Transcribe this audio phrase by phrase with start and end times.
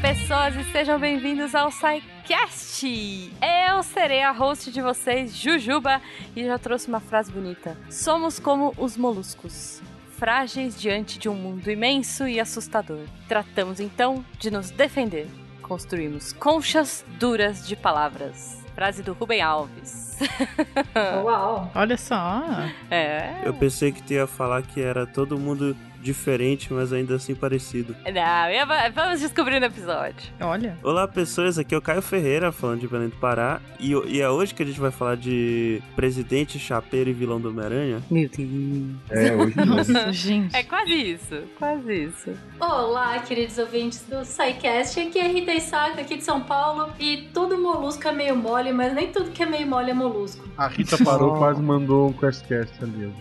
[0.00, 2.86] pessoas, e sejam bem-vindos ao SciCast!
[2.86, 6.00] Eu serei a host de vocês, Jujuba,
[6.36, 7.76] e já trouxe uma frase bonita.
[7.90, 9.82] Somos como os moluscos,
[10.16, 13.00] frágeis diante de um mundo imenso e assustador.
[13.26, 15.26] Tratamos então de nos defender.
[15.62, 18.56] Construímos conchas duras de palavras.
[18.76, 20.16] Frase do Rubem Alves.
[21.24, 21.72] Uau!
[21.74, 22.44] Olha só.
[22.88, 23.40] É.
[23.44, 27.94] Eu pensei que tu ia falar que era todo mundo diferente, mas ainda assim parecido.
[28.06, 30.30] Não, vamos descobrir no episódio.
[30.40, 30.78] Olha.
[30.82, 31.58] Olá, pessoas.
[31.58, 33.60] Aqui é o Caio Ferreira, falando de Belém do Pará.
[33.78, 37.48] E, e é hoje que a gente vai falar de presidente, chapeiro e vilão do
[37.48, 38.02] Homem-Aranha.
[38.10, 38.96] Meu Deus.
[39.10, 39.56] É, hoje.
[39.64, 40.54] Nossa, gente.
[40.54, 42.32] É quase isso, quase isso.
[42.60, 45.00] Olá, queridos ouvintes do SciCast.
[45.00, 46.92] Aqui é Rita Isaka, aqui de São Paulo.
[46.98, 50.48] E todo molusco é meio mole, mas nem tudo que é meio mole é molusco.
[50.56, 53.12] A Rita parou, quase mandou um Questcast ali.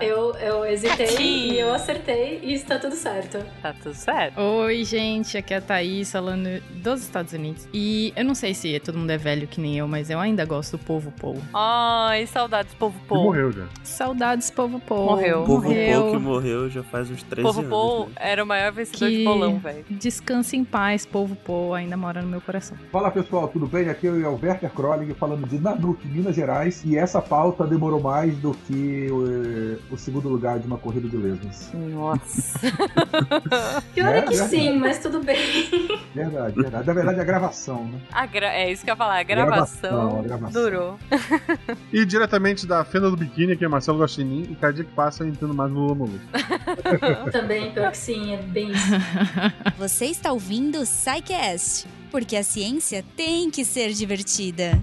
[0.00, 1.41] Eu, eu hesitei Sim.
[1.42, 3.38] E eu acertei e está tudo certo.
[3.60, 4.40] Tá tudo certo.
[4.40, 5.36] Oi, gente.
[5.36, 7.68] Aqui é a Thaís falando dos Estados Unidos.
[7.72, 10.44] E eu não sei se todo mundo é velho que nem eu, mas eu ainda
[10.44, 11.42] gosto do povo povo.
[11.52, 13.22] Ai, saudades, povo povo.
[13.24, 13.66] morreu já.
[13.82, 15.04] Saudades, povo povo.
[15.10, 15.42] Morreu.
[15.42, 16.02] O povo Morreu.
[16.02, 17.70] Pou que morreu já faz uns 13 Povo anos.
[17.70, 18.12] Pou né?
[18.16, 19.84] era o maior vencedor Que- de bolão, velho.
[19.90, 21.74] Descanse em paz, povo povo.
[21.74, 22.76] Ainda mora no meu coração.
[22.90, 23.88] Fala pessoal, tudo bem?
[23.88, 26.82] Aqui é o Werther Kroling falando de Nanuque, Minas Gerais.
[26.84, 31.16] E essa pauta demorou mais do que o, o segundo lugar de uma corrida de
[31.32, 31.70] lesmas.
[31.74, 32.58] Nossa.
[33.94, 34.48] Pior é, É, que é.
[34.48, 35.38] sim, mas tudo bem.
[36.14, 36.86] Verdade, verdade.
[36.86, 38.00] Na verdade, a gravação, né?
[38.12, 40.62] A gra- É isso que eu ia falar, a gravação, Gravação, a gravação.
[40.62, 40.98] durou.
[41.92, 44.42] E diretamente da Fenda do Biquíni, aqui é Marcelo Gostinin.
[44.50, 46.26] E cada dia que passa eu entendo mais no Lula Molusco.
[47.32, 48.92] Também, pior que sim, é bem isso.
[49.78, 54.80] Você está ouvindo o SciCast, porque a ciência tem que ser divertida.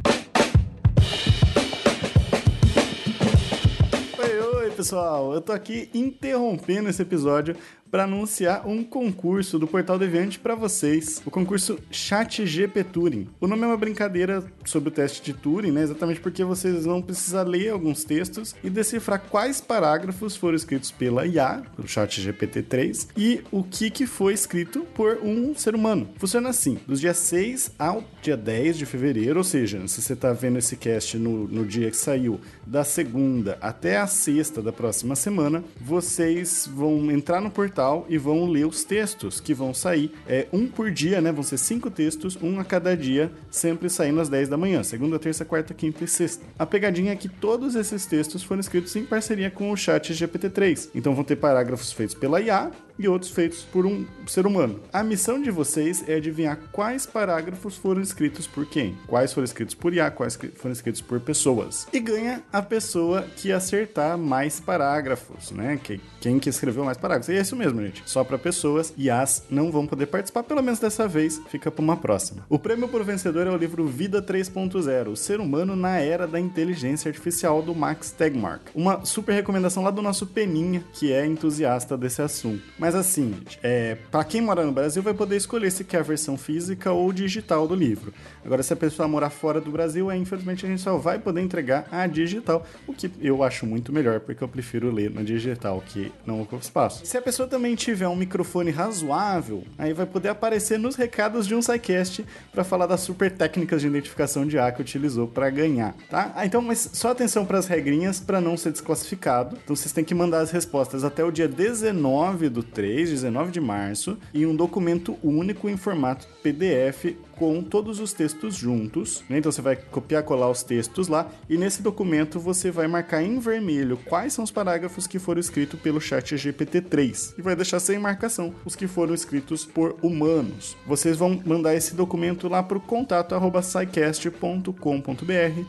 [4.42, 5.34] Oi, pessoal.
[5.34, 7.58] Eu tô aqui interrompendo esse episódio
[7.92, 11.22] para anunciar um concurso do Portal Deviante para vocês.
[11.26, 13.28] O concurso Chat GP Turing.
[13.40, 15.84] O nome é uma brincadeira sobre o teste de Turing, né?
[15.84, 21.26] Exatamente porque vocês vão precisar ler alguns textos e decifrar quais parágrafos foram escritos pela
[21.26, 26.10] IA, pelo Chat GPT-3, e o que, que foi escrito por um ser humano.
[26.18, 30.34] Funciona assim: dos dias 6 ao dia 10 de fevereiro, ou seja, se você tá
[30.34, 35.16] vendo esse cast no, no dia que saiu, da segunda até a sexta da próxima
[35.16, 37.79] semana, vocês vão entrar no portal
[38.10, 40.12] e vão ler os textos que vão sair.
[40.28, 41.32] É um por dia, né?
[41.32, 44.84] Vão ser cinco textos, um a cada dia, sempre saindo às 10 da manhã.
[44.84, 46.46] Segunda, terça, quarta, quinta e sexta.
[46.58, 50.90] A pegadinha é que todos esses textos foram escritos em parceria com o chat GPT-3.
[50.94, 54.80] Então vão ter parágrafos feitos pela IA e outros feitos por um ser humano.
[54.94, 59.74] A missão de vocês é adivinhar quais parágrafos foram escritos por quem, quais foram escritos
[59.74, 61.88] por IA, quais foram escritos por pessoas.
[61.92, 65.80] E ganha a pessoa que acertar mais parágrafos, né?
[65.82, 67.30] Que, quem que escreveu mais parágrafos.
[67.30, 68.04] E é isso mesmo, gente.
[68.06, 68.94] Só para pessoas.
[68.98, 71.42] IAs não vão poder participar, pelo menos dessa vez.
[71.50, 72.46] Fica para uma próxima.
[72.50, 76.40] O prêmio pro vencedor é o livro Vida 3.0, o ser humano na era da
[76.40, 78.70] inteligência artificial do Max Tegmark.
[78.76, 82.64] Uma super recomendação lá do nosso Peninha, que é entusiasta desse assunto.
[82.78, 86.04] Mas assim, gente, é, para quem mora no Brasil vai poder escolher se quer a
[86.04, 88.14] versão física ou digital do livro.
[88.46, 91.42] Agora, se a pessoa morar fora do Brasil, é, infelizmente a gente só vai poder
[91.42, 95.84] entregar a digital, o que eu acho muito melhor, porque eu prefiro ler na digital,
[95.86, 97.06] que não ocupa espaço.
[97.06, 101.56] Se a pessoa também tiver um microfone razoável, aí vai poder aparecer nos recados de
[101.56, 105.96] um SciCast para falar das super técnicas de identificação de A que utilizou para ganhar,
[106.10, 106.32] tá?
[106.36, 109.58] Ah, então, mas só atenção para as regrinhas para não ser desclassificado.
[109.64, 113.60] Então vocês têm que mandar as respostas até o dia 19 do 3, 19 de
[113.60, 119.22] março, em um documento único em formato PDF com todos os textos juntos.
[119.28, 119.38] né?
[119.38, 123.38] Então você vai copiar, colar os textos lá e nesse documento você vai marcar em
[123.38, 128.00] vermelho quais são os parágrafos que foram escritos pelo chat GPT-3 e vai deixar sem
[128.00, 130.78] marcação os que foram escritos por humanos.
[130.88, 134.72] Vocês vão mandar esse documento lá para o contato arroba scicast.com.br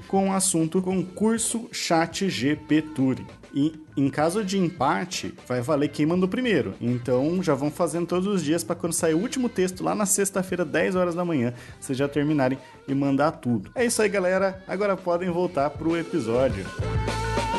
[0.06, 3.39] com o assunto concurso chat GP Turing.
[3.52, 6.74] E em caso de empate, vai valer quem mandou primeiro.
[6.80, 10.06] Então já vão fazendo todos os dias para quando sair o último texto lá na
[10.06, 13.70] sexta-feira, 10 horas da manhã, vocês já terminarem e mandar tudo.
[13.74, 14.62] É isso aí, galera.
[14.66, 16.64] Agora podem voltar pro episódio.
[16.64, 17.49] Queridos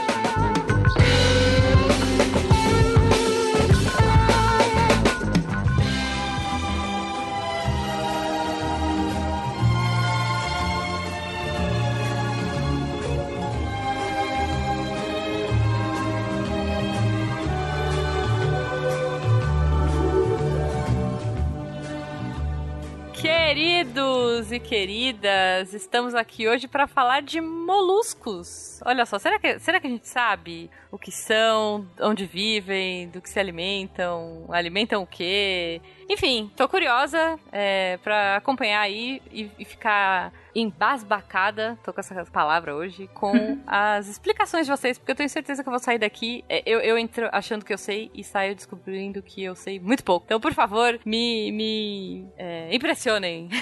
[24.52, 28.82] E queridas, estamos aqui hoje para falar de moluscos.
[28.84, 33.22] Olha só, será que, será que a gente sabe o que são, onde vivem, do
[33.22, 35.80] que se alimentam, alimentam o quê?
[36.10, 42.76] Enfim, tô curiosa é, para acompanhar aí e, e ficar embasbacada, tô com essa palavra
[42.76, 43.32] hoje, com
[43.66, 46.80] as explicações de vocês, porque eu tenho certeza que eu vou sair daqui, é, eu,
[46.82, 50.26] eu entro achando que eu sei e saio descobrindo que eu sei muito pouco.
[50.26, 53.50] Então, por favor, me, me é, impressionem.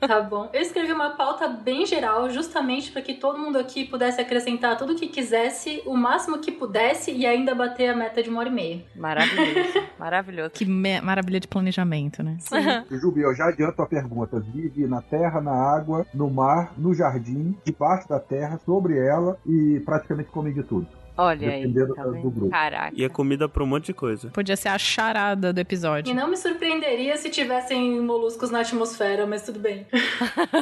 [0.00, 0.48] Tá bom.
[0.52, 4.92] Eu escrevi uma pauta bem geral, justamente para que todo mundo aqui pudesse acrescentar tudo
[4.92, 8.48] o que quisesse, o máximo que pudesse e ainda bater a meta de uma hora
[8.48, 8.84] e meia.
[8.94, 10.50] Maravilhoso, maravilhoso.
[10.50, 11.65] Que me- maravilha de planejamento,
[12.22, 12.36] né?
[12.90, 14.38] Jubi, eu já adianto a pergunta.
[14.40, 19.80] Vive na terra, na água, no mar, no jardim, debaixo da terra, sobre ela e
[19.84, 20.86] praticamente come de tudo.
[21.18, 22.50] Olha aí, Dependendo tá do grupo.
[22.50, 22.92] Caraca.
[22.94, 24.28] E é comida pra um monte de coisa.
[24.28, 26.14] Podia ser a charada do E episódio.
[26.14, 29.86] não me surpreenderia se tivessem moluscos na atmosfera, mas tudo bem.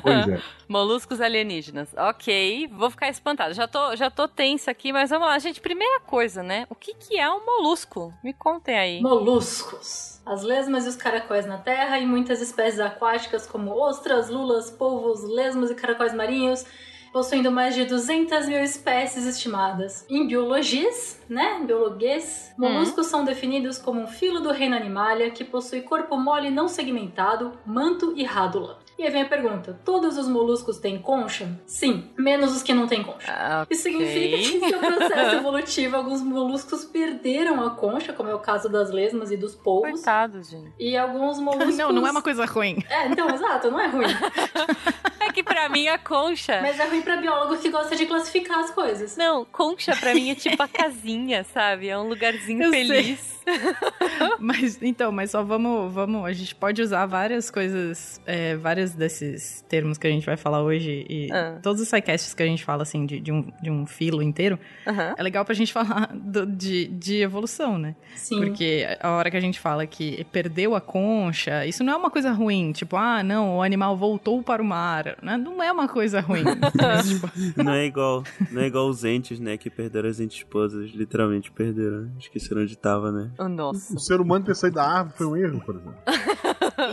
[0.01, 0.41] Pois é.
[0.69, 1.89] Moluscos alienígenas.
[1.97, 3.53] Ok, vou ficar espantada.
[3.53, 5.61] Já tô, já tô tensa aqui, mas vamos lá, gente.
[5.61, 6.67] Primeira coisa, né?
[6.71, 8.15] O que, que é um molusco?
[8.23, 9.01] Me contem aí.
[9.03, 10.14] Moluscos.
[10.27, 15.23] As lesmas e os caracóis na terra e muitas espécies aquáticas como ostras, lulas, polvos,
[15.23, 16.65] lesmas e caracóis marinhos,
[17.13, 20.07] possuindo mais de 200 mil espécies estimadas.
[20.09, 25.83] Em biologias, né, biologuês, moluscos são definidos como um filo do reino animalia que possui
[25.83, 28.84] corpo mole não segmentado, manto e rádula.
[28.99, 31.49] E aí vem a pergunta: todos os moluscos têm concha?
[31.67, 33.27] Sim, menos os que não têm concha.
[33.29, 38.35] Ah, Isso significa que em seu processo evolutivo, alguns moluscos perderam a concha, como é
[38.35, 39.91] o caso das lesmas e dos polvos.
[39.91, 40.73] Coitados, gente.
[40.79, 41.77] E alguns moluscos.
[41.85, 42.83] Não, não é uma coisa ruim.
[42.89, 44.07] É, então, exato, não é ruim.
[45.27, 46.61] É que pra mim a concha.
[46.61, 49.17] Mas é ruim pra biólogo que gosta de classificar as coisas.
[49.17, 51.89] Não, concha pra mim é tipo a casinha, sabe?
[51.89, 53.35] É um lugarzinho Eu feliz.
[54.39, 56.25] Mas então, mas só vamos, vamos.
[56.25, 60.63] A gente pode usar várias coisas, é, vários desses termos que a gente vai falar
[60.63, 61.59] hoje e Ah.
[61.63, 64.59] todos os sidecasts que a gente fala assim de, de um, de um filo inteiro.
[64.87, 65.15] Aham.
[65.19, 67.95] É legal pra gente falar do- de, de evolução, né?
[68.15, 68.39] Sim.
[68.39, 72.11] Porque a hora que a gente fala que perdeu a concha, isso não é uma
[72.11, 72.73] coisa ruim.
[72.73, 75.14] Tipo, ah, não, o animal voltou para o mar.
[75.23, 75.37] Né?
[75.37, 76.43] Não é uma coisa ruim.
[76.75, 77.31] Mas, tipo,
[77.63, 79.57] Não é igual, não é igual os entes, né?
[79.57, 82.11] Que perderam as entes esposas, literalmente perderam.
[82.19, 83.31] Esqueceram onde tava, né?
[83.39, 83.95] Oh, nossa.
[83.95, 85.95] O ser humano ter saído da árvore foi um erro, por exemplo.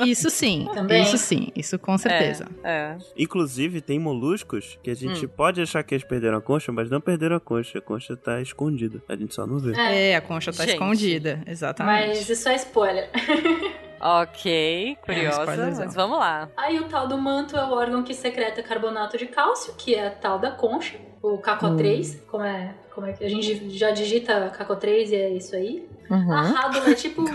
[0.05, 0.67] isso sim.
[0.73, 1.03] Também.
[1.03, 1.51] Isso sim.
[1.55, 2.45] Isso com certeza.
[2.63, 2.97] É.
[3.17, 5.29] Inclusive, tem moluscos que a gente Hum.
[5.29, 7.79] pode achar que eles perderam a concha, mas não perderam a concha.
[7.79, 9.01] A concha tá escondida.
[9.07, 9.73] A gente só não vê.
[9.75, 10.73] É, É, a concha tá Gente.
[10.73, 11.43] escondida.
[11.45, 12.07] Exatamente.
[12.17, 13.09] mas isso é spoiler.
[14.01, 15.39] Ok, É, curiosa.
[15.41, 15.85] spoilerzão.
[15.85, 16.49] mas vamos lá.
[16.57, 20.07] Aí o tal do manto é o órgão que secreta carbonato de cálcio, que é
[20.07, 24.49] a tal da concha, o CACO3, como é, como é que a gente já digita
[24.57, 25.87] CACO3 e é isso aí.
[26.11, 27.25] A rádula é tipo um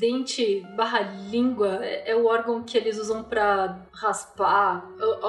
[0.00, 1.00] dente barra
[1.30, 4.84] língua, é, é o órgão que eles usam pra raspar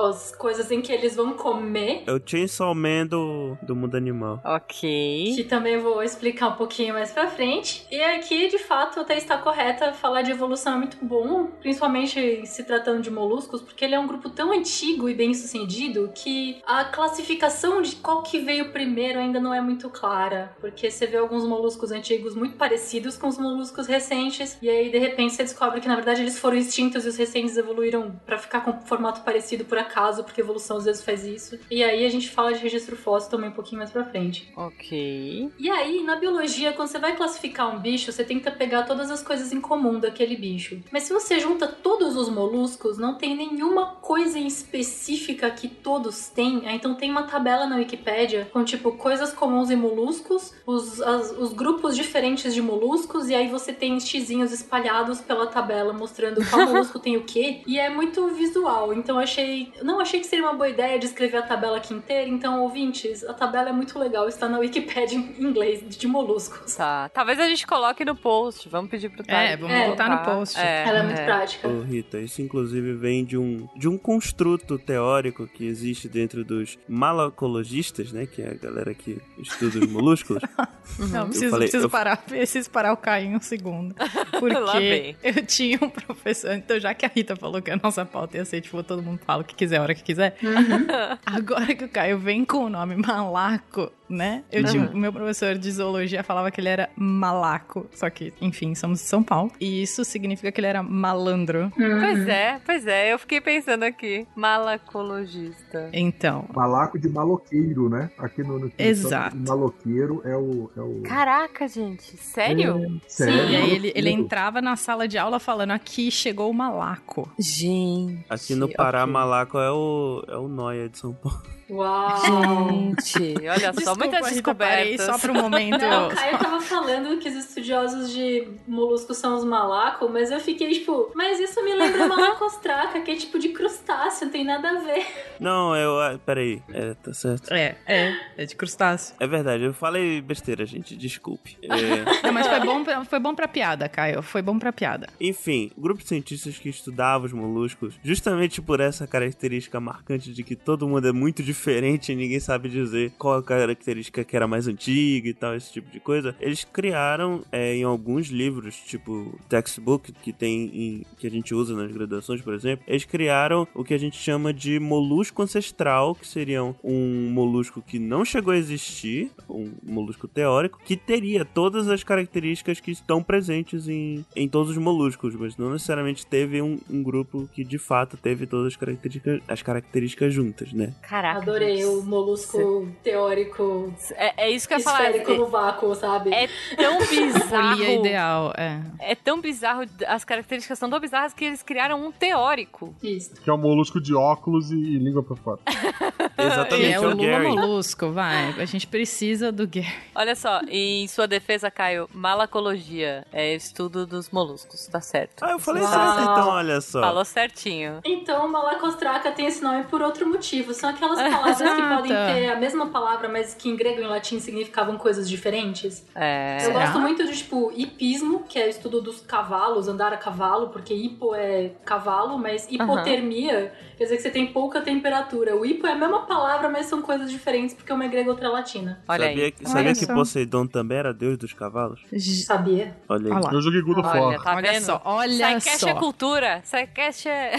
[0.08, 2.04] as coisas em que eles vão comer.
[2.08, 4.42] É o Chainsaw Man do, do mundo animal.
[4.44, 5.34] Ok.
[5.36, 7.86] Que também vou explicar um pouquinho mais pra frente.
[7.92, 12.64] E aqui, de fato, até está correta falar de evolução é muito bom, principalmente se
[12.64, 16.86] tratando de moluscos, porque ele é um grupo tão antigo e bem sucedido que a
[16.86, 20.56] classificação de qual que veio primeiro ainda não é muito clara.
[20.60, 22.79] Porque você vê alguns moluscos antigos muito parecidos
[23.20, 26.58] com os moluscos recentes, e aí de repente você descobre que na verdade eles foram
[26.58, 30.78] extintos e os recentes evoluíram pra ficar com formato parecido por acaso, porque a evolução
[30.78, 31.60] às vezes faz isso.
[31.70, 34.52] E aí a gente fala de registro fóssil também um pouquinho mais pra frente.
[34.56, 35.52] Ok.
[35.60, 39.22] E aí, na biologia, quando você vai classificar um bicho, você tenta pegar todas as
[39.22, 40.82] coisas em comum daquele bicho.
[40.92, 46.30] Mas se você junta todos os moluscos, não tem nenhuma coisa em específica que todos
[46.30, 46.64] têm.
[46.66, 51.32] Ah, Então tem uma tabela na Wikipédia com tipo coisas comuns em moluscos, os, as-
[51.38, 56.66] os grupos diferentes de moluscos, e aí você tem xizinhos espalhados pela tabela mostrando qual
[56.68, 57.62] molusco tem o quê.
[57.66, 58.94] E é muito visual.
[58.94, 59.72] Então eu achei.
[59.84, 62.28] Não achei que seria uma boa ideia de escrever a tabela aqui inteira.
[62.30, 64.28] Então, ouvintes, a tabela é muito legal.
[64.28, 66.76] Está na Wikipédia em inglês de moluscos.
[66.76, 67.10] Tá.
[67.10, 68.68] Talvez a gente coloque no post.
[68.70, 69.52] Vamos pedir pro Thales.
[69.52, 69.90] É, vamos É.
[69.90, 70.58] botar no post.
[70.60, 71.68] É, Ela é muito prática.
[71.68, 76.78] Ô, Rita, isso inclusive vem de um, de um construto teórico que existe dentro dos
[76.88, 78.26] malacologistas, né?
[78.26, 80.42] Que é a galera que estuda os molúsculos.
[81.12, 82.18] Não, preciso, falei- preciso eu- parar,
[82.50, 83.94] preciso parar o Caio um segundo.
[84.40, 88.38] Porque eu tinha um professor, então já que a Rita falou que a nossa pauta
[88.38, 90.36] ia ser, tipo, todo mundo fala o que quiser, a hora que quiser.
[90.42, 90.88] Uhum.
[91.26, 94.44] Agora que o Caio vem com o nome malaco, né?
[94.52, 94.94] Eu tinha, Uhum.
[94.94, 99.06] o meu professor de zoologia falava que ele era malaco, só que, enfim, somos de
[99.06, 99.52] São Paulo.
[99.60, 101.72] E isso significa que ele era malandro.
[101.76, 104.26] Pois é, pois é, eu fiquei pensando aqui.
[104.36, 105.90] Malacologista.
[105.94, 108.10] Então, Malaco de maloqueiro, né?
[108.18, 109.36] Aqui no, no Exato.
[109.38, 110.70] maloqueiro é o.
[110.76, 113.00] É o Caraca, gente, sério?
[113.08, 113.50] Sério?
[113.50, 117.30] e aí ele, ele entrava na sala de aula falando: aqui chegou o malaco.
[117.40, 118.26] Gente.
[118.30, 119.14] Aqui no Pará, ok.
[119.14, 121.42] Malaco é o, é o Noia de São Paulo.
[121.70, 122.94] Uau!
[123.04, 125.06] Gente, olha só, Desculpa, muitas descobertas.
[125.06, 125.78] só pro momento.
[125.80, 130.40] Não, o Caio tava falando que os estudiosos de moluscos são os malacos, mas eu
[130.40, 134.70] fiquei tipo, mas isso me lembra malacostraca, que é tipo de crustáceo, não tem nada
[134.70, 135.06] a ver.
[135.40, 136.00] Não, eu.
[136.00, 137.54] ah, Peraí, é, tá certo.
[137.54, 139.16] É, é, é de crustáceo.
[139.20, 141.58] É verdade, eu falei besteira, gente, desculpe.
[141.64, 141.70] É,
[142.26, 144.22] Não, mas foi bom, pra- foi bom pra piada, Caio.
[144.22, 145.08] Foi bom pra piada.
[145.20, 150.44] Enfim, o grupo de cientistas que estudava os moluscos, justamente por essa característica marcante de
[150.44, 154.48] que todo mundo é muito diferente e ninguém sabe dizer qual a característica que era
[154.48, 159.38] mais antiga e tal, esse tipo de coisa, eles criaram é, em alguns livros, tipo
[159.50, 163.84] textbook, que tem em- que a gente usa nas graduações, por exemplo, eles criaram o
[163.84, 168.58] que a gente chama de molusco ancestral, que seria um molusco que não chegou a
[168.58, 174.72] existir, um molusco teórico, que teria todas as características que estão presentes em, em todos
[174.72, 178.76] os moluscos, mas não necessariamente teve um, um grupo que de fato teve todas as
[178.76, 180.94] características, as características juntas, né?
[181.02, 181.49] Caraca.
[181.50, 185.10] Adorei o molusco teórico É, é isso que eu ia falar.
[185.10, 186.34] esférico no vácuo, sabe?
[186.34, 187.78] É tão bizarro.
[187.78, 188.80] Seria ideal, é.
[189.00, 192.94] É tão bizarro, as características são tão bizarras que eles criaram um teórico.
[193.02, 193.42] Isso.
[193.42, 195.60] Que é o molusco de óculos e, e língua pra fora.
[196.46, 197.48] Exatamente, é é, o o Lula Gary.
[197.48, 198.56] Molusco, vai.
[198.60, 199.94] A gente precisa do Gary.
[200.16, 205.44] Olha só, em sua defesa, Caio, malacologia é estudo dos moluscos, tá certo.
[205.44, 205.92] Ah, eu falei Uau.
[205.92, 207.02] certo então, olha só.
[207.02, 208.00] Falou certinho.
[208.04, 210.74] Então, malacostraca tem esse nome por outro motivo.
[210.74, 214.08] São aquelas palavras que podem ter a mesma palavra, mas que em grego e em
[214.08, 216.06] latim significavam coisas diferentes.
[216.16, 216.58] É.
[216.58, 216.86] Eu Será?
[216.86, 220.94] gosto muito de, tipo, hipismo, que é o estudo dos cavalos, andar a cavalo, porque
[220.94, 225.56] hipo é cavalo, mas hipotermia quer dizer que você tem pouca temperatura.
[225.56, 228.30] O hipo é a mesma palavra, mas são coisas diferentes, porque uma é grega e
[228.30, 229.02] outra é latina.
[229.08, 229.52] Olha sabia aí.
[229.52, 230.14] que, sabia Olha que só.
[230.14, 232.02] Poseidon também era deus dos cavalos?
[232.46, 232.96] Sabia?
[233.10, 233.44] Olha aí.
[233.52, 234.84] Eu joguei God of Olha, tá olha vendo?
[234.86, 235.90] só, olha Sidecast só.
[235.90, 236.62] é cultura.
[236.64, 237.56] Sidecast é...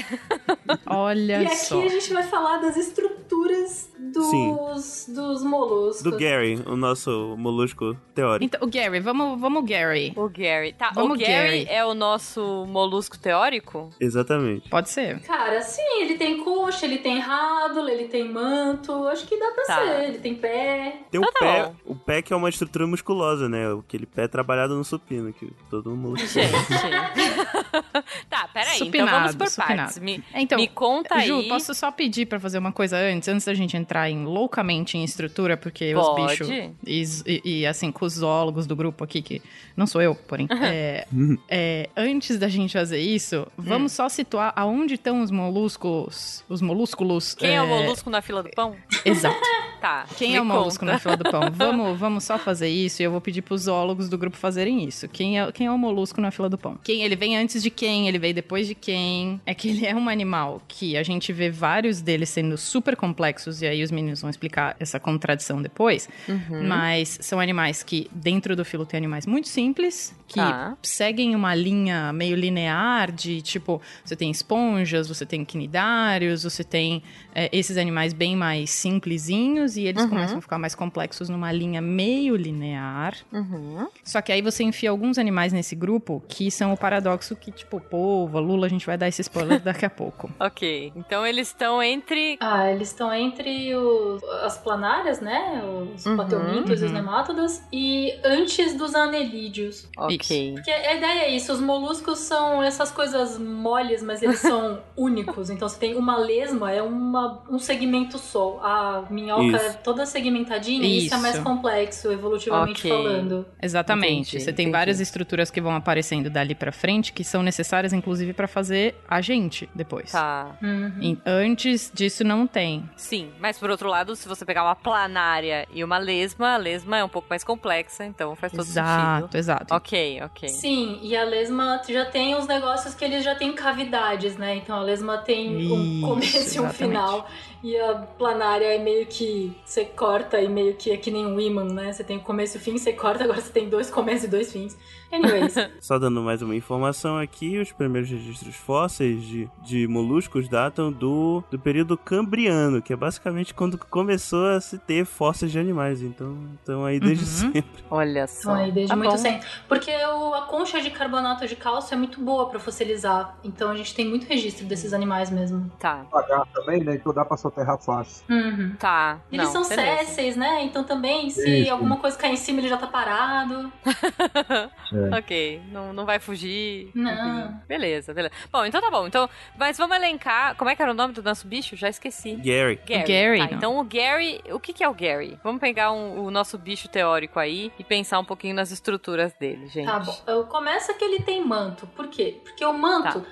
[0.87, 1.83] Olha e aqui só.
[1.83, 6.03] a gente vai falar das estruturas dos, dos moluscos.
[6.03, 8.45] Do Gary, o nosso molusco teórico.
[8.45, 10.13] Então, o Gary, vamos, vamos Gary.
[10.17, 10.73] O Gary.
[10.73, 11.67] Tá, Vamos, o Gary, Gary.
[11.69, 13.91] é o nosso molusco teórico?
[14.01, 14.69] Exatamente.
[14.69, 15.21] Pode ser.
[15.21, 18.31] Cara, sim, ele tem coxa, ele tem rádula, ele tem
[18.65, 19.77] manto, acho que dá pra Tá.
[19.77, 20.05] ser.
[20.09, 20.97] Ele tem pé.
[21.11, 21.75] Tem o Então tá pé, bom.
[21.87, 23.65] o pé que é uma estrutura musculosa, né?
[23.79, 26.51] Aquele pé trabalhado no supino, que todo mundo Gente.
[28.29, 28.75] tá, peraí.
[28.77, 29.77] então Supinado, vamos por supinado.
[29.83, 29.99] partes.
[29.99, 31.49] Me, É, Então, me conta Ju, aí.
[31.49, 35.05] posso só pedir pra fazer uma coisa antes, antes da gente entrar em loucamente em
[35.05, 36.33] estrutura, porque Pode.
[36.33, 36.49] os bichos
[36.87, 39.43] e, e- e, assim com os zoólogos do grupo aqui que
[39.77, 41.07] não sou eu, porém, é,
[41.49, 43.63] é, antes da gente fazer isso, Hum.
[43.63, 47.35] vamos só situar aonde estão os moluscos, os molúsculos.
[47.35, 48.77] Quem é o molusco na fila do pão?
[49.05, 49.39] Exato.
[49.81, 50.05] Tá.
[50.19, 50.93] Quem é o molusco conta.
[50.93, 51.51] na fila do pão?
[51.51, 55.09] Vamos, vamos só fazer isso e eu vou pedir pros zoólogos do grupo fazerem isso.
[55.09, 56.79] Quem é, quem é o molusco na fila do pão?
[56.85, 58.07] Quem ele vem antes de quem?
[58.07, 59.41] Ele veio depois de quem?
[59.47, 63.63] É que ele é um animal que a gente vê vários deles sendo super complexos
[63.63, 66.11] e aí os meninos vão explicar essa contradição depois.
[66.29, 66.69] Uhum.
[66.69, 70.77] Mas são animais que dentro do filo tem animais muito simples que Tá.
[70.81, 77.03] seguem uma linha meio linear de tipo você tem esponjas, você tem quinidários, você tem
[77.35, 80.09] é, esses animais bem mais simplesinhos e eles Uhum.
[80.09, 83.15] começam a ficar mais complexos numa linha meio linear.
[83.33, 83.87] Uhum.
[84.05, 87.81] Só que aí você enfia alguns animais nesse grupo que são o paradoxo que, tipo,
[87.81, 90.31] polva, lula, a gente vai dar esse spoiler daqui a pouco.
[90.41, 90.93] Ok.
[90.97, 92.37] Então eles estão entre.
[92.41, 95.63] Ah, eles estão entre os- as planárias, né?
[95.95, 96.97] Os Uhum, plateumintos e os uhum.
[96.97, 97.63] nemátodas.
[97.73, 99.87] E antes dos anelídeos.
[99.97, 100.53] Ok.
[100.55, 105.51] Porque a ideia é isso, os moluscos são essas coisas moles, mas eles são únicos.
[105.51, 108.61] Então você tem uma lesma, é uma, um segmento só.
[108.63, 109.57] A minhoca Isso.
[109.67, 111.45] é toda segmentadinha e isso é mais Isso.
[111.45, 112.91] complexo, evolutivamente Ok.
[112.91, 113.47] falando.
[113.61, 114.31] Exatamente.
[114.31, 114.71] Entendi, você tem entendi.
[114.79, 119.21] várias estruturas que vão aparecendo dali pra frente que são necessárias, inclusive, pra fazer a
[119.21, 120.13] gente depois.
[120.13, 120.57] Tá.
[120.63, 120.93] Uhum.
[121.01, 122.89] E antes disso não tem.
[122.97, 126.99] Sim, mas por outro lado, se você pegar uma planária e uma lesma, a lesma
[126.99, 129.37] é um pouco mais complexa, então faz todo exato, sentido.
[129.37, 129.75] exato.
[129.75, 130.49] Ok, ok.
[130.49, 134.57] Sim, e a lesma já tem uns negócios que eles já têm cavidades, né?
[134.57, 136.77] Então a lesma tem um Isso, começo e um exatamente.
[136.77, 137.29] final.
[137.63, 137.93] E a
[138.25, 141.91] planária é meio que você corta e meio que é que nem um imã, né?
[141.91, 144.29] Você tem o começo e o fim, você corta, agora você tem dois começos e
[144.29, 144.77] dois fins.
[145.11, 145.55] Anyways.
[145.81, 151.43] Só dando mais uma informação aqui, os primeiros registros fósseis de, de moluscos datam do,
[151.51, 156.03] do período cambriano, que é basicamente quando começou a se ter fósseis de animais.
[156.03, 157.53] Então, estão aí desde Uhum.
[157.53, 157.83] sempre.
[157.91, 158.53] Olha só.
[158.53, 159.49] Aí, desde Tá muito sempre.
[159.67, 163.37] Porque o- a concha de carbonato de cálcio é muito boa pra fossilizar.
[163.43, 165.71] Então a gente tem muito registro desses animais mesmo.
[165.81, 166.95] Tá, Pagar também, né?
[166.97, 168.10] Então dá pra soterrar fácil.
[168.29, 168.77] Uhum.
[168.79, 169.19] tá.
[169.33, 170.05] Eles Não, são beleza.
[170.05, 170.63] césseis, né?
[170.65, 171.73] Então também, se Isso.
[171.73, 173.73] alguma coisa cair em cima, ele já tá parado.
[175.17, 176.91] Ok, não, não vai fugir.
[176.95, 177.45] Não.
[177.47, 178.35] Enfim, Beleza, beleza.
[178.53, 179.07] Bom, então tá bom.
[179.07, 180.57] Então, mas vamos elencar.
[180.57, 181.77] Como é que era o nome do nosso bicho?
[181.77, 182.35] Já esqueci.
[182.37, 182.81] Gary.
[182.87, 183.05] Gary.
[183.07, 183.57] Gary, Tá, não.
[183.57, 185.39] então o Gary, o que, que é o Gary?
[185.45, 189.69] Vamos pegar um- o nosso bicho teórico aí e pensar um pouquinho nas estruturas dele,
[189.69, 189.87] gente.
[189.87, 190.17] Tá bom.
[190.27, 191.87] Eu- Começa que ele tem manto.
[191.89, 192.41] Por quê?
[192.43, 193.27] Porque o manto Tá.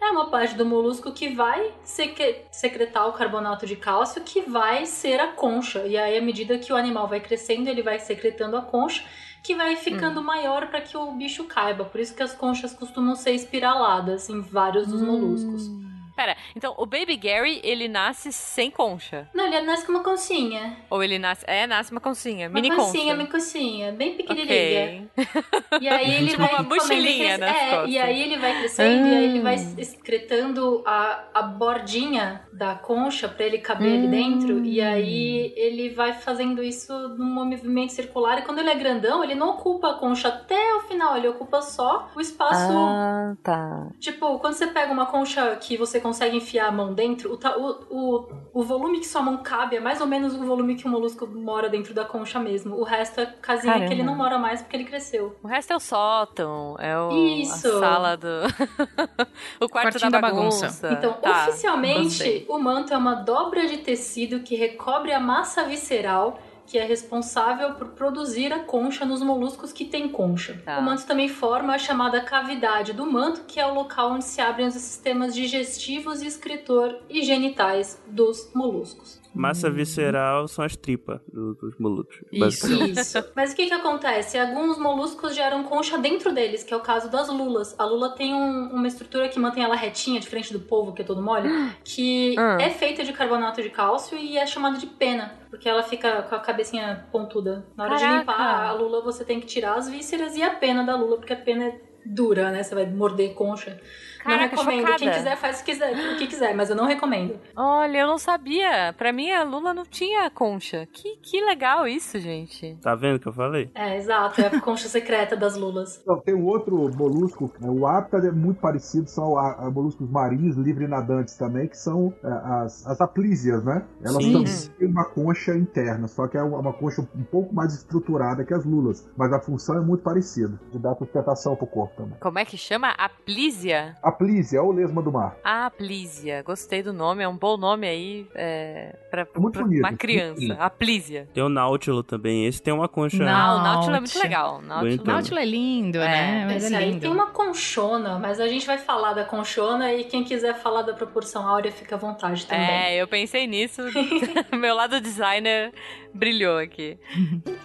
[0.00, 4.86] É uma parte do molusco que vai secre- secretar o carbonato de cálcio, que vai
[4.86, 5.86] ser a concha.
[5.86, 9.02] E aí, à medida que o animal vai crescendo, ele vai secretando a concha,
[9.42, 11.84] que vai ficando maior para que o bicho caiba.
[11.84, 15.68] Por isso que as conchas costumam ser espiraladas em vários dos moluscos.
[16.16, 19.28] Pera, então o Baby Gary, ele nasce sem concha?
[19.34, 20.78] Não, ele nasce com uma conchinha.
[20.90, 21.44] Ou ele nasce...
[21.46, 23.14] É, nasce uma concinha, Uma mini concinha, concha.
[23.14, 25.08] uma conchinha, bem pequenininha.
[25.12, 25.26] Ok.
[25.80, 29.06] E aí ele Tipo vai uma e mochilinha nas é, e aí ele vai crescendo
[29.08, 29.74] e aí ele vai Hum.
[29.78, 34.84] excretando a, a bordinha da concha pra ele caber ali dentro e Hum.
[34.84, 39.50] aí ele vai fazendo isso num movimento circular e quando ele é grandão, ele não
[39.50, 43.88] ocupa a concha até o final, ele ocupa só o espaço Ah, tá.
[44.00, 48.18] Tipo, quando você pega uma concha que você consegue enfiar a mão dentro, o, o,
[48.18, 50.88] o, o volume que sua mão cabe é mais ou menos o volume que o
[50.88, 52.76] molusco mora dentro da concha mesmo.
[52.76, 53.88] O resto é casinha Caramba.
[53.88, 55.36] que ele não mora mais porque ele cresceu.
[55.42, 57.66] O resto é o sótão, é o, Isso.
[57.68, 58.26] a sala do...
[59.60, 60.66] o quarto Quartinho da da bagunça.
[60.66, 60.92] bagunça.
[60.92, 62.46] Então, Tá, oficialmente, gostei.
[62.48, 67.74] o manto é uma dobra de tecido que recobre a massa visceral que é responsável
[67.74, 70.60] por produzir a concha nos moluscos que têm concha.
[70.64, 70.78] Tá.
[70.78, 74.40] O manto também forma a chamada cavidade do manto, que é o local onde se
[74.40, 79.20] abrem os sistemas digestivos e excretor e genitais dos moluscos.
[79.36, 82.20] Massa visceral são as tripas do- dos moluscos.
[82.32, 82.72] Isso.
[82.84, 83.24] Isso.
[83.36, 84.38] Mas o que que acontece?
[84.38, 87.74] Alguns moluscos geram concha dentro deles, que é o caso das lulas.
[87.78, 91.04] A lula tem um- uma estrutura que mantém ela retinha, diferente do polvo, que é
[91.04, 91.48] todo mole,
[91.84, 92.58] que Ah.
[92.60, 96.34] é feita de carbonato de cálcio e é chamada de pena, porque ela fica com
[96.34, 97.66] a cabecinha pontuda.
[97.76, 98.18] Na hora de Caraca.
[98.20, 101.32] limpar a lula, você tem que tirar as vísceras e a pena da lula, porque
[101.32, 102.62] a pena é dura, né?
[102.62, 103.70] Você vai morder concha.
[103.70, 104.80] não Caraca, recomendo.
[104.80, 104.98] chocada.
[104.98, 107.38] Quem quiser faz o que quiser, o que quiser, mas eu não recomendo.
[107.56, 108.92] Olha, eu não sabia.
[108.98, 110.86] Pra mim, a Lula não tinha concha.
[110.92, 112.76] Que, que legal isso, gente.
[112.82, 113.70] Tá vendo o que eu falei?
[113.74, 116.02] É, exato, é a concha secreta das lulas.
[116.06, 120.08] Então, tem um outro molusco, né, o hábitat é muito parecido, são a, a moluscos
[120.08, 123.84] marinhos, livre nadantes também, que são é, as, as aplísias, né?
[124.04, 124.32] Elas Sim.
[124.32, 128.44] também têm uma concha interna, só que é uma uma concha um pouco mais estruturada
[128.44, 132.18] que as lulas, mas a função é muito parecida, de dar sustentação pro corpo também.
[132.20, 132.90] Como é que chama?
[132.90, 133.96] Aplísia?
[134.02, 135.36] Aplísia é o lesma do mar.
[135.42, 136.42] Aplísia.
[136.42, 137.22] Gostei do nome.
[137.22, 140.34] É um bom nome aí é, pra, É muito pra bonito, uma criança.
[140.40, 140.60] bonito.
[140.60, 141.28] Aplísia.
[141.32, 142.46] Tem o Náutilo também.
[142.46, 143.16] Esse tem uma concha.
[143.24, 143.28] Não.
[143.28, 144.60] Ah, o Náutilo é muito legal.
[144.62, 145.04] Náutilo.
[145.04, 146.44] Náutilo é lindo, É, né?
[146.46, 147.00] Mas Esse é aí lindo.
[147.00, 150.92] tem uma conchona, mas a gente vai falar da conchona e quem quiser falar da
[150.94, 152.64] proporção áurea fica à vontade também.
[152.66, 153.82] É, eu pensei nisso.
[154.52, 155.72] Meu lado designer
[156.12, 156.98] brilhou aqui.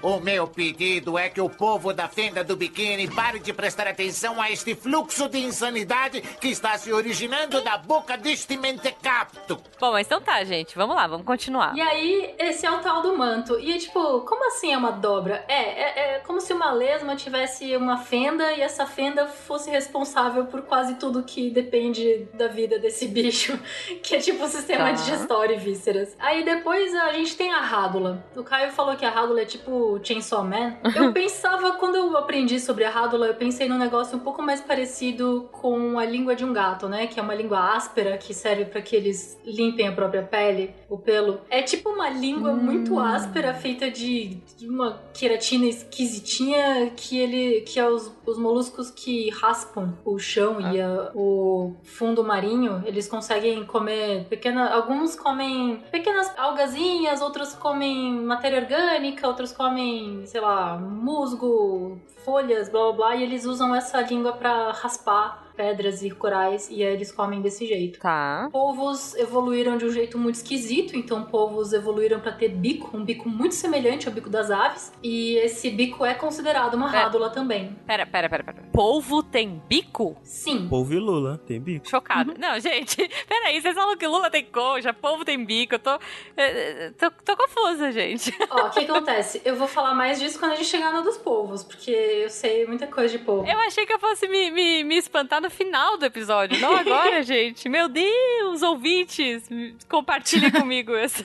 [0.02, 4.21] O meu pedido é que o povo da fenda do biquíni pare de prestar atenção
[4.24, 9.58] a este fluxo de insanidade que está se originando da boca deste mentecapto.
[9.80, 10.76] Bom, mas então tá, gente.
[10.76, 11.76] Vamos lá, vamos continuar.
[11.76, 13.60] E aí, esse é o tal do manto.
[13.60, 15.44] E tipo, como assim é uma dobra?
[15.48, 20.46] É, é, é como se uma lesma tivesse uma fenda e essa fenda fosse responsável
[20.46, 23.58] por quase tudo que depende da vida desse bicho,
[24.04, 24.92] que é tipo o sistema Tá.
[24.92, 26.16] digestório e vísceras.
[26.20, 28.24] Aí depois a gente tem a rádula.
[28.36, 30.76] O Caio falou que a rádula é tipo Chainsaw Man.
[30.96, 34.62] Eu pensava, quando eu aprendi sobre a rádula, eu pensei num negócio um pouco mais
[34.62, 37.08] parecido com a língua de um gato, né?
[37.08, 40.98] Que é uma língua áspera que serve para que eles limpem a própria pele, o
[40.98, 41.42] pelo.
[41.50, 47.62] É tipo uma língua muito áspera, feita de, de uma queratina esquisitinha que ele.
[47.62, 47.88] que é
[48.32, 54.26] os, os moluscos que raspam o chão e a- o fundo marinho, eles conseguem comer
[54.30, 54.72] pequenas.
[54.72, 62.82] Alguns comem pequenas algazinhas, outros comem matéria orgânica, outros comem, sei lá, musgo, folhas, blá
[62.84, 67.12] blá blá, e eles usam essa língua pra raspar pedras e corais e aí eles
[67.12, 68.00] comem desse jeito.
[68.00, 68.50] Tá.
[68.52, 73.30] Polvos evoluíram de um jeito muito esquisito, então polvos evoluíram para ter bico, um bico
[73.30, 77.04] muito semelhante ao bico das aves, e esse bico é considerado uma É.
[77.04, 77.78] rádula também.
[77.86, 78.64] Pera, pera, pera, pera.
[78.74, 80.18] Polvo tem bico?
[80.24, 80.68] Sim.
[80.68, 81.88] Polvo e Lula, tem bico.
[81.88, 82.34] Chocada.
[82.40, 82.98] Não, gente,
[83.30, 85.92] peraí, vocês falam que Lula tem concha, polvo tem bico, eu tô.
[85.92, 86.00] eh,
[86.38, 88.34] eh, tô, tô confusa, gente.
[88.50, 89.42] Ó, o que acontece?
[89.46, 92.66] Eu vou falar mais disso quando a gente chegar no dos polvos, porque eu sei
[92.66, 93.48] muita coisa de polvo.
[93.48, 97.22] Eu achei que eu fosse me, me, me espantar no final do episódio, não agora,
[97.24, 97.68] gente.
[97.70, 99.48] Meu Deus, ouvintes,
[99.90, 101.24] compartilhem comigo isso.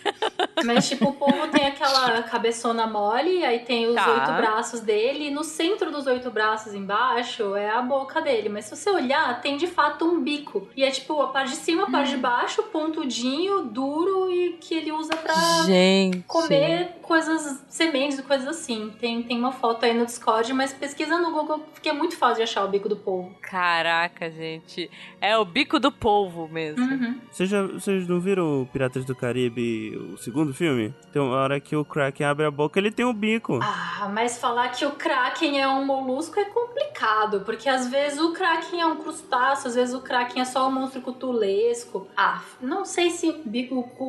[0.65, 4.07] Mas, tipo, o polvo tem aquela cabeçona mole, aí tem os Tá.
[4.12, 8.49] oito braços dele, e no centro dos oito braços embaixo é a boca dele.
[8.49, 10.69] Mas se você olhar, tem de fato um bico.
[10.77, 14.75] E é tipo a parte de cima, a parte de baixo, pontudinho, duro e que
[14.75, 15.35] ele usa pra
[15.65, 16.23] Gente.
[16.27, 18.93] comer coisas, sementes e coisas assim.
[18.99, 22.37] Tem, tem uma foto aí no Discord, mas pesquisa no Google, porque é muito fácil
[22.37, 23.35] de achar o bico do polvo.
[23.43, 24.90] Caraca, gente.
[25.20, 26.83] É o bico do polvo mesmo.
[26.85, 27.20] Uhum.
[27.31, 30.94] Vocês, já, vocês não viram o Piratas do Caribe, o segundo filme?
[31.12, 33.59] Tem uma hora que o Kraken abre a boca, ele tem um bico.
[33.62, 38.33] Ah, mas falar que o Kraken é um molusco é complicado, porque às vezes o
[38.33, 42.07] Kraken é um crustáceo, às vezes o Kraken é só um monstro cutulesco.
[42.16, 44.05] Ah, não sei se o, bico- o,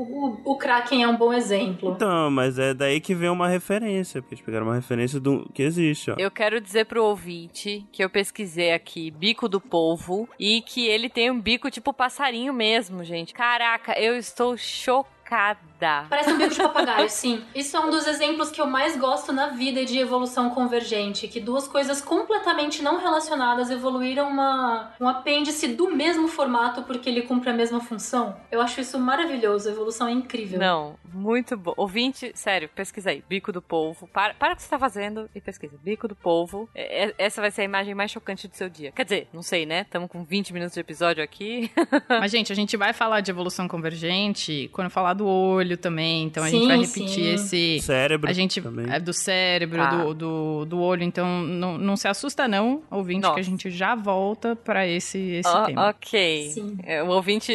[0.45, 1.91] o, o Kraken é um bom exemplo.
[1.95, 5.63] Então, mas é daí que vem uma referência, porque eles pegaram uma referência do que
[5.63, 6.15] existe, ó.
[6.17, 9.86] Eu quero dizer pro ouvinte que eu pesquisei aqui bico do polvo
[10.39, 13.33] e que ele tem um bico tipo passarinho mesmo, gente.
[13.33, 15.16] Caraca, eu estou chocada.
[16.09, 17.43] Parece um bico de papagaio, sim.
[17.53, 21.39] Isso é um dos exemplos que eu mais gosto na vida de evolução convergente, que
[21.39, 27.49] duas coisas completamente não relacionadas evoluíram uma, um apêndice do mesmo formato porque ele cumpre
[27.49, 28.35] a mesma função.
[28.51, 30.59] Eu acho isso maravilhoso, a evolução é incrível.
[30.59, 31.73] Não, muito bom.
[31.77, 33.23] Ouvinte, sério, pesquisa aí.
[33.27, 34.07] Bico do polvo.
[34.07, 35.77] Para, para o que você tá fazendo e pesquisa.
[35.83, 36.69] Bico do polvo.
[36.73, 38.91] É- é- essa vai ser a imagem mais chocante do seu dia.
[38.91, 39.81] Quer dizer, não sei, né?
[39.81, 41.71] Estamos com 20 minutos de episódio aqui.
[42.09, 46.23] Mas, gente, a gente vai falar de evolução convergente quando falar do olho também.
[46.25, 47.33] Então a gente vai repetir sim.
[47.33, 47.79] esse.
[47.81, 48.85] Cérebro A gente também.
[48.89, 49.89] é do cérebro, Tá.
[49.89, 53.33] do, do, do olho, então não, não se assusta não, ouvinte, Nossa.
[53.35, 55.89] que a gente já volta pra esse, esse Ó, tema.
[55.89, 56.49] ok.
[56.51, 56.77] Sim.
[56.83, 57.51] É, o ouvinte.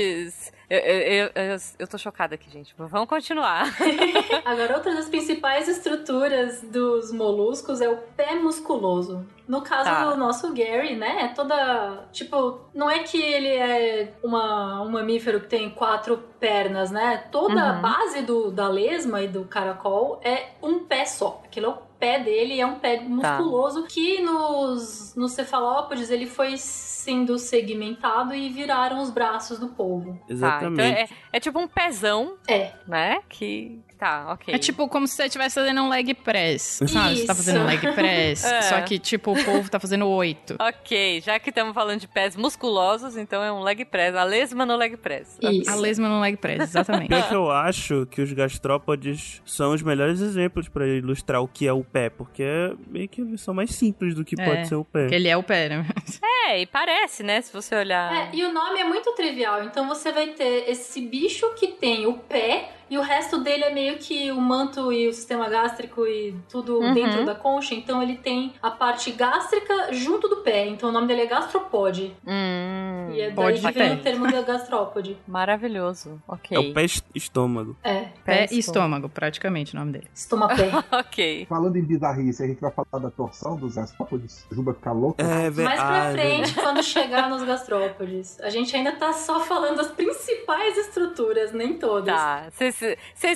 [0.75, 2.75] Eu, eu, eu, eu, tô chocada aqui, gente.
[2.79, 3.67] Vamos continuar.
[4.43, 9.27] Agora, outra das principais estruturas dos moluscos é o pé musculoso.
[9.47, 10.05] No caso Tá.
[10.11, 11.25] do nosso Gary, né?
[11.25, 12.07] É toda.
[12.11, 17.25] Tipo, não é que ele é uma, um mamífero que tem quatro pernas, né?
[17.31, 17.83] Toda a Uhum.
[17.83, 21.43] base do, da lesma e do caracol é um pé só.
[21.45, 23.05] Aquilo é o pé dele, é um pé Tá.
[23.05, 30.13] musculoso que nos, nos cefalópodes ele foi sendo segmentado e viraram os braços do polvo.
[30.15, 31.13] Tá, então Exatamente.
[31.13, 32.73] é, é tipo um pezão, É.
[32.89, 33.21] né?
[33.29, 33.81] Que.
[34.03, 34.53] Tá, ok.
[34.53, 37.19] É tipo como se você estivesse fazendo um leg press, sabe?
[37.19, 38.63] Você tá fazendo um leg press, É.
[38.63, 40.57] só que tipo o povo tá fazendo oito.
[40.61, 44.17] Ok, já que estamos falando de pés musculosos, então é um leg press.
[44.17, 45.39] A lesma no leg press.
[45.41, 45.71] Isso.
[45.71, 47.11] A lesma no leg press, exatamente.
[47.11, 51.69] Pior que eu acho que os gastrópodes são os melhores exemplos pra ilustrar o que
[51.69, 54.67] é o pé, porque é meio que eles são mais simples do que É, pode
[54.67, 55.03] ser o pé.
[55.03, 55.87] Porque ele é o pé, né?
[56.45, 57.41] É, e parece, né?
[57.41, 58.13] Se você olhar.
[58.13, 59.63] É, e o nome é muito trivial.
[59.63, 63.73] Então você vai ter esse bicho que tem o pé e o resto dele é
[63.73, 66.93] meio que o manto e o sistema gástrico e tudo Uhum.
[66.95, 67.75] dentro da concha.
[67.75, 70.67] Então ele tem a parte gástrica junto do pé.
[70.69, 72.15] Então o nome dele é gastropode.
[72.27, 75.17] Hum, e é daí que vem o termo da gastrópode.
[75.27, 76.21] maravilhoso.
[76.29, 76.57] Ok.
[76.57, 77.77] É o pé est- estômago.
[77.83, 80.09] É, Pé Pé e estômago, praticamente o nome dele.
[80.15, 80.71] estomapé.
[80.93, 81.47] Ok.
[81.49, 84.47] Falando em bizarrice, a gente vai falar da torção dos gastrópodes.
[84.51, 85.23] Juba ficar louca.
[85.23, 86.55] É, ve- Mais pra é frente, verdade.
[86.55, 88.39] quando chegar nos gastrópodes.
[88.41, 92.15] A gente ainda tá só falando das principais estruturas, nem todas.
[92.15, 92.47] Tá.
[92.51, 92.75] Vocês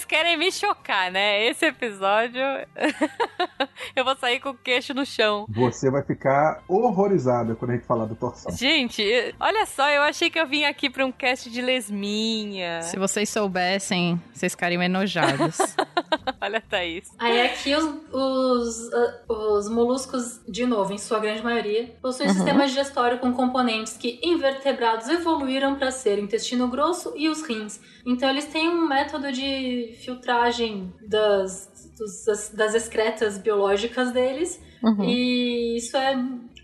[0.07, 1.45] querem me chocar, né?
[1.47, 2.41] Esse episódio.
[3.95, 5.47] eu vou sair com o queixo no chão.
[5.49, 8.53] Você vai ficar horrorizada quando a gente falar da torção.
[8.53, 9.03] Gente,
[9.39, 12.83] olha só, eu achei que eu vim aqui pra um cast de lesminha.
[12.83, 15.59] Se vocês soubessem, vocês ficariam enojados.
[16.41, 17.11] Olha, Thaís.
[17.19, 22.67] Aí aqui os, os, ah, os moluscos, de novo, em sua grande maioria, possuem sistema
[22.67, 27.81] digestório com componentes que invertebrados evoluíram para ser o intestino grosso e os rins.
[28.05, 34.61] Então eles têm um método de filtragem das, dos- das, das excretas biológicas deles.
[35.05, 36.15] E isso é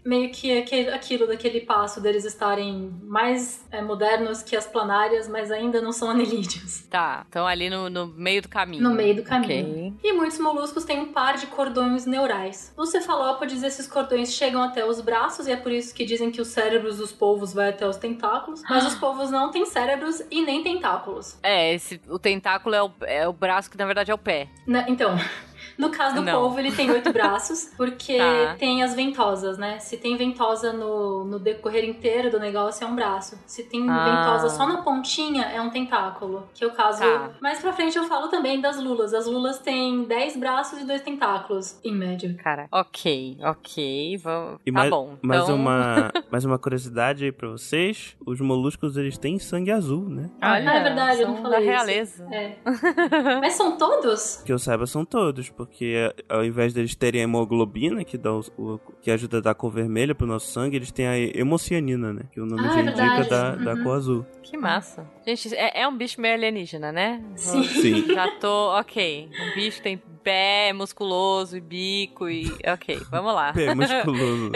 [0.04, 5.50] meio que aquele- aquilo daquele passo deles estarem mais é, modernos que as planárias, mas
[5.50, 6.82] ainda não são anelídeos.
[6.92, 8.82] Tá, estão ali no, no meio do caminho.
[8.82, 9.88] No meio do caminho.
[9.88, 9.94] Ok.
[10.04, 12.72] E muitos moluscos têm um par de cordões neurais.
[12.76, 16.40] Nos cefalópodes, esses cordões chegam até os braços, e é por isso que dizem que
[16.40, 18.60] os cérebros dos polvos vai até os tentáculos.
[18.68, 21.38] Mas os polvos não têm cérebros e nem tentáculos.
[21.42, 24.48] É, esse, o tentáculo é o, é o braço que na verdade é o pé.
[24.66, 25.16] Na- então,
[25.78, 26.40] No caso do Não.
[26.40, 28.56] polvo, ele tem oito braços, porque Tá.
[28.58, 29.78] tem as ventosas, né?
[29.78, 33.38] Se tem ventosa no, no decorrer inteiro do negócio, é um braço.
[33.46, 34.04] Se tem Ah.
[34.04, 36.48] ventosa só na pontinha, é um tentáculo.
[36.54, 37.00] Que é o caso.
[37.00, 37.30] Tá.
[37.40, 39.12] Mais pra frente eu falo também das lulas.
[39.14, 42.35] As lulas têm 10 braços e dois tentáculos, em média.
[42.42, 44.58] Cara, ok, ok, vamos.
[44.66, 45.16] E tá mais, bom.
[45.22, 45.54] mais, então...
[45.56, 50.30] uma, mais uma curiosidade aí pra vocês: os moluscos eles têm sangue azul, né?
[50.42, 51.70] Olha, Ah, é verdade, eu não são falei da isso.
[51.87, 52.28] realeza.
[52.32, 52.56] É.
[53.40, 54.42] Mas são todos?
[54.44, 55.71] Que eu saiba, são todos, porque
[56.28, 59.70] ao invés deles terem a hemoglobina, que, dá o, o- que ajuda a dar cor
[59.72, 62.22] vermelha pro nosso sangue, eles têm a hemocianina, né?
[62.32, 63.82] Que o nome Ah, já é indica da, da Uhum.
[63.82, 64.26] cor azul.
[64.42, 65.06] Que massa.
[65.26, 67.22] Gente, é, é um bicho meio alienígena, né?
[67.37, 67.62] Sim.
[67.64, 68.04] Sim.
[68.12, 69.28] Já tô, ok.
[69.38, 72.46] Um bicho tem pé musculoso e bico e.
[72.72, 73.52] Ok, vamos lá.
[73.52, 74.52] Pé musculoso.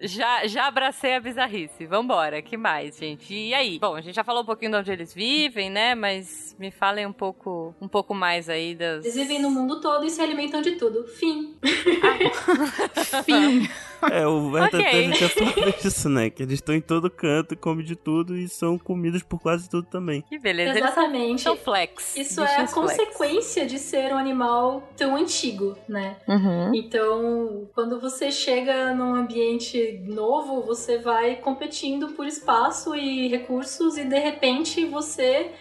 [0.00, 1.86] Já, já abracei a bizarrice.
[1.86, 3.34] Vambora, que mais, gente?
[3.34, 3.78] E aí?
[3.78, 5.94] Bom, a gente já falou um pouquinho de onde eles vivem, né?
[5.94, 9.04] Mas me falem um pouco, um pouco mais aí das.
[9.04, 11.04] Eles vivem no mundo todo e se alimentam de tudo.
[11.06, 11.56] Fim.
[13.24, 13.68] Fim.
[14.10, 15.08] É, o Werther Ok.
[15.08, 15.14] okay.
[15.14, 16.30] já falou isso, né?
[16.30, 19.86] Que eles estão em todo canto, comem de tudo e são comidos por quase tudo
[19.86, 20.22] também.
[20.22, 20.70] Que beleza.
[20.70, 21.42] Eles são, Exatamente.
[21.42, 22.16] são flex.
[22.16, 22.72] Isso é a flex.
[22.72, 26.16] consequência de ser um animal tão antigo, né?
[26.28, 26.74] Uhum.
[26.74, 34.04] Então, quando você chega num ambiente novo, você vai competindo por espaço e recursos e
[34.04, 35.52] de repente você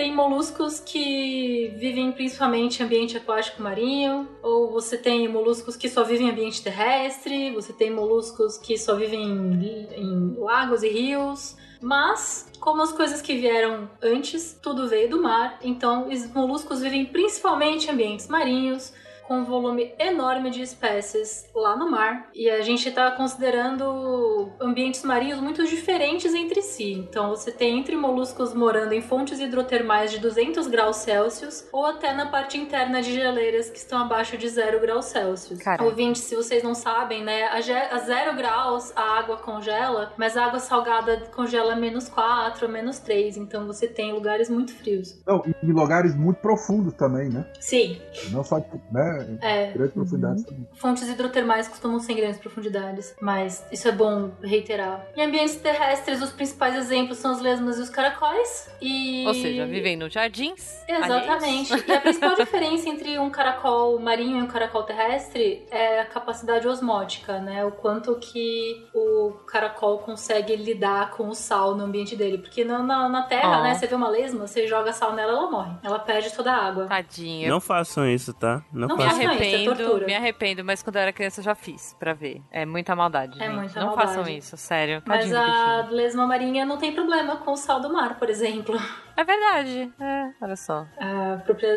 [0.00, 6.02] tem moluscos que vivem principalmente em ambiente aquático marinho, ou você tem moluscos que só
[6.04, 11.54] vivem em ambiente terrestre, você tem moluscos que só vivem em, em lagos e rios.
[11.82, 17.04] Mas, como as coisas que vieram antes, tudo veio do mar, então os moluscos vivem
[17.04, 18.94] principalmente em ambientes marinhos,
[19.30, 22.30] com um volume enorme de espécies lá no mar.
[22.34, 26.94] E a gente está considerando ambientes marinhos muito diferentes entre si.
[26.94, 32.12] Então você tem entre moluscos morando em fontes hidrotermais de 200 graus Celsius ou até
[32.12, 35.60] na parte interna de geleiras que estão abaixo de 0 graus Celsius.
[35.60, 35.84] Caraca.
[35.84, 40.36] Ouvinte, se vocês não sabem, né, a, ge- a 0 graus a água congela, mas
[40.36, 43.36] a água salgada congela a menos 4, menos 3.
[43.36, 45.22] Então você tem lugares muito frios.
[45.24, 47.46] Não, e lugares muito profundos também, né?
[47.60, 48.00] Sim,
[48.32, 48.58] Não só
[48.90, 49.72] né, é.
[49.72, 50.68] grandes profundidades também.
[50.74, 55.06] Fontes hidrotermais costumam ser em grandes profundidades, mas isso é bom reiterar.
[55.16, 58.70] Em ambientes terrestres, os principais exemplos são as lesmas e os caracóis.
[58.80, 59.24] E...
[59.26, 60.82] Ou seja, vivem nos jardins.
[60.88, 61.72] Exatamente.
[61.72, 61.88] alheios.
[61.88, 66.66] E a principal diferença entre um caracol marinho e um caracol terrestre é a capacidade
[66.66, 67.64] osmótica, né?
[67.64, 72.38] O quanto que o caracol consegue lidar com o sal no ambiente dele.
[72.38, 73.62] Porque na, na, na terra, Ó.
[73.62, 73.74] né?
[73.74, 75.72] Você vê uma lesma, você joga sal nela, ela morre.
[75.82, 76.86] Ela perde toda a água.
[76.86, 77.48] Tadinho.
[77.48, 78.62] Não façam isso, tá?
[78.72, 80.06] Não, Não É arrependo, tortura.
[80.06, 82.42] me arrependo, mas quando eu era criança eu já fiz pra ver.
[82.50, 83.40] É muita maldade.
[83.42, 83.56] É gente.
[83.56, 84.08] muita não maldade.
[84.08, 85.02] façam isso, sério.
[85.06, 88.78] Mas Tadinho a lesma marinha não tem problema com o sal do mar, por exemplo.
[89.20, 89.92] É verdade.
[90.00, 90.86] É, olha só.
[90.98, 91.34] A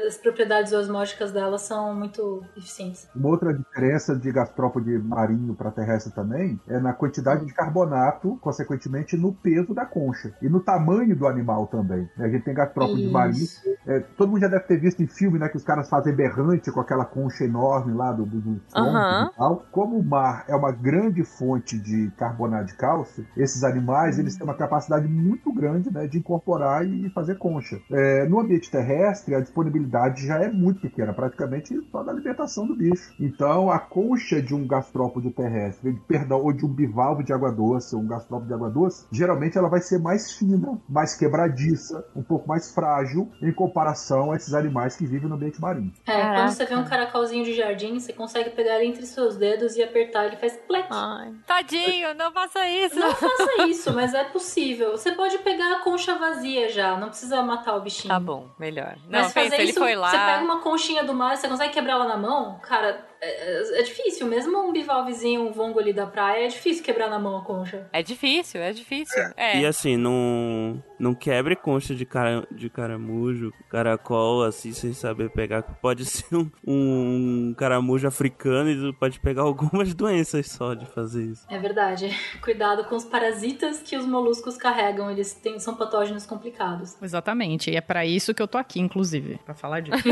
[0.07, 3.05] As propriedades osmóticas dela são muito eficientes.
[3.13, 9.17] Uma outra diferença de gastrópode marinho para terrestre também é na quantidade de carbonato, consequentemente
[9.17, 12.09] no peso da concha e no tamanho do animal também.
[12.17, 13.45] A gente tem gastrópode marinho.
[13.87, 16.71] é, todo mundo já deve ter visto em filme, né, que os caras fazem berrante
[16.71, 18.61] com aquela concha enorme lá do, do, do
[19.27, 19.65] e tal.
[19.69, 24.45] Como o mar é uma grande fonte de carbonato de cálcio, esses animais eles têm
[24.45, 27.81] uma capacidade muito grande, né, de incorporar e fazer concha.
[27.91, 32.75] É, no ambiente terrestre, a disponibilidade já é muito pequena, praticamente só da alimentação do
[32.75, 33.13] bicho.
[33.19, 37.95] Então, a concha de um gastrópode terrestre, perdão, ou de um bivalvo de água doce,
[37.95, 42.23] ou um gastrópode de água doce, geralmente ela vai ser mais fina, mais quebradiça, um
[42.23, 45.93] pouco mais frágil em comparação a esses animais que vivem no ambiente marinho.
[46.05, 46.35] É, Caraca.
[46.35, 49.83] quando você vê um caracolzinho de jardim, você consegue pegar ele entre seus dedos e
[49.83, 50.87] apertar, ele faz plec.
[51.45, 52.99] Tadinho, não faça isso.
[52.99, 54.91] Não faça isso, mas é possível.
[54.91, 58.13] Você pode pegar a concha vazia já, não precisa matar o bichinho.
[58.13, 58.95] Tá bom, melhor.
[59.07, 60.09] Não, Mas pensa, ele isso, foi lá.
[60.09, 62.59] você pega uma conchinha do mar, você consegue quebrar ela na mão?
[62.63, 64.27] Cara, é, é difícil.
[64.27, 67.87] Mesmo um bivalvezinho, um vongo ali da praia, é difícil quebrar na mão a concha.
[67.93, 69.23] É difícil, é difícil.
[69.37, 69.59] É.
[69.59, 75.61] E assim, não, não quebre concha de, cara, de caramujo, caracol, assim, sem saber pegar.
[75.61, 81.45] Pode ser um, um caramujo africano e pode pegar algumas doenças só de fazer isso.
[81.49, 82.09] É verdade.
[82.41, 87.01] Cuidado com os parasitas que os moluscos carregam, eles têm, são patógenos complicados.
[87.01, 87.71] Exatamente.
[87.71, 90.03] E é pra isso que eu tô aqui, inclusive, pra falar disso.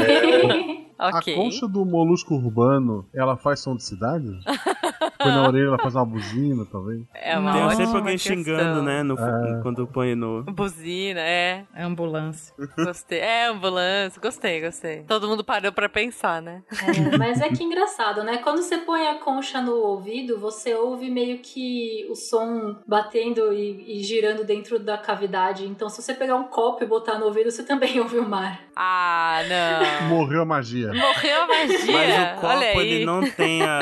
[1.10, 1.34] Ok.
[1.34, 4.40] A concha do molusco urbano, ela faz som de cidade?
[5.18, 7.02] Põe na orelha, ela faz uma buzina, talvez.
[7.14, 8.36] É uma Tem sempre alguém questão.
[8.36, 9.04] xingando, né?
[9.04, 9.60] No, É.
[9.62, 10.44] Quando põe no.
[10.44, 11.66] Buzina, é.
[11.74, 12.54] É ambulância.
[12.78, 13.20] Gostei.
[13.20, 14.22] É, ambulância.
[14.22, 15.04] Gostei, gostei.
[15.04, 16.64] Todo mundo parou pra pensar, né?
[16.72, 18.38] É, mas é que engraçado, né?
[18.38, 24.00] Quando você põe a concha no ouvido, você ouve meio que o som batendo e,
[24.00, 25.66] e girando dentro da cavidade.
[25.66, 28.60] Então, se você pegar um copo e botar no ouvido, você também ouve o mar.
[28.76, 30.08] Ah, não.
[30.10, 30.88] Morreu a magia.
[30.94, 31.92] Morreu a magia.
[31.92, 32.92] Mas o Olha copo, aí.
[32.92, 33.80] ele não tem a,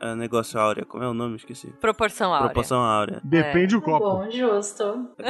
[0.00, 0.84] a, a negócio áurea.
[0.84, 1.36] Como é o nome?
[1.36, 1.68] Esqueci.
[1.80, 2.48] Proporção áurea.
[2.48, 3.20] Proporção áurea.
[3.22, 4.04] Depende do copo.
[4.24, 5.08] Bom, justo.
[5.18, 5.28] É,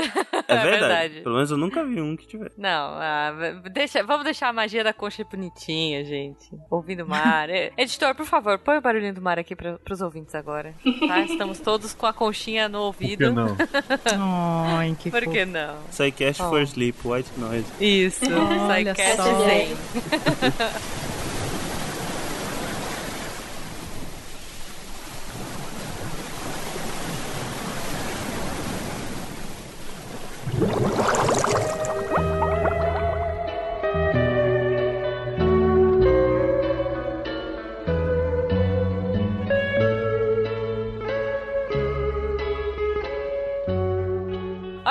[0.49, 0.71] É verdade.
[0.71, 1.21] verdade.
[1.23, 2.51] Pelo menos eu nunca vi um que tiver.
[2.57, 3.33] Não, ah,
[3.73, 6.49] deixa, vamos deixar a magia da concha bonitinha, gente.
[6.71, 7.49] Ouvindo o mar.
[7.51, 10.75] É, Editor, por favor, põe o barulhinho do mar aqui pra, pros ouvintes agora.
[11.07, 11.21] Tá?
[11.25, 13.33] Estamos todos com a conchinha no Por que ouvido.
[13.33, 13.57] não?
[14.79, 15.33] Ai, que Por fofo.
[15.33, 15.77] que não?
[15.91, 16.49] Psycast Oh.
[16.51, 17.67] for Sleep, White Noise.
[17.81, 19.45] Isso, Psycast só.
[19.45, 19.77] Zen.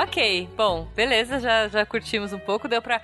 [0.04, 3.00] Ok, bom, beleza, já, já curtimos um pouco, deu pra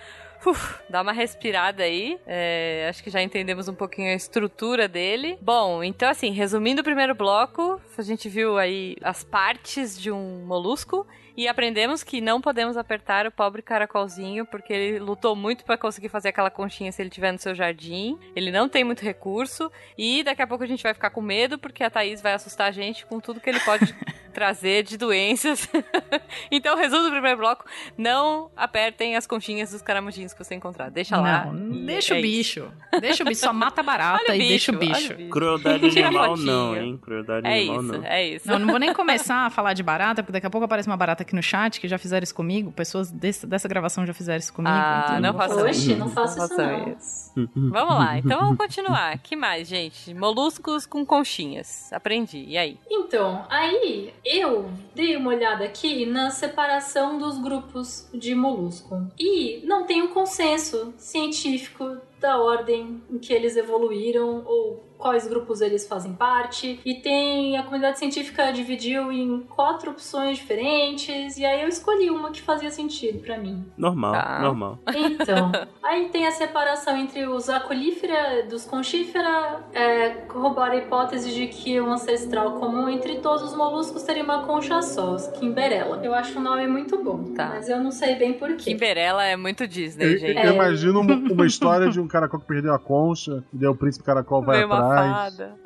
[0.47, 2.21] uf, dar uma respirada aí.
[2.27, 5.39] É, acho que já entendemos um pouquinho a estrutura dele.
[5.41, 10.45] Bom, então assim, resumindo o primeiro bloco, a gente viu aí as partes de um
[10.45, 11.07] molusco.
[11.37, 16.09] E aprendemos que não podemos apertar o pobre caracolzinho, porque ele lutou muito pra conseguir
[16.09, 18.19] fazer aquela conchinha se ele tiver no seu jardim.
[18.35, 19.71] Ele não tem muito recurso.
[19.97, 22.69] E daqui a pouco a gente vai ficar com medo, porque a Thaís vai assustar
[22.69, 23.95] a gente com tudo que ele pode
[24.33, 25.69] trazer de doenças.
[26.51, 27.64] então, resumo do primeiro bloco:
[27.97, 30.90] não apertem as conchinhas dos caramujinhos que você encontrar.
[30.90, 31.47] Deixa lá.
[31.47, 32.61] Não, e deixa é o isso.
[32.61, 32.73] bicho.
[33.01, 35.31] Deixa o bicho, só mata barata e deixa o bicho, bicho.
[35.31, 36.99] Crueldade animal não, hein?
[37.01, 38.05] Crueldade É animal isso, não.
[38.05, 38.49] é isso.
[38.49, 40.97] Não, não vou nem começar a falar de barata, porque daqui a pouco aparece uma
[40.97, 42.71] barata aqui no chat que já fizeram isso comigo.
[42.73, 44.75] Pessoas desse- dessa gravação já fizeram isso comigo.
[44.75, 45.69] Ah, então não faça fazer.
[45.71, 46.89] Oxe, não faça isso não.
[46.93, 47.31] isso.
[47.71, 49.19] Vamos lá, então vamos continuar.
[49.19, 50.13] que mais, gente?
[50.15, 51.93] Moluscos com conchinhas.
[51.93, 52.45] Aprendi.
[52.47, 52.79] E aí?
[52.91, 59.07] Então, aí eu dei uma olhada aqui na separação dos grupos de molusco.
[59.19, 65.61] E não tem um consenso científico da ordem em que eles evoluíram ou quais grupos
[65.61, 66.79] eles fazem parte.
[66.85, 72.31] E tem a comunidade científica dividiu em quatro opções diferentes e aí eu escolhi uma
[72.31, 73.65] que fazia sentido pra mim.
[73.77, 74.39] Normal, Tá.
[74.41, 74.79] normal.
[74.95, 75.51] Então,
[75.83, 81.81] aí tem a separação entre os acolífera dos conchífera, é, corrobora a hipótese de que
[81.81, 86.01] o ancestral comum entre todos os moluscos teria uma concha só, os Kimberella.
[86.05, 87.49] Eu acho um nome muito bom, Tá.
[87.51, 88.71] mas eu não sei bem porquê.
[88.73, 90.45] Kimberella é muito Disney, Eu, gente.
[90.47, 93.75] eu imagino uma, uma história de um caracol que perdeu a concha, e daí o
[93.75, 95.37] príncipe caracol vai Veio uma atrás.
[95.37, 95.57] fada.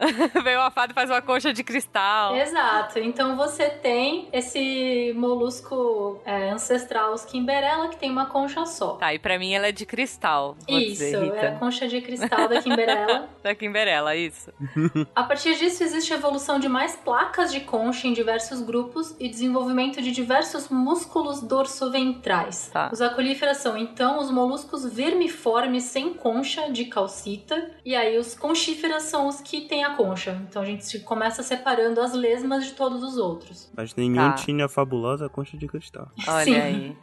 [0.42, 2.36] Veio uma fada e faz uma concha de cristal.
[2.36, 8.94] Exato, então você tem esse molusco é, ancestral, os Kimberella, que tem uma concha só.
[8.94, 10.56] Tá, e pra mim ela é de cristal.
[10.68, 11.36] Vou Isso, dizer, Rita.
[11.36, 13.28] é a concha de cristal da Kimberella.
[13.42, 14.52] Da Kimberella, isso.
[15.14, 19.28] A partir disso, existe a evolução de mais placas de concha em diversos grupos e
[19.28, 22.70] desenvolvimento de diversos músculos dorsoventrais.
[22.72, 22.90] Tá.
[22.92, 29.04] Os acolíferas são, então, os moluscos vermiformes sem concha de calcita, e aí os conchíferas
[29.14, 30.42] são os que têm a concha.
[30.48, 33.70] Então a gente começa separando as lesmas de todos os outros.
[33.76, 34.32] Mas nenhum Tá.
[34.32, 36.08] tinha a fabulosa concha de cristal.
[36.26, 36.56] Olha Sim.
[36.56, 36.96] aí.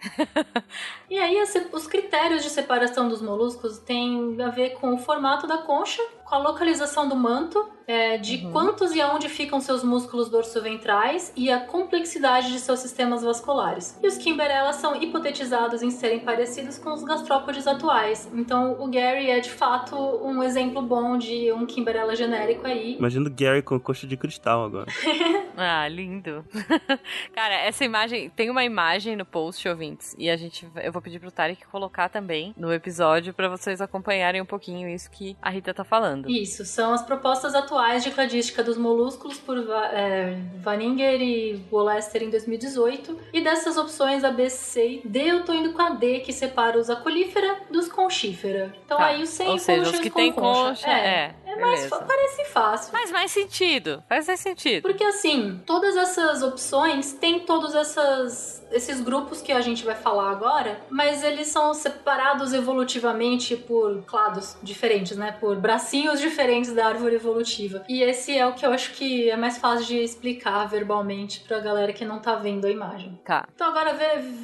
[1.10, 1.38] E aí,
[1.72, 6.38] os critérios de separação dos moluscos têm a ver com o formato da concha, a
[6.38, 8.52] localização do manto, é, de Uhum.
[8.54, 14.00] quantos e aonde ficam seus músculos dorsoventrais e a complexidade de seus sistemas vasculares.
[14.02, 18.30] E os Kimberella são hipotetizados em serem parecidos com os gastrópodes atuais.
[18.34, 22.96] Então, o Gary é de fato um exemplo bom de um Kimberella genérico aí.
[22.98, 24.88] Imagina o Gary com concha de cristal agora.
[25.58, 26.46] Ah, lindo.
[27.36, 28.30] Cara, essa imagem.
[28.30, 30.16] Tem uma imagem no post, ouvintes.
[30.18, 30.68] E a gente.
[30.82, 35.12] Eu vou pedir pro Tarek colocar também no episódio pra vocês acompanharem um pouquinho isso
[35.12, 36.21] que a Rita tá falando.
[36.30, 39.58] Isso, são as propostas atuais de cladística dos molúsculos por
[39.94, 43.18] é, Vaninger e Wolester em 2018.
[43.34, 46.32] E dessas opções A, B, C e D, eu tô indo com a D, que
[46.34, 48.74] separa os acolífera dos conchífera.
[48.86, 49.06] Então Tá.
[49.08, 50.70] aí os sem Ou seja, os que têm concha.
[50.86, 50.90] concha.
[50.90, 52.92] É, É, é mais, parece fácil.
[52.92, 54.04] Faz mais sentido.
[54.08, 54.82] Faz mais sentido.
[54.84, 60.32] Porque assim, todas essas opções têm todos essas, esses grupos que a gente vai falar
[60.32, 65.32] agora, mas eles são separados evolutivamente por clados diferentes, né?
[65.40, 67.84] Por bracinhos diferentes da árvore evolutiva.
[67.88, 71.60] E esse é o que eu acho que é mais fácil de explicar verbalmente pra
[71.60, 73.20] galera que não tá vendo a imagem.
[73.26, 73.48] Tá.
[73.54, 73.96] Então agora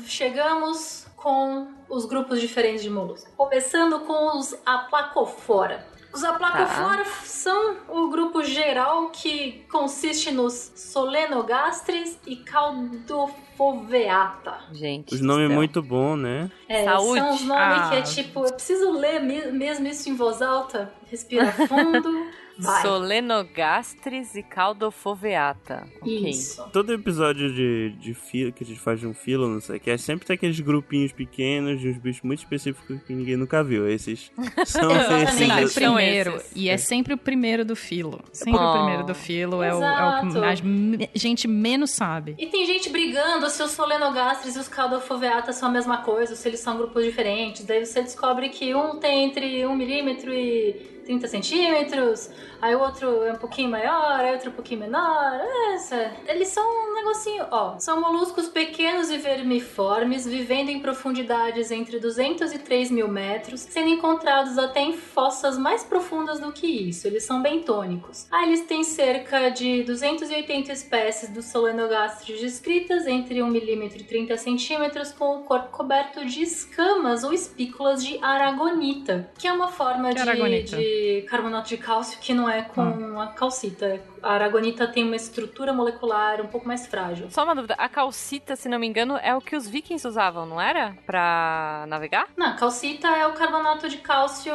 [0.05, 3.33] chegamos com os grupos diferentes de moluscos.
[3.35, 5.85] Começando com os aplacofora.
[6.17, 14.55] Os aplacoflora são o grupo geral que consiste nos solenogastres e caldofoveata.
[14.71, 15.13] Gente.
[15.13, 16.49] Os nomes muito bons, né?
[16.67, 17.19] É, Saúde.
[17.19, 17.89] são os nomes Ah.
[17.91, 22.09] que é tipo, eu preciso ler me- mesmo isso em voz alta, respira fundo,
[22.59, 22.81] vai.
[22.81, 25.87] Solenogastris e caldofoveata.
[26.01, 26.29] Ok.
[26.29, 26.63] Isso.
[26.71, 29.79] Todo episódio de, de fila, que a gente faz de um filo, não sei o
[29.79, 33.63] que, é sempre tem aqueles grupinhos pequenos de uns bichos muito específicos que ninguém nunca
[33.63, 33.87] viu.
[33.87, 34.31] Esses
[34.65, 35.31] são Exatamente.
[35.31, 35.73] Sempre o esses.
[35.73, 36.35] Primeiro.
[36.35, 36.51] esses.
[36.55, 38.21] E é sempre o primeiro do filo.
[38.31, 38.69] Sempre Oh.
[38.69, 42.35] o primeiro do filo é o, é o que a gente menos sabe.
[42.39, 46.37] E tem gente brigando se os solenogastres e os caldofoveata são a mesma coisa, ou
[46.37, 47.63] se eles são grupos diferentes.
[47.65, 52.29] Daí você descobre que um tem entre 1 milímetro e 30 centímetros,
[52.61, 55.39] aí o outro é um pouquinho maior, aí outro um pouquinho menor.
[55.73, 56.11] Essa.
[56.27, 57.79] Eles são um negocinho, ó.
[57.79, 63.87] São moluscos pequenos e vermiformes, vivendo em profundidades entre 200 e 3 mil metros, sendo
[63.87, 67.07] encontrados até em fossas mais profundas do que isso.
[67.07, 68.27] Eles são bentônicos.
[68.29, 74.35] Ah, eles têm cerca de 280 espécies dos solenogastros descritas, entre 1 milímetro e 30
[74.35, 80.13] centímetros, com o corpo coberto de escamas ou espículas de aragonita, que é uma forma
[80.13, 80.75] de, aragonita?
[80.97, 84.01] De carbonato de cálcio que não é com a calcita.
[84.23, 87.29] A aragonita tem uma estrutura molecular um pouco mais frágil.
[87.29, 90.45] Só uma dúvida, a calcita, se não me engano, é o que os vikings usavam,
[90.45, 90.95] não era?
[91.05, 92.27] Pra navegar?
[92.35, 94.53] Não, calcita é o carbonato de cálcio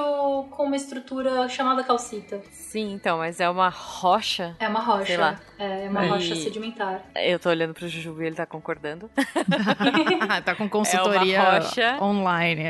[0.51, 2.40] com uma estrutura chamada calcita.
[2.51, 4.57] Sim, então, mas é uma rocha.
[4.59, 5.07] É uma rocha.
[5.07, 5.38] Sei lá.
[5.59, 7.03] É uma E- rocha sedimentar.
[7.14, 9.09] Eu tô olhando pro Jujuba e ele tá concordando.
[10.45, 11.99] tá com consultoria É uma rocha.
[12.03, 12.62] online.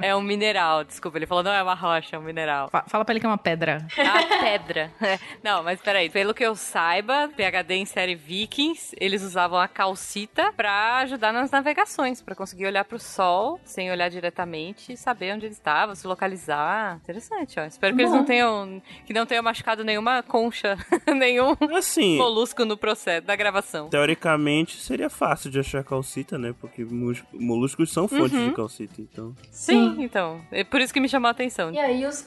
[0.00, 1.18] É, É um mineral, desculpa.
[1.18, 2.68] Ele falou, não é uma rocha, é um mineral.
[2.68, 3.86] fa- Fala pra ele que é uma pedra.
[3.96, 4.90] A pedra.
[5.42, 6.10] Não, mas peraí.
[6.10, 11.50] Pelo que eu saiba, PHD em série Vikings, eles usavam a calcita pra ajudar nas
[11.50, 16.06] navegações, pra conseguir olhar pro sol sem olhar diretamente e saber onde ele estava, se
[16.06, 16.96] localizar.
[16.96, 17.64] Interessante, ó.
[17.64, 18.18] Espero que eles Bom.
[18.18, 20.76] não tenham, que não tenham machucado nenhuma concha,
[21.14, 23.88] nenhum Assim, molusco no processo da gravação.
[23.88, 26.54] teoricamente seria fácil de achar calcita, né?
[26.60, 26.84] Porque
[27.32, 28.48] moluscos são fontes Uhum.
[28.48, 29.34] de calcita, então.
[29.50, 30.40] Sim, então.
[30.50, 31.70] É por isso que me chamou a atenção.
[31.72, 32.22] E aí os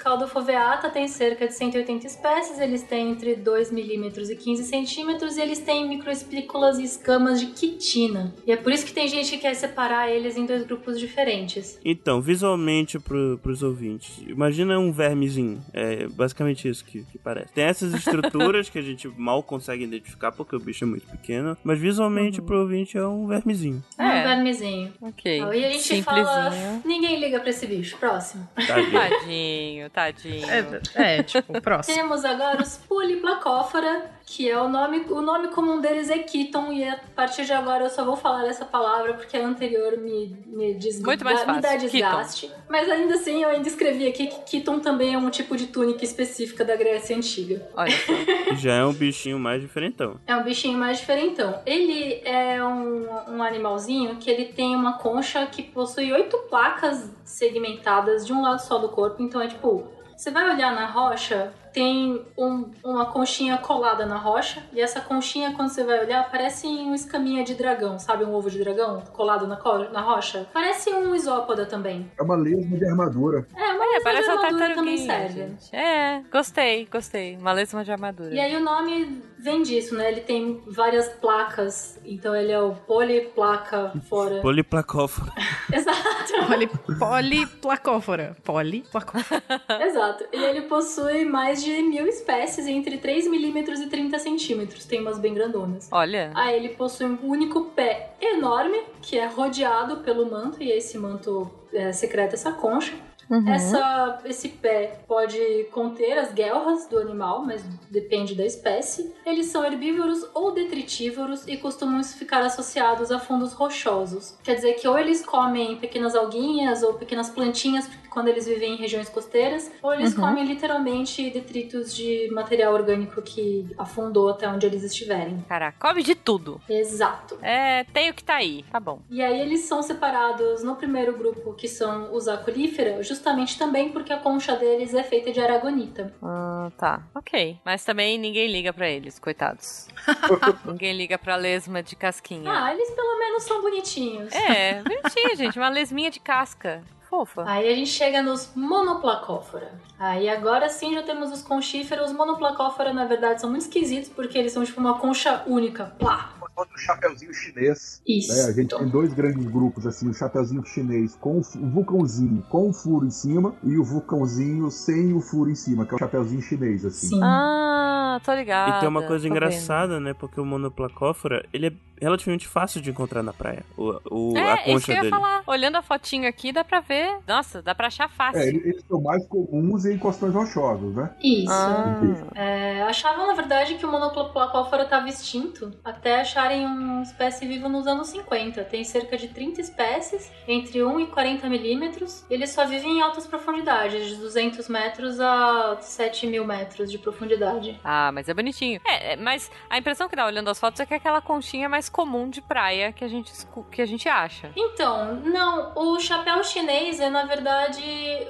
[0.75, 5.41] caldofoveata têm cerca de 180 espécies, eles têm entre 2 milímetros e 15 centímetros e
[5.41, 8.33] eles têm microespículas e escamas de quitina.
[8.45, 11.79] E é por isso que tem gente que quer separar eles em dois grupos diferentes.
[11.83, 15.63] Então, visualmente pro, pros ouvintes, imagina um vermezinho.
[15.73, 17.53] É basicamente isso que, que parece.
[17.53, 21.57] Tem essas estruturas que a gente mal consegue identificar porque o bicho é muito pequeno,
[21.63, 23.83] mas visualmente pro ouvinte é um vermezinho.
[23.97, 24.23] É um É.
[24.35, 24.93] vermezinho.
[25.01, 25.37] Ok.
[25.39, 26.81] E a gente fala, Simplesinho.
[26.85, 27.97] ninguém liga pra esse bicho.
[27.97, 28.47] Próximo.
[28.55, 28.91] Tadinho.
[28.91, 30.49] Tadinho, tadinho.
[30.49, 30.61] É,
[30.95, 31.95] é, tipo, próximo.
[31.95, 36.87] Temos agora os Polyplacóphora, que é o nome, o nome comum deles é Keaton, e
[36.87, 40.73] a partir de agora eu só vou falar essa palavra porque a anterior me, me,
[40.73, 42.51] desg- Muito mais dá- me dá fácil, desgaste.
[42.69, 46.03] Mas ainda assim, eu ainda escrevi aqui que Keaton também é um tipo de túnica
[46.03, 47.67] específica da Grécia Antiga.
[47.75, 48.13] Olha só.
[48.55, 50.19] Já é um bichinho mais diferentão.
[50.25, 51.61] É um bichinho mais diferentão.
[51.65, 58.25] Ele é um, um animalzinho que ele tem uma concha que possui oito placas segmentadas
[58.25, 59.21] de um lado só do corpo.
[59.21, 64.63] Então é tipo, você vai olhar na rocha, tem um- uma conchinha colada na rocha.
[64.71, 68.23] E essa conchinha, quando você vai olhar, parece um escaminha de dragão, sabe?
[68.23, 69.59] Um ovo de dragão colado na,
[69.91, 70.47] na rocha.
[70.53, 72.09] Parece um isópoda também.
[72.17, 73.45] É uma lesma de armadura.
[73.55, 75.33] É, É, parece uma armadura também tartaruguinha, serve.
[75.33, 75.75] gente.
[75.75, 77.37] É, gostei, gostei.
[77.37, 78.33] Uma lesma de armadura.
[78.33, 80.11] E aí o nome vem disso, né?
[80.11, 81.97] Ele tem várias placas.
[82.03, 84.41] Então ele é o poliplaca fora.
[84.41, 85.31] Poliplacófora.
[85.71, 86.05] Exato.
[86.47, 86.67] Poli,
[86.99, 88.35] poliplacófora.
[88.43, 89.43] Poliplacófora.
[89.81, 90.25] Exato.
[90.33, 94.85] E ele possui mais de mil espécies entre 3 milímetros e 30 centímetros.
[94.85, 95.87] Tem umas bem grandonas.
[95.91, 96.31] Olha.
[96.35, 101.49] Aí ele possui um único pé enorme, que é rodeado pelo manto, e esse manto
[101.73, 102.93] é, secreta essa concha.
[103.29, 103.49] Uhum.
[103.49, 105.39] Essa, esse pé pode
[105.71, 109.13] conter as guelras do animal, mas depende da espécie.
[109.25, 114.37] Eles são herbívoros ou detritívoros e costumam ficar associados a fundos rochosos.
[114.43, 118.77] Quer dizer que ou eles comem pequenas alguinhas ou pequenas plantinhas quando eles vivem em
[118.77, 120.21] regiões costeiras, ou eles Uhum.
[120.21, 125.43] comem literalmente detritos de material orgânico que afundou até onde eles estiverem.
[125.49, 126.61] Caraca, come de tudo.
[126.69, 127.37] Exato.
[127.41, 128.63] É, tem o que tá aí.
[128.71, 129.01] Tá bom.
[129.09, 134.13] E aí eles são separados no primeiro grupo, que são os acurífera, justamente também porque
[134.13, 136.13] a concha deles é feita de aragonita.
[136.23, 137.03] Ah, tá.
[137.13, 137.59] Ok.
[137.65, 139.87] Mas também ninguém liga pra eles, coitados.
[140.65, 142.49] ninguém liga pra lesma de casquinha.
[142.49, 144.33] Ah, eles pelo menos são bonitinhos.
[144.33, 145.59] É, bonitinho, gente.
[145.59, 146.81] Uma lesminha de casca.
[147.09, 147.43] Fofa.
[147.47, 149.71] Aí a gente chega nos monoplacófora.
[149.99, 152.11] Aí agora sim já temos os conchíferos.
[152.11, 155.85] Os monoplacófora, na verdade, são muito esquisitos porque eles são tipo uma concha única.
[155.99, 156.31] Plá!
[156.55, 158.01] quanto o chapeuzinho chinês.
[158.07, 158.33] Isso.
[158.33, 158.43] né?
[158.45, 162.73] A gente tem dois grandes grupos, assim, o chapeuzinho chinês com o vulcãozinho com o
[162.73, 166.41] furo em cima e o vulcãozinho sem o furo em cima, que é o chapeuzinho
[166.41, 167.07] chinês, assim.
[167.09, 167.19] Sim.
[167.21, 168.77] Ah, tô ligada.
[168.77, 169.35] E tem uma coisa tô vendo.
[169.35, 170.13] engraçada, né?
[170.13, 173.65] Porque o monoplacófora, ele é relativamente fácil de encontrar na praia.
[173.77, 175.09] O, o- a É, isso concha que eu ia dele.
[175.13, 175.43] falar.
[175.45, 177.04] Olhando a fotinho aqui, dá pra ver.
[177.27, 178.39] Nossa, dá pra achar fácil.
[178.41, 181.15] É, eles são mais comuns em encostões rochosas, né?
[181.23, 181.51] Isso.
[181.51, 181.99] Ah,
[182.35, 187.87] É, achavam, na verdade, que o monoplacófora estava extinto até acharem uma espécie viva nos
[187.87, 188.63] anos 50.
[188.65, 192.25] Tem cerca de 30 espécies, entre 1 e 40 milímetros.
[192.29, 197.79] Eles só vivem em altas profundidades, de 200 metros a 7 mil metros de profundidade.
[197.83, 198.79] Ah, mas é bonitinho.
[198.85, 201.67] É, é, mas a impressão que dá olhando as fotos é que é aquela conchinha
[201.69, 203.31] mais comum de praia que a gente,
[203.71, 204.51] que a gente acha.
[204.55, 207.81] Então, não, o chapéu chinês é, na verdade,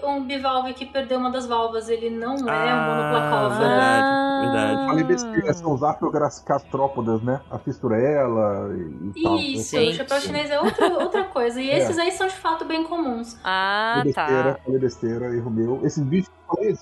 [0.03, 1.89] um bivalve que perdeu uma das valvas.
[1.89, 3.67] Ele não é um Ah, monoplacófora.
[3.69, 4.85] verdade, verdade.
[4.87, 7.41] Falei besteira, são os arqueogastrópodas, né?
[7.51, 9.35] A fisturela e, e tal.
[9.37, 11.61] Isso, o chapéu chinês é outra, outra coisa.
[11.61, 11.77] E É.
[11.79, 13.37] esses aí são de fato bem comuns.
[13.43, 14.59] Ah, Falei besteira, tá.
[14.63, 15.79] falei besteira, erro meu.
[15.85, 16.29] Esses bichos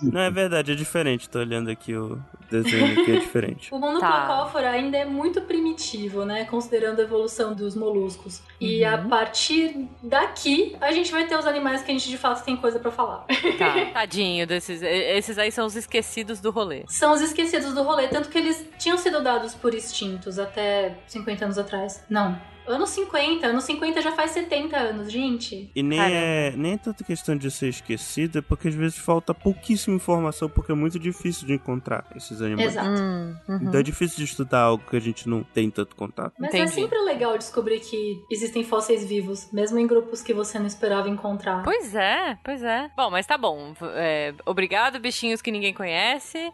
[0.01, 1.29] Não, é verdade, é diferente.
[1.29, 3.73] Tô olhando aqui o desenho aqui, é diferente.
[3.73, 6.45] O monoplacófora ainda é muito primitivo, né?
[6.45, 8.41] Considerando a evolução dos moluscos.
[8.59, 12.43] E a partir daqui, a gente vai ter os animais que a gente de fato
[12.43, 13.25] tem coisa pra falar.
[13.57, 13.85] Tá.
[13.93, 14.81] Tadinho desses.
[14.81, 16.83] Esses aí são os esquecidos do rolê.
[16.87, 21.45] São os esquecidos do rolê, tanto que eles tinham sido dados por extintos até 50
[21.45, 22.03] anos atrás.
[22.09, 22.39] Não.
[22.67, 25.69] Anos 50, anos 50 já faz 70 anos, gente.
[25.75, 26.15] E nem Caramba.
[26.17, 30.49] é, nem é tanta questão de ser esquecido, é porque às vezes falta pouquíssima informação,
[30.49, 32.71] porque é muito difícil de encontrar esses animais.
[32.71, 32.89] Exato.
[32.89, 33.59] Hum, uhum.
[33.63, 36.33] Então é difícil de estudar algo que a gente não tem tanto contato.
[36.39, 36.73] Mas é Entendi.
[36.73, 41.63] sempre legal descobrir que existem fósseis vivos, mesmo em grupos que você não esperava encontrar.
[41.63, 42.89] Pois é, pois é.
[42.95, 43.73] Bom, mas tá bom.
[43.95, 46.51] É, obrigado, bichinhos que ninguém conhece.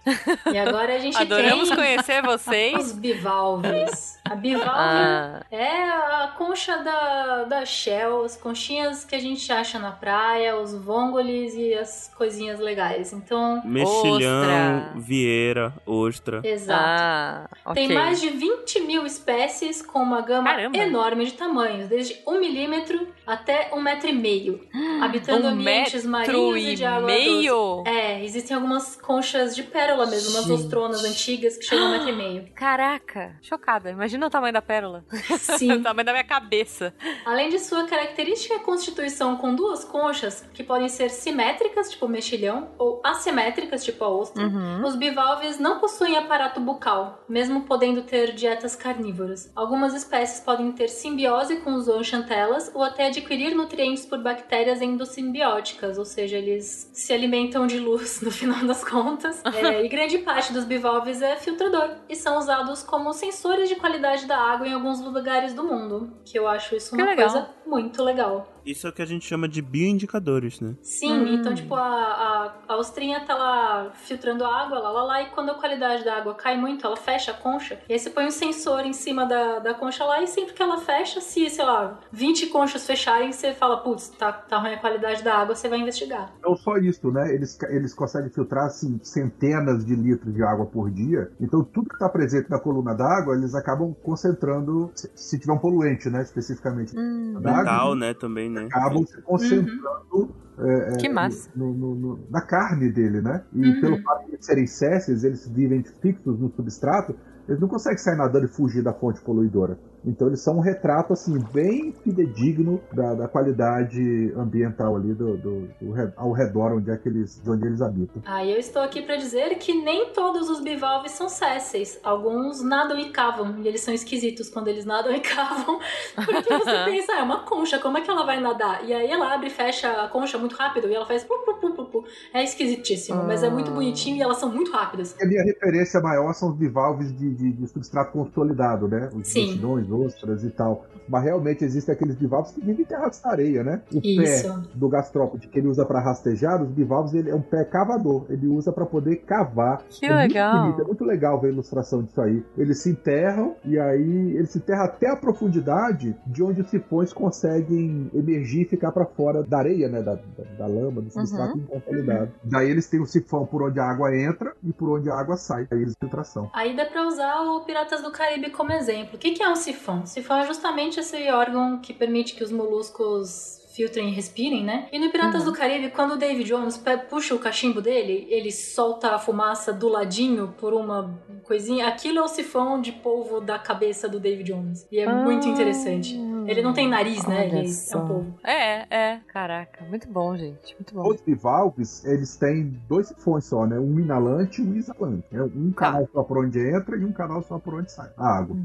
[0.51, 2.91] E agora a gente Adoramos tem conhecer os vocês.
[2.93, 4.19] bivalves.
[4.25, 9.77] A bivalve Ah, É a concha da, da Shell, as conchinhas que a gente acha
[9.79, 13.13] na praia, os vongolis e as coisinhas legais.
[13.13, 14.93] Então, Mexilhão, Ostra.
[14.95, 16.41] vieira, ostra.
[16.43, 16.81] exato.
[16.81, 17.73] ah, ok.
[17.87, 20.77] Tem mais de 20 mil espécies com uma gama Caramba.
[20.77, 24.61] enorme de tamanhos, desde 1 milímetro até 1 metro e meio,
[25.01, 27.13] habitando um ambientes metro marinhos e e de água doce.
[27.21, 27.83] meio?
[27.85, 30.61] É, existem algumas conchas de pérola mesmo, umas Gente.
[30.63, 32.47] ostronas antigas que chegam a um metro e meio.
[32.55, 33.89] Caraca, chocada.
[33.91, 35.03] Imagina o tamanho da pérola.
[35.37, 35.81] Sim.
[35.89, 36.93] tamanho da minha cabeça.
[37.25, 43.01] Além de sua característica constituição com duas conchas, que podem ser simétricas, tipo mexilhão, ou
[43.03, 44.85] assimétricas, tipo a ostra, Uhum.
[44.85, 49.51] os bivalves não possuem aparato bucal, mesmo podendo ter dietas carnívoras.
[49.55, 55.97] Algumas espécies podem ter simbiose com os zooxantelas ou até adquirir nutrientes por bactérias endossimbióticas,
[55.97, 59.41] ou seja, eles se alimentam de luz no final das contas.
[59.59, 64.25] É, e grande parte dos bivalves é filtrador e são usados como sensores de qualidade
[64.25, 65.78] da água em alguns lugares do mundo,
[66.25, 67.29] que eu acho isso Que uma legal.
[67.29, 68.47] coisa muito legal.
[68.65, 70.75] Isso é o que a gente chama de bioindicadores, né?
[70.81, 71.27] Sim, Hum.
[71.33, 75.29] então, tipo, a, a, a ostrinha tá lá filtrando a água, lá, lá, lá, e
[75.31, 78.25] quando a qualidade da água cai muito, ela fecha a concha, e aí você põe
[78.25, 81.65] um sensor em cima da, da concha lá, e sempre que ela fecha, se, sei
[81.65, 85.67] lá, 20 conchas fecharem, você fala, putz, tá, tá ruim a qualidade da água, você
[85.67, 86.33] vai investigar.
[86.43, 87.33] Não só isso, né?
[87.33, 91.31] Eles, eles conseguem filtrar assim, centenas de litros de água por dia.
[91.39, 95.57] Então, tudo que está presente na coluna d'água, eles acabam concentrando, se, se tiver um
[95.57, 96.21] poluente, né?
[96.21, 96.97] Especificamente.
[96.97, 98.65] Hum, Metal, né, também, né?
[98.65, 101.49] acabam se concentrando é, é, que massa.
[101.55, 103.43] no- no- no- na carne dele, né?
[103.53, 103.81] E Uhum.
[103.81, 107.15] pelo fato de eles serem césseis, eles vivem fixos no substrato,
[107.47, 109.79] eles não conseguem sair nadando e fugir da fonte poluidora.
[110.05, 115.67] Então eles são um retrato assim bem fidedigno da, da qualidade ambiental ali do, do-
[115.81, 118.21] do ao redor onde é que eles, de onde eles habitam.
[118.25, 121.99] Aí eu estou aqui pra dizer que nem todos os bivalves são césseis.
[122.03, 125.79] Alguns nadam e cavam, e eles são esquisitos quando eles nadam e cavam,
[126.15, 128.85] porque você pensa, ah, é uma concha, como é que ela vai nadar?
[128.85, 131.55] E aí ela abre e fecha a concha muito rápido e ela faz pu, pu,
[131.55, 132.03] pu, pu, pu.
[132.33, 135.15] É esquisitíssimo, mas é muito bonitinho e elas são muito rápidas.
[135.19, 139.09] E a minha referência maior são os bivalves de, de- de substrato consolidado, né?
[139.13, 139.47] Os Sim.
[139.91, 140.85] Ostras e tal.
[141.07, 143.81] Mas realmente existem aqueles bivalves que vivem terraços na areia, né?
[143.93, 144.47] O Isso.
[144.47, 148.25] pé do gastrópode que ele usa para rastejar, os bivalves ele é um pé cavador.
[148.29, 149.81] Ele usa para poder cavar.
[149.89, 150.61] Que é Muito legal.
[150.61, 152.43] bonito, é muito legal ver a ilustração disso aí.
[152.57, 157.11] Eles se enterram e aí eles se enterram até a profundidade de onde os sifões
[157.13, 160.01] conseguem emergir e ficar para fora da areia, né?
[160.01, 161.63] Da, da, da lama, do substrato Uhum.
[161.63, 162.31] inconsolidado.
[162.43, 165.35] Daí eles têm o sifão por onde a água entra e por onde a água
[165.37, 165.67] sai.
[165.71, 166.49] Aí eles filtração.
[166.53, 169.15] Aí dá pra usar o Piratas do Caribe como exemplo.
[169.15, 169.78] O que que é um sifão?
[170.05, 174.87] Sifão é justamente esse órgão que permite que os moluscos filtrem e respirem, né?
[174.91, 175.51] E no Piratas Uhum.
[175.51, 179.87] do Caribe, quando o David Jones puxa o cachimbo dele, ele solta a fumaça do
[179.87, 181.87] ladinho por uma coisinha.
[181.87, 184.85] Aquilo é o sifão de polvo da cabeça do David Jones.
[184.91, 186.17] E é muito interessante.
[186.49, 187.41] Ele não tem nariz, né?
[187.47, 187.99] Olha Ele é só.
[188.03, 188.33] um polvo.
[188.43, 189.19] É, é.
[189.27, 190.75] Caraca, muito bom, gente.
[190.75, 191.07] Muito bom.
[191.07, 193.77] Os bivalves, eles têm dois sifões só, né?
[193.77, 195.23] Um inalante e um exalante.
[195.31, 195.43] né?
[195.55, 198.09] Um canal só por onde entra e um canal só por onde sai.
[198.17, 198.55] A água.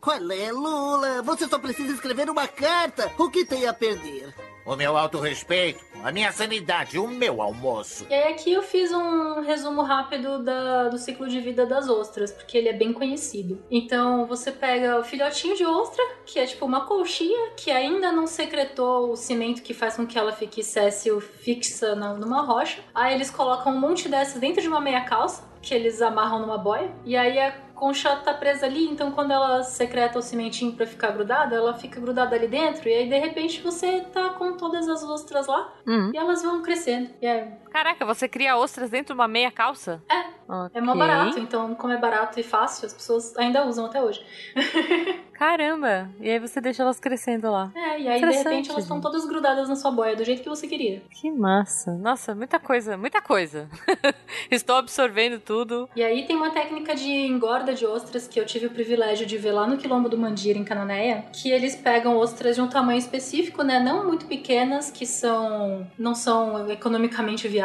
[0.00, 1.22] Qual é, Lula?
[1.22, 3.10] Você só precisa escrever uma carta.
[3.18, 4.32] O que tem a perder?
[4.64, 8.06] O meu autorrespeito, a minha sanidade, o meu almoço.
[8.08, 12.30] E aí aqui eu fiz um resumo rápido da- do ciclo de vida das ostras,
[12.32, 13.60] porque ele é bem conhecido.
[13.70, 18.26] Então você pega o filhotinho de ostra, que é tipo uma colchia, que ainda não
[18.26, 22.80] secretou o cimento que faz com que ela fique céssio fixa na- numa rocha.
[22.94, 26.58] Aí eles colocam um monte dessas dentro de uma meia calça, que eles amarram numa
[26.58, 26.90] boia.
[27.04, 27.52] E aí a
[27.82, 32.00] concha tá presa ali, então quando ela secreta o cimentinho pra ficar grudada, ela fica
[32.00, 32.88] grudada ali dentro.
[32.88, 36.12] E aí de repente você tá com todas as ostras lá Uhum.
[36.14, 37.10] e elas vão crescendo.
[37.20, 40.02] E é Caraca, você cria ostras dentro de uma meia calça?
[40.10, 40.32] É.
[40.74, 44.22] É mó barato, então, como é barato e fácil, as pessoas ainda usam até hoje.
[45.32, 46.10] Caramba!
[46.20, 47.72] E aí você deixa elas crescendo lá.
[47.74, 50.48] É, e aí de repente elas estão todas grudadas na sua boia, do jeito que
[50.48, 51.02] você queria.
[51.10, 51.92] Que massa.
[51.94, 53.68] Nossa, muita coisa, muita coisa.
[54.50, 55.88] Estou absorvendo tudo.
[55.96, 59.38] E aí tem uma técnica de engorda de ostras que eu tive o privilégio de
[59.38, 62.98] ver lá no Quilombo do Mandira, em Cananéia, que eles pegam ostras de um tamanho
[62.98, 63.80] específico, né?
[63.80, 67.61] Não muito pequenas, que são não são economicamente viáveis,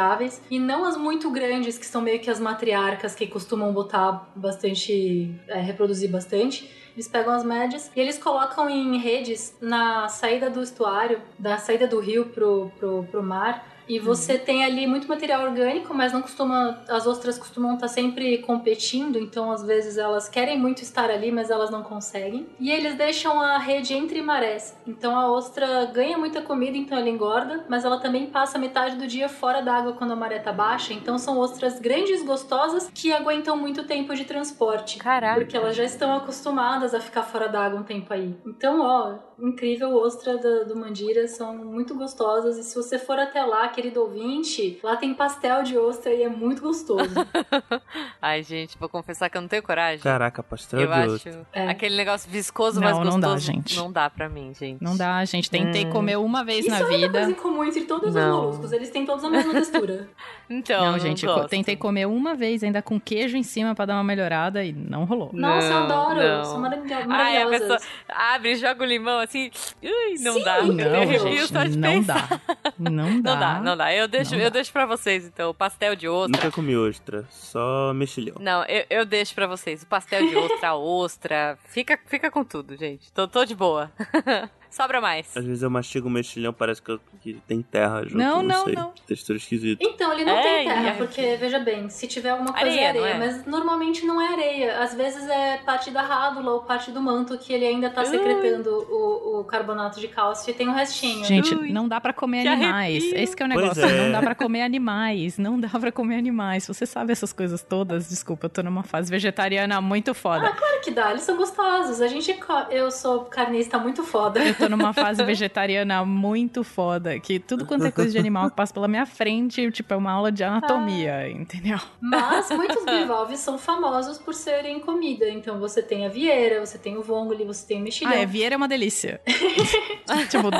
[0.50, 5.34] e não as muito grandes, que são meio que as matriarcas que costumam botar bastante,
[5.48, 6.70] é, reproduzir bastante.
[6.94, 11.86] Eles pegam as médias e eles colocam em redes na saída do estuário, da saída
[11.86, 13.77] do rio pro, pro, pro mar.
[13.88, 16.82] E você tem ali muito material orgânico, mas não costuma.
[16.88, 21.50] As ostras costumam estar sempre competindo, então às vezes elas querem muito estar ali, mas
[21.50, 22.46] elas não conseguem.
[22.60, 24.76] E eles deixam a rede entre marés.
[24.86, 29.06] Então a ostra ganha muita comida, então ela engorda, mas ela também passa metade do
[29.06, 30.92] dia fora d'água quando a maré tá baixa.
[30.92, 34.98] Então são ostras grandes, gostosas, que aguentam muito tempo de transporte.
[34.98, 35.40] Caraca.
[35.40, 38.36] Porque elas já estão acostumadas a ficar fora d'água um tempo aí.
[38.46, 42.58] Então, ó, incrível ostra do, do Mandira, são muito gostosas.
[42.58, 46.28] E se você for até lá, querido ouvinte, lá tem pastel de ostra e é
[46.28, 47.14] muito gostoso.
[48.20, 50.00] Ai, gente, vou confessar que eu não tenho coragem.
[50.00, 51.46] Caraca, pastel eu de acho ostra.
[51.52, 51.68] É.
[51.68, 53.20] aquele negócio viscoso, Não, mas não gostoso.
[53.20, 53.76] dá, gente.
[53.76, 54.82] Não dá pra mim, gente.
[54.82, 55.48] Não dá, gente.
[55.48, 55.90] Tentei Hum.
[55.90, 57.10] comer uma vez Isso na é uma vida.
[57.10, 58.30] coisa em comum entre todos Não.
[58.38, 58.72] os moluscos.
[58.72, 60.08] Eles têm todos a mesma textura.
[60.50, 61.48] Então, não, não gente, eu gosto.
[61.48, 65.04] tentei comer uma vez, ainda com queijo em cima pra dar uma melhorada e não
[65.04, 65.30] rolou.
[65.32, 66.20] Nossa, eu Não, adoro.
[66.22, 66.44] não.
[66.44, 67.60] São maravilho- Ai, a maravilhosas.
[67.60, 69.50] pessoa abre, joga o limão assim.
[69.82, 70.62] Ui, não Sim, dá.
[70.62, 72.28] não, gente, só de não dá.
[72.78, 73.34] Não dá.
[73.34, 73.92] Não dá, não dá.
[73.94, 74.54] Eu deixo, Não eu dá.
[74.54, 75.50] deixo pra vocês, então.
[75.50, 76.36] O pastel de ostra.
[76.36, 78.36] Nunca comi ostra, só mexilhão.
[78.40, 79.82] Não, eu, eu deixo pra vocês.
[79.82, 81.58] O pastel de ostra, a ostra.
[81.68, 83.12] Fica, fica com tudo, gente.
[83.12, 83.90] Tô, tô de boa.
[84.70, 85.36] Sobra mais.
[85.36, 88.16] Às vezes eu mastigo o mexilhão, parece que, eu- que tem terra junto.
[88.16, 88.74] Não, não, não, sei.
[88.74, 88.92] não.
[89.06, 89.82] Textura esquisita.
[89.84, 92.80] Então, ele não É, tem terra, é- porque, veja bem, se tiver alguma coisa Areia,
[92.80, 93.18] é areia, é?
[93.18, 94.78] mas normalmente não é areia.
[94.80, 98.06] Às vezes é parte da rádula ou parte do manto que ele ainda tá Ui.
[98.06, 101.24] secretando o, o carbonato de cálcio e tem um restinho.
[101.24, 103.02] Gente, Ui, não dá pra comer que animais.
[103.04, 103.18] arrepio.
[103.22, 103.84] Esse que é o negócio.
[103.84, 104.04] é.
[104.04, 105.38] Não dá pra comer animais.
[105.38, 106.66] Não dá pra comer animais.
[106.66, 108.08] Você sabe essas coisas todas?
[108.08, 110.50] Desculpa, eu tô numa fase vegetariana muito foda.
[110.50, 112.00] Claro que dá, eles são gostosos.
[112.00, 112.38] A gente,
[112.70, 114.40] eu sou carnista muito foda.
[114.44, 117.18] Eu tô numa fase vegetariana muito foda.
[117.18, 120.12] Que tudo quanto é coisa de animal que passa pela minha frente, tipo, é uma
[120.12, 121.78] aula de anatomia, entendeu?
[122.00, 125.28] Mas muitos bivalves são famosos por serem comida.
[125.28, 128.12] Então você tem a vieira, você tem o vongole, você tem o mexilhão.
[128.12, 129.20] Ah, é, Vieira é uma delícia.
[130.30, 130.50] tipo,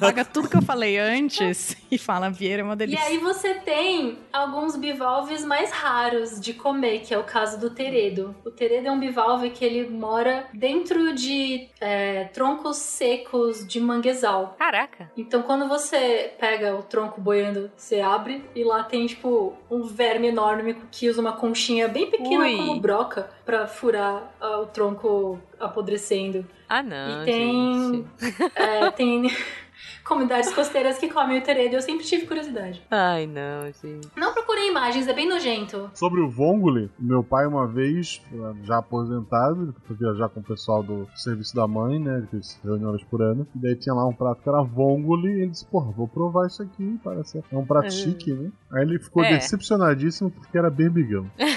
[0.00, 3.04] paga tudo que eu falei antes e fala Vieira é uma E delícia.
[3.04, 8.34] aí você tem alguns bivalves mais raros de comer, que é o caso do teredo.
[8.44, 13.35] O teredo é um bivalve que ele mora dentro de é, troncos secos
[13.66, 14.54] de manguezal.
[14.58, 15.10] Caraca.
[15.16, 20.28] Então quando você pega o tronco boiando, você abre e lá tem tipo um verme
[20.28, 22.56] enorme que usa uma conchinha bem pequena Ui.
[22.56, 26.46] como broca pra furar ah, o tronco apodrecendo.
[26.68, 28.06] Ah, não, e tem,
[28.54, 29.30] é, tem
[30.06, 31.74] comunidades costeiras que comem o teredo.
[31.76, 32.82] Eu sempre tive curiosidade.
[32.90, 34.08] Ai, não, gente.
[34.16, 35.90] Não procurei imagens, é bem nojento.
[35.94, 38.20] Sobre o Vongole, meu pai uma vez,
[38.64, 42.18] já aposentado, ele foi viajar com o pessoal do serviço da mãe, né?
[42.18, 43.46] Ele fez reuniões por ano.
[43.54, 46.46] E daí tinha lá um prato que era Vongole, e ele disse, porra, vou provar
[46.46, 47.42] isso aqui, parece.
[47.50, 47.90] É um prato Uhum.
[47.90, 48.50] chique, né?
[48.72, 49.34] Aí ele ficou É.
[49.36, 51.26] decepcionadíssimo porque era berbigão.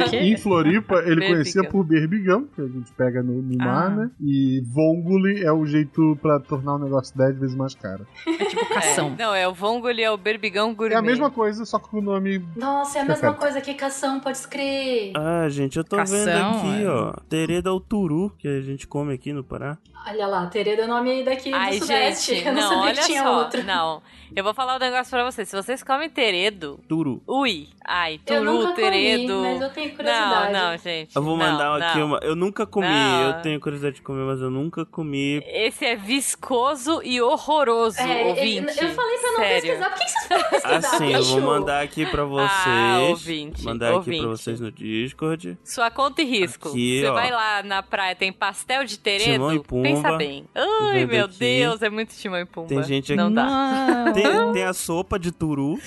[0.00, 1.28] Porque em Floripa ele Berbigão.
[1.32, 3.90] conhecia por berbigão, que a gente pega no, no mar, Ah.
[3.90, 4.10] né?
[4.20, 8.06] E Vongole é o jeito pra tornar o negócio 10 vezes mais cara.
[8.40, 9.14] É tipo cação.
[9.18, 10.94] É, não, é o Vongole é o berbigão gourmet.
[10.94, 12.44] É a mesma coisa, só com o nome.
[12.56, 15.12] Nossa, é a mesma coisa que cação, pode escrever.
[15.16, 16.88] Ah, gente, eu tô Cação, vendo aqui, é.
[16.88, 17.12] ó.
[17.28, 19.78] Tereda é o turu, que a gente come aqui no Pará.
[20.06, 22.34] Olha lá, Tereda é o nome daqui Ai, do Sudeste.
[22.36, 23.38] gente, eu não, não, sabia olha que tinha só.
[23.38, 23.62] outro.
[23.64, 24.02] Não,
[24.34, 25.48] eu vou falar um negócio pra vocês.
[25.48, 27.22] Se vocês comem teredo, Turu.
[27.26, 29.26] ui, ai, Eu turu, nunca teredo.
[29.34, 30.52] comi, mas eu tenho Não, curiosidade.
[30.52, 31.16] não, gente.
[31.16, 32.06] Eu vou não, mandar aqui não.
[32.06, 32.18] uma.
[32.22, 33.22] Eu nunca comi, Não.
[33.28, 35.42] eu tenho curiosidade de comer, mas eu nunca comi.
[35.46, 38.82] Esse é viscoso e horroroso, É, ouvinte.
[38.84, 39.60] eu falei pra não Sério.
[39.62, 39.90] pesquisar.
[39.90, 40.76] Por que que vocês foram pesquisar?
[40.76, 42.50] Assim, eu vou mandar aqui pra vocês.
[42.66, 44.18] Ah, ouvinte, mandar aqui ouvinte.
[44.20, 45.58] pra vocês no Discord.
[45.64, 46.68] Sua conta e risco.
[46.68, 47.12] Aqui, Você ó.
[47.14, 49.32] vai lá na praia, tem pastel de teredo.
[49.32, 49.88] Timão e Pumba.
[49.88, 50.44] Pensa bem.
[50.54, 51.38] Ai, meu aqui.
[51.38, 52.68] Deus, é muito timão e pumba.
[52.68, 53.44] Tem gente Não aqui- dá.
[53.46, 54.12] Não.
[54.12, 54.24] Tem,
[54.54, 55.78] tem a sopa de turu.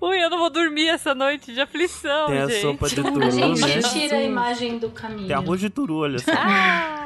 [0.00, 2.60] Ui, eu não vou dormir essa noite de aflição, Tem a gente.
[2.60, 3.82] sopa de A turu, gente né?
[3.82, 5.26] tira a imagem do caminho.
[5.26, 6.30] Tem arroz de turu, olha só.
[6.32, 6.97] Ah!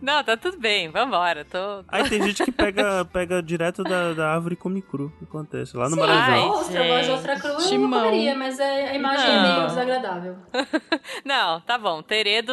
[0.00, 1.44] Não, tá tudo bem, vambora.
[1.44, 1.84] Tô...
[1.88, 5.06] Aí tem gente que pega, pega direto da, da árvore e come cru.
[5.06, 5.76] O que acontece?
[5.76, 6.22] Lá no Sim, Maranhão.
[6.22, 9.42] Ai, ostra, eu gosto de ostra crua, eu não comeria, mas é, a imagem é
[9.42, 9.54] Não.
[9.56, 10.36] meio desagradável.
[11.24, 12.02] Não, tá bom.
[12.02, 12.52] Teredo.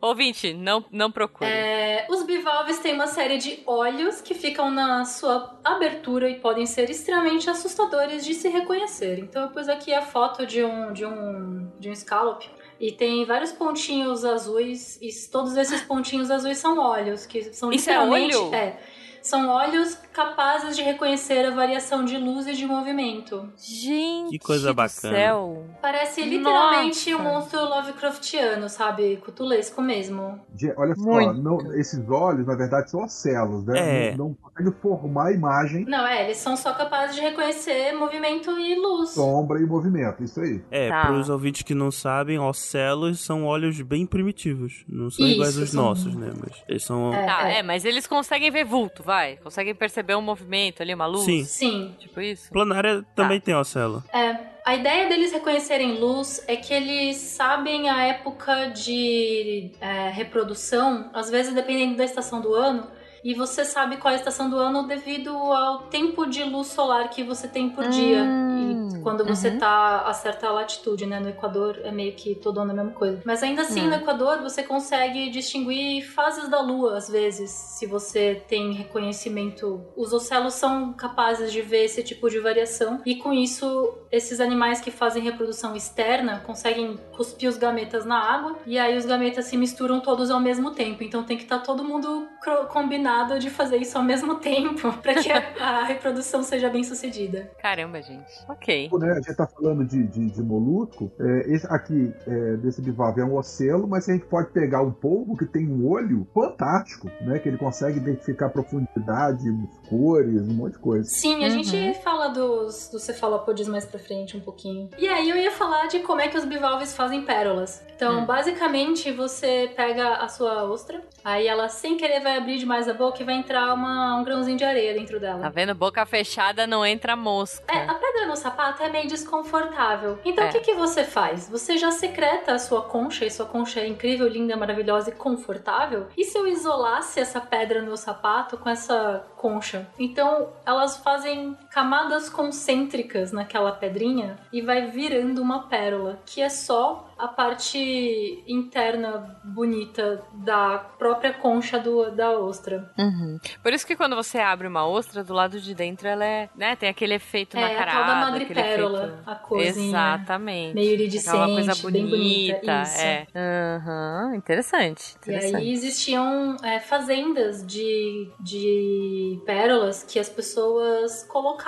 [0.00, 1.50] Ouvinte, não, não procure.
[1.50, 6.66] É, os bivalves têm uma série de olhos que ficam na sua abertura e podem
[6.66, 9.18] ser extremamente assustadores de se reconhecer.
[9.18, 12.42] Então eu pus aqui a foto de um de um de um scallop
[12.80, 17.88] e tem vários pontinhos azuis e todos esses pontinhos azuis são olhos que são Isso
[17.90, 18.54] é literalmente olho?
[18.54, 18.78] é,
[19.24, 23.48] são olhos capazes de reconhecer a variação de luz e de movimento.
[23.56, 24.30] Gente.
[24.30, 25.14] Que coisa do bacana.
[25.16, 25.64] Céu.
[25.80, 27.22] Parece literalmente Nossa.
[27.24, 29.16] um monstro Lovecraftiano, sabe?
[29.24, 30.38] Cutulesco mesmo.
[30.76, 34.08] Olha só, não- esses olhos, na verdade, são ocelos, né?
[34.10, 34.16] É.
[34.16, 38.74] Não, não conseguem formar imagem, Não, é, eles são só capazes de reconhecer movimento e
[38.76, 39.10] luz.
[39.10, 40.22] sombra e movimento.
[40.22, 40.62] Isso aí.
[40.70, 41.06] É, Tá.
[41.06, 44.84] pros ouvintes que não sabem, ocelos são olhos bem primitivos.
[44.86, 46.30] Não são Isso, iguais aos são- nossos, né?
[46.38, 47.12] Mas eles são.
[47.12, 47.24] É.
[47.26, 49.13] Tá, é, mas eles conseguem ver vulto, vai.
[49.42, 51.24] Conseguem perceber um movimento ali, uma luz.
[51.24, 51.44] Sim.
[51.44, 51.94] Sim.
[51.98, 52.50] Tipo isso.
[52.50, 54.02] Planária também tem ocelo.
[54.12, 61.10] É, a ideia deles reconhecerem luz é que eles sabem a época de é, reprodução,
[61.12, 62.86] às vezes dependendo da estação do ano,
[63.24, 67.08] e você sabe qual é a estação do ano devido ao tempo de luz solar
[67.08, 68.22] que você tem por dia.
[68.22, 69.58] Hum, E quando você uhum.
[69.58, 71.18] tá a certa latitude, né?
[71.18, 73.20] No Equador é meio que todo ano a mesma coisa.
[73.24, 73.88] Mas ainda assim, Hum.
[73.88, 79.82] no Equador você consegue distinguir fases da lua, às vezes, se você tem reconhecimento.
[79.96, 84.80] Os ocelos são capazes de ver esse tipo de variação, e com isso, esses animais
[84.80, 89.56] que fazem reprodução externa conseguem cuspir os gametas na água, e aí os gametas se
[89.56, 91.02] misturam todos ao mesmo tempo.
[91.02, 92.66] Então tem que estar todo mundo cro-
[93.14, 97.50] combinado de fazer isso ao mesmo tempo, para que a, a reprodução seja bem sucedida.
[97.60, 98.30] Caramba, gente.
[98.48, 98.90] Ok.
[98.92, 99.12] Né?
[99.12, 101.10] A gente tá falando de, de, de molusco.
[101.20, 104.90] É, esse aqui, é, desse bivalve, é um ocelo, mas a gente pode pegar um
[104.92, 107.38] polvo que tem um olho fantástico, né?
[107.38, 109.44] Que ele consegue identificar profundidade,
[109.88, 111.04] cores, um monte de coisa.
[111.08, 111.62] Sim, a Uhum.
[111.62, 114.88] gente fala dos, dos cefalópodes mais pra frente um pouquinho.
[114.98, 117.82] E aí eu ia falar de como é que os bivalves fazem pérolas.
[117.94, 118.26] Então, Hum.
[118.26, 123.03] basicamente, você pega a sua ostra, aí ela sem querer vai abrir demais a boca
[123.20, 125.50] e vai entrar uma, um grãozinho de areia dentro Tá dela.
[125.50, 125.74] vendo?
[125.74, 127.64] Boca fechada não entra mosca.
[127.72, 130.18] É, a pedra no sapato é meio desconfortável.
[130.24, 130.48] Então É.
[130.48, 131.48] o que, que você faz?
[131.48, 136.06] Você já secreta a sua concha, e sua concha é incrível, linda, maravilhosa e confortável.
[136.16, 139.86] E se eu isolasse essa pedra no sapato com essa concha?
[139.98, 147.10] Então elas fazem camadas concêntricas naquela pedrinha e vai virando uma pérola, que é só
[147.18, 152.92] a parte interna bonita da própria concha do, da ostra.
[152.98, 153.38] Uhum.
[153.62, 156.76] Por isso que quando você abre uma ostra, do lado de dentro ela é, né,
[156.76, 159.88] tem aquele efeito É, a tal da madrepérola, efeito- a corzinha.
[159.88, 160.74] Exatamente.
[160.74, 162.54] meio iridescente, Aquela coisa bem bonita.
[162.60, 163.00] bonita, isso.
[163.00, 163.26] É.
[163.34, 165.14] Aham, interessante.
[165.14, 165.56] E interessante.
[165.56, 171.63] aí existiam é, fazendas de, de pérolas que as pessoas colocavam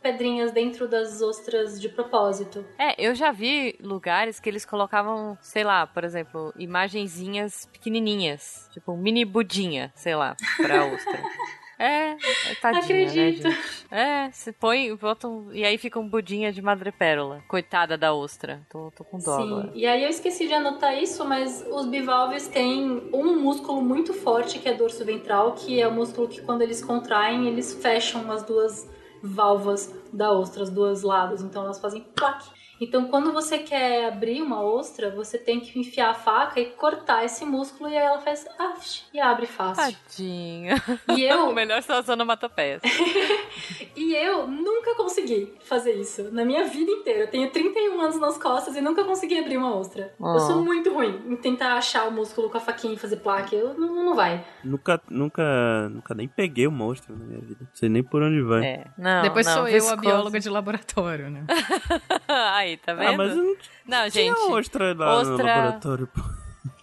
[0.00, 2.64] pedrinhas dentro das ostras de propósito.
[2.78, 8.92] É, eu já vi lugares que eles colocavam, sei lá, por exemplo, imagenzinhas pequenininhas, tipo
[8.92, 11.20] um mini budinha, sei lá, pra ostra.
[11.76, 13.42] É, é tadinha, Acredito.
[13.48, 13.86] né, gente?
[13.90, 17.42] É, se põe, botam, e aí fica um budinha de madrepérola.
[17.48, 18.62] Coitada da ostra.
[18.70, 19.72] Tô, tô com dó Sim, agora.
[19.74, 24.58] e aí eu esqueci de anotar isso, mas os bivalves têm um músculo muito forte
[24.58, 28.44] que é dorso ventral, que é o músculo que quando eles contraem, eles fecham as
[28.44, 28.88] duas
[29.24, 32.48] válvulas da ostra, os dois lados, então elas fazem plaque.
[32.84, 37.24] Então, quando você quer abrir uma ostra, você tem que enfiar a faca e cortar
[37.24, 39.94] esse músculo e aí ela faz aft e abre fácil.
[39.94, 40.74] Tadinho.
[41.16, 42.82] E eu, O melhor são as onomatopeias.
[43.96, 47.20] e eu nunca consegui fazer isso na minha vida inteira.
[47.20, 50.12] Eu tenho 31 anos nas costas e nunca consegui abrir uma ostra.
[50.18, 50.34] Oh.
[50.34, 53.54] Eu sou muito ruim em tentar achar o músculo com a faquinha e fazer placa.
[53.56, 54.44] Eu, não, não vai.
[54.62, 57.58] Nunca, nunca, nunca nem peguei um monstro na minha vida.
[57.60, 58.64] Não sei nem por onde vai.
[58.64, 58.84] É.
[58.98, 60.00] Não, Depois não, sou eu a viscoso.
[60.00, 61.44] bióloga de laboratório, né?
[62.28, 63.08] Aí, tá vendo?
[63.08, 63.56] Ah, mas não
[63.86, 64.36] Não, gente.
[64.50, 66.06] ostra no ostra- laboratório.
[66.06, 66.20] pô.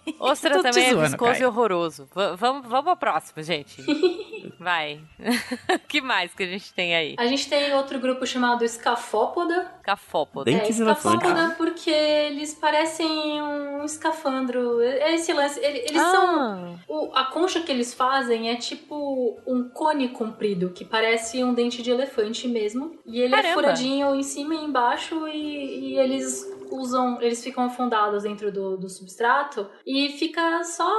[0.19, 1.43] Ostra também é zoando, viscoso Caio.
[1.43, 2.07] e horroroso.
[2.13, 3.81] Va- vamos, vamos ao próximo, gente.
[4.59, 4.99] Vai.
[5.87, 7.15] que mais que a gente tem aí?
[7.17, 9.71] A gente tem outro grupo chamado Escafópoda.
[9.83, 10.45] Cafópoda.
[10.51, 14.81] Dente é, escafópoda porque eles parecem um escafandro.
[14.81, 15.59] É esse lance.
[15.59, 16.39] ele- Eles são.
[16.41, 21.53] Ah, o- a concha que eles fazem é tipo um cone comprido, que parece um
[21.53, 22.99] dente de elefante mesmo.
[23.05, 23.53] E ele é Caramba.
[23.61, 27.19] furadinho em cima e embaixo, e, e eles usam.
[27.21, 30.89] Eles ficam afundados dentro do, do substrato e fica só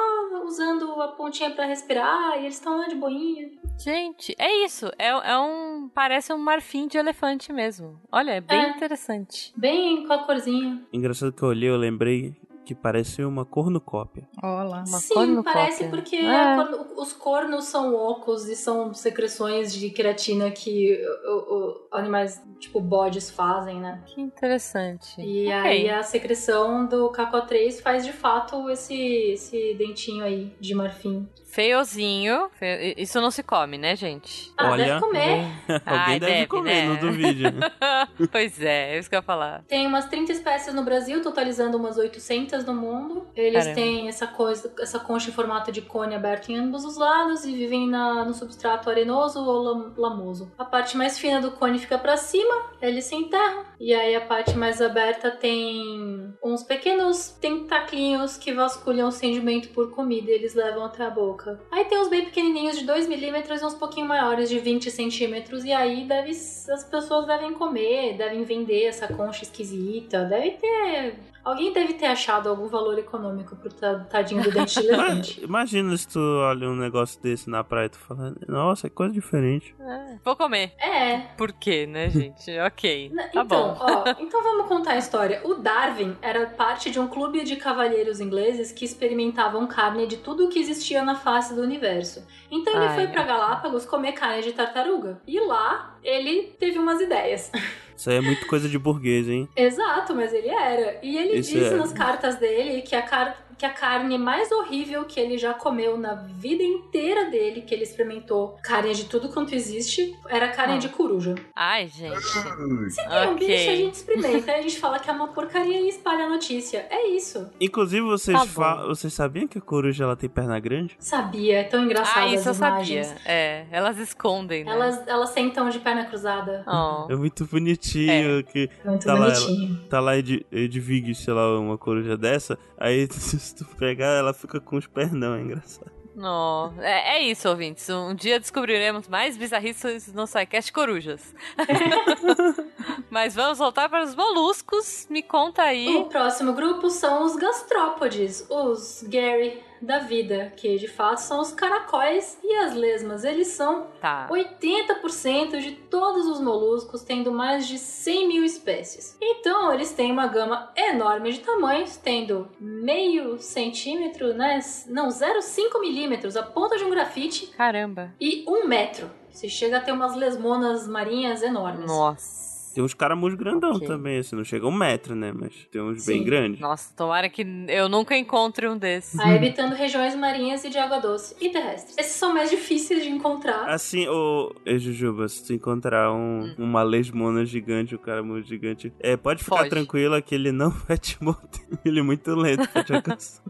[0.44, 3.50] usando a pontinha pra respirar, e eles estão lá de boinha.
[3.78, 4.86] Gente, é isso.
[4.98, 5.88] É, é um.
[5.94, 7.98] Parece um marfim de elefante mesmo.
[8.12, 8.68] Olha, é bem É.
[8.70, 9.52] interessante.
[9.56, 10.82] Bem com a corzinha.
[10.92, 12.34] Engraçado que eu olhei, eu lembrei
[12.64, 14.28] que parece uma cornucópia.
[14.42, 14.84] Olá.
[14.86, 15.52] Uma Sim, cornucópia.
[15.52, 16.54] parece porque É.
[16.56, 20.96] corno- os cornos são ocos e são secreções de queratina que
[21.26, 24.02] o- o- animais tipo bodes fazem, né?
[24.06, 25.20] Que interessante.
[25.20, 25.52] E Ok.
[25.54, 28.94] aí a secreção do KCO3 faz de fato esse,
[29.32, 31.28] esse dentinho aí de marfim.
[31.52, 32.48] Feiozinho.
[32.58, 34.50] Feio- Isso não se come, né, gente?
[34.56, 35.44] Ah, Olha, deve comer.
[35.68, 36.86] Alguém Ai, deve, deve, comer, né?
[36.88, 37.44] não duvide.
[38.32, 39.62] pois é, é isso que eu ia falar.
[39.68, 43.26] Tem umas 30 espécies no Brasil, totalizando umas 800 no mundo.
[43.36, 43.74] Eles Caramba.
[43.74, 47.52] têm essa coisa, essa concha em formato de cone aberto em ambos os lados e
[47.52, 50.50] vivem na- no substrato arenoso ou lam- lamoso.
[50.58, 53.64] A parte mais fina do cone fica pra cima, eles se enterram.
[53.78, 59.90] E aí a parte mais aberta tem uns pequenos tentaclinhos que vasculham o sedimento por
[59.90, 61.41] comida e eles levam até a boca.
[61.70, 65.64] Aí tem uns bem pequenininhos de 2 milímetros e uns pouquinho maiores de 20 centímetros.
[65.64, 70.24] E aí deve, as pessoas devem comer, devem vender essa concha esquisita.
[70.24, 71.31] Deve ter.
[71.44, 75.40] Alguém deve ter achado algum valor econômico pro ta- tadinho do dente de elefante.
[75.44, 79.12] Imagina se tu olha um negócio desse na praia e tu fala, nossa, é coisa
[79.12, 79.74] diferente.
[79.80, 80.72] É, Vou comer.
[80.78, 81.18] É.
[81.36, 82.50] Por quê, né, gente?
[82.60, 83.10] ok.
[83.12, 83.76] Na- Tá então, bom.
[83.80, 85.40] ó, então vamos contar a história.
[85.44, 90.46] O Darwin era parte de um clube de cavalheiros ingleses que experimentavam carne de tudo
[90.46, 92.26] o que existia na face do universo.
[92.50, 95.20] Então ele Ai, foi pra Galápagos comer carne de tartaruga.
[95.26, 97.50] E lá ele teve umas ideias.
[97.96, 99.48] Isso aí é muito coisa de burguês, hein?
[99.54, 100.98] Exato, mas ele era.
[101.02, 101.76] E ele Isso disse é.
[101.76, 105.96] nas cartas dele que a, car que a carne mais horrível que ele já comeu
[105.96, 110.78] na vida inteira dele, que ele experimentou carne de tudo quanto existe, era carne Ah.
[110.78, 111.36] de coruja.
[111.54, 112.20] Ai, gente.
[112.20, 113.46] Se tem um Ok.
[113.46, 116.28] bicho, a gente experimenta, aí a gente fala que é uma porcaria e espalha a
[116.28, 116.86] notícia.
[116.90, 117.48] É isso.
[117.60, 120.96] Inclusive, vocês, Tá fa- vocês sabiam que a coruja ela tem perna grande?
[120.98, 123.06] Sabia, é tão engraçado Ah, isso eu as imagens.
[123.06, 123.22] sabia.
[123.32, 124.72] É, elas escondem, né?
[124.72, 126.64] Elas, elas sentam de perna cruzada.
[126.66, 127.12] Oh.
[127.12, 129.34] É muito bonitinho que Muito Tá lá ela.
[129.34, 129.80] bonitinho.
[129.88, 132.58] tá lá Ed, Edvig, sei lá, uma coruja dessa.
[132.76, 133.06] Aí
[133.52, 135.92] se tu pegar, ela fica com os pernão, é engraçado.
[136.14, 136.74] Não.
[136.78, 137.88] É, é isso, ouvintes.
[137.88, 141.34] Um dia descobriremos mais bizarrices no SciCast Corujas.
[143.10, 145.06] Mas vamos voltar para os moluscos.
[145.08, 145.96] Me conta aí.
[145.96, 151.52] O próximo grupo são os gastrópodes, os Gary da vida, que de fato são os
[151.52, 153.24] caracóis e as lesmas.
[153.24, 154.28] Eles são Tá.
[154.30, 159.16] 80% de todos os moluscos, tendo mais de 100 mil espécies.
[159.20, 164.60] Então, eles têm uma gama enorme de tamanhos, tendo meio centímetro, né?
[164.88, 168.12] Não, 0,5 milímetros, a ponta de um grafite, Caramba.
[168.20, 169.10] e um metro.
[169.30, 171.86] Você chega a ter umas lesmonas marinhas enormes.
[171.86, 172.51] Nossa.
[172.74, 173.86] Tem uns caramujos grandão Ok.
[173.86, 175.32] também, assim, não chega um metro, né?
[175.34, 176.12] Mas tem uns Sim.
[176.12, 176.60] bem grandes.
[176.60, 179.18] Nossa, tomara que eu nunca encontre um desses.
[179.20, 181.96] Aí habitando regiões marinhas e de água doce e terrestres.
[181.98, 183.68] Esses são mais difíceis de encontrar.
[183.68, 186.54] Assim, ô, ô Jujuba, se tu encontrar um, Hum.
[186.58, 189.70] uma lesmona gigante, um caramujo gigante, é, pode ficar Foge.
[189.70, 191.60] tranquila que ele não vai te morder.
[191.84, 193.42] Ele é muito lento pra te alcançar.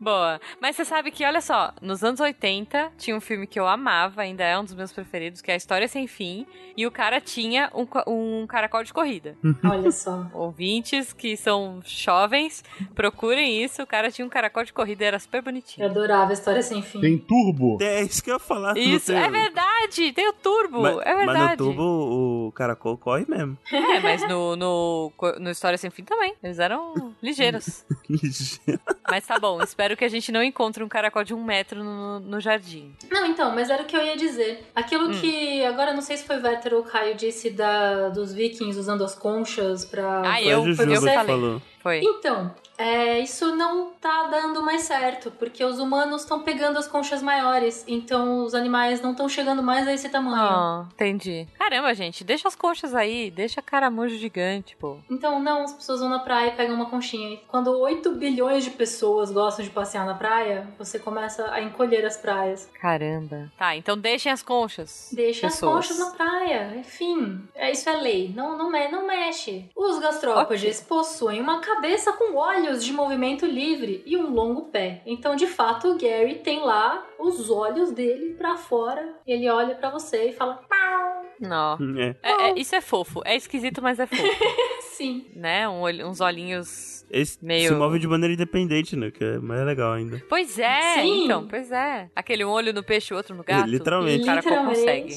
[0.00, 0.40] Boa.
[0.60, 4.22] Mas você sabe que, olha só, nos anos 80 tinha um filme que eu amava,
[4.22, 6.46] ainda é um dos meus preferidos, que é A História Sem Fim,
[6.76, 9.36] e o cara tinha um, um caracol de corrida.
[9.64, 10.26] Olha só.
[10.32, 12.62] Ouvintes que são jovens,
[12.94, 13.82] procurem isso.
[13.82, 15.86] O cara tinha um caracol de corrida e era super Eu bonitinho.
[15.86, 17.00] adorava a história sem fim.
[17.00, 17.78] Tem turbo?
[17.80, 18.76] É isso que eu ia falar.
[18.76, 20.12] Isso, é verdade!
[20.12, 20.82] Tem o turbo!
[20.82, 21.38] Mas, é verdade.
[21.38, 23.56] mas no tubo o caracol corre mesmo.
[23.72, 26.34] É, mas no, no, no História Sem Fim também.
[26.42, 27.84] Eles eram ligeiros.
[28.08, 28.80] Ligeiro.
[29.10, 32.20] Mas tá bom, espero que a gente não encontre um caracol de um metro no,
[32.20, 32.92] no jardim.
[33.10, 34.66] Não, então, mas era o que eu ia dizer.
[34.74, 39.04] Aquilo que, agora não sei se foi Véter ou Caio disse da, dos vikings usando
[39.04, 40.20] as conchas pra...
[40.24, 41.26] Ah, Foi eu, Jujuba eu que falei.
[41.26, 41.62] falou.
[41.84, 42.00] Foi.
[42.02, 47.22] Então, é, isso não tá dando mais certo, porque os humanos estão pegando as conchas
[47.22, 50.34] maiores, então os animais não estão chegando mais a esse tamanho.
[50.42, 51.46] Ah, entendi.
[51.58, 54.96] Caramba, gente, deixa as conchas aí, deixa caramujo gigante, pô.
[55.10, 57.38] Então, não, as pessoas vão na praia e pegam uma conchinha.
[57.48, 62.16] Quando 8 bilhões de pessoas gostam de passear na praia, você começa a encolher as
[62.16, 62.68] praias.
[62.80, 63.52] Caramba.
[63.58, 65.10] Tá, então deixem as conchas.
[65.12, 65.74] Deixa as Pessoas.
[65.88, 67.46] conchas na praia, enfim.
[67.54, 69.68] É, isso é lei, não, não, me- não mexe.
[69.76, 75.02] Os gastrópodes possuem uma cabeça com olhos de movimento livre e um longo pé.
[75.06, 79.14] Então, de fato, o Gary tem lá os olhos dele pra fora.
[79.26, 81.24] Ele olha pra você e fala: "Pau".
[81.40, 81.76] Não.
[81.98, 82.16] É.
[82.22, 83.20] É- é- isso é fofo.
[83.24, 84.22] É esquisito, mas é fofo.
[84.94, 85.26] Sim.
[85.34, 85.68] né?
[85.68, 86.93] Um olho- uns olhinhos.
[87.10, 89.10] Esse Meio- se move de maneira independente, né?
[89.10, 90.22] Que é mais legal ainda.
[90.28, 91.24] Pois é, Sim.
[91.24, 92.10] então, pois é.
[92.14, 93.68] Aquele um olho no peixe e outro no gato.
[93.68, 94.28] Literalmente.
[94.28, 94.78] O Literalmente.
[94.80, 95.14] consegue.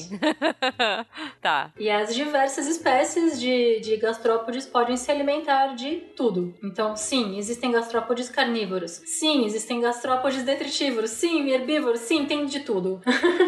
[1.40, 1.72] tá.
[1.78, 6.54] E as diversas espécies de, de gastrópodes podem se alimentar de tudo.
[6.62, 9.02] Então, sim, existem gastrópodes carnívoros.
[9.06, 11.10] Sim, existem gastrópodes detritívoros.
[11.10, 12.00] Sim, herbívoros.
[12.00, 13.00] Sim, tem de tudo.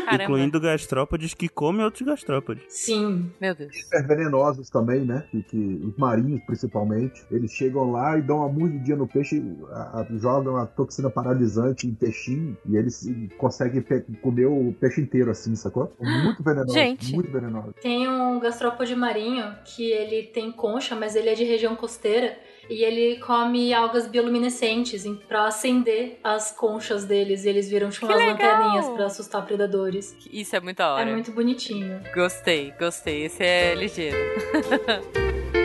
[0.04, 0.24] Caramba.
[0.24, 2.64] Incluindo gastrópodes que comem outros gastrópodes.
[2.68, 3.30] Sim.
[3.40, 3.70] Meu Deus.
[3.80, 5.24] super venenosos também, né?
[5.30, 10.00] Que, que os marinhos, principalmente, eles chegam lá e dão uma mordidinha no peixe, a-
[10.00, 15.30] a- jogam a toxina paralisante em peixinho e eles conseguem pe- comer o peixe inteiro
[15.30, 15.92] assim, sacou?
[16.00, 16.72] Muito venenoso.
[16.72, 17.12] Gente.
[17.12, 17.74] Muito venenoso.
[17.82, 22.36] Tem um gastrópode marinho que ele tem concha, mas ele é de região costeira.
[22.68, 27.44] E ele come algas bioluminescentes pra acender as conchas deles.
[27.44, 28.32] E eles viram tipo Que umas legal!
[28.60, 30.16] lanterninhas pra assustar predadores.
[30.32, 31.10] Isso é muito da hora.
[31.10, 32.00] É muito bonitinho.
[32.14, 33.24] Gostei, gostei.
[33.24, 34.16] Esse é ligeiro.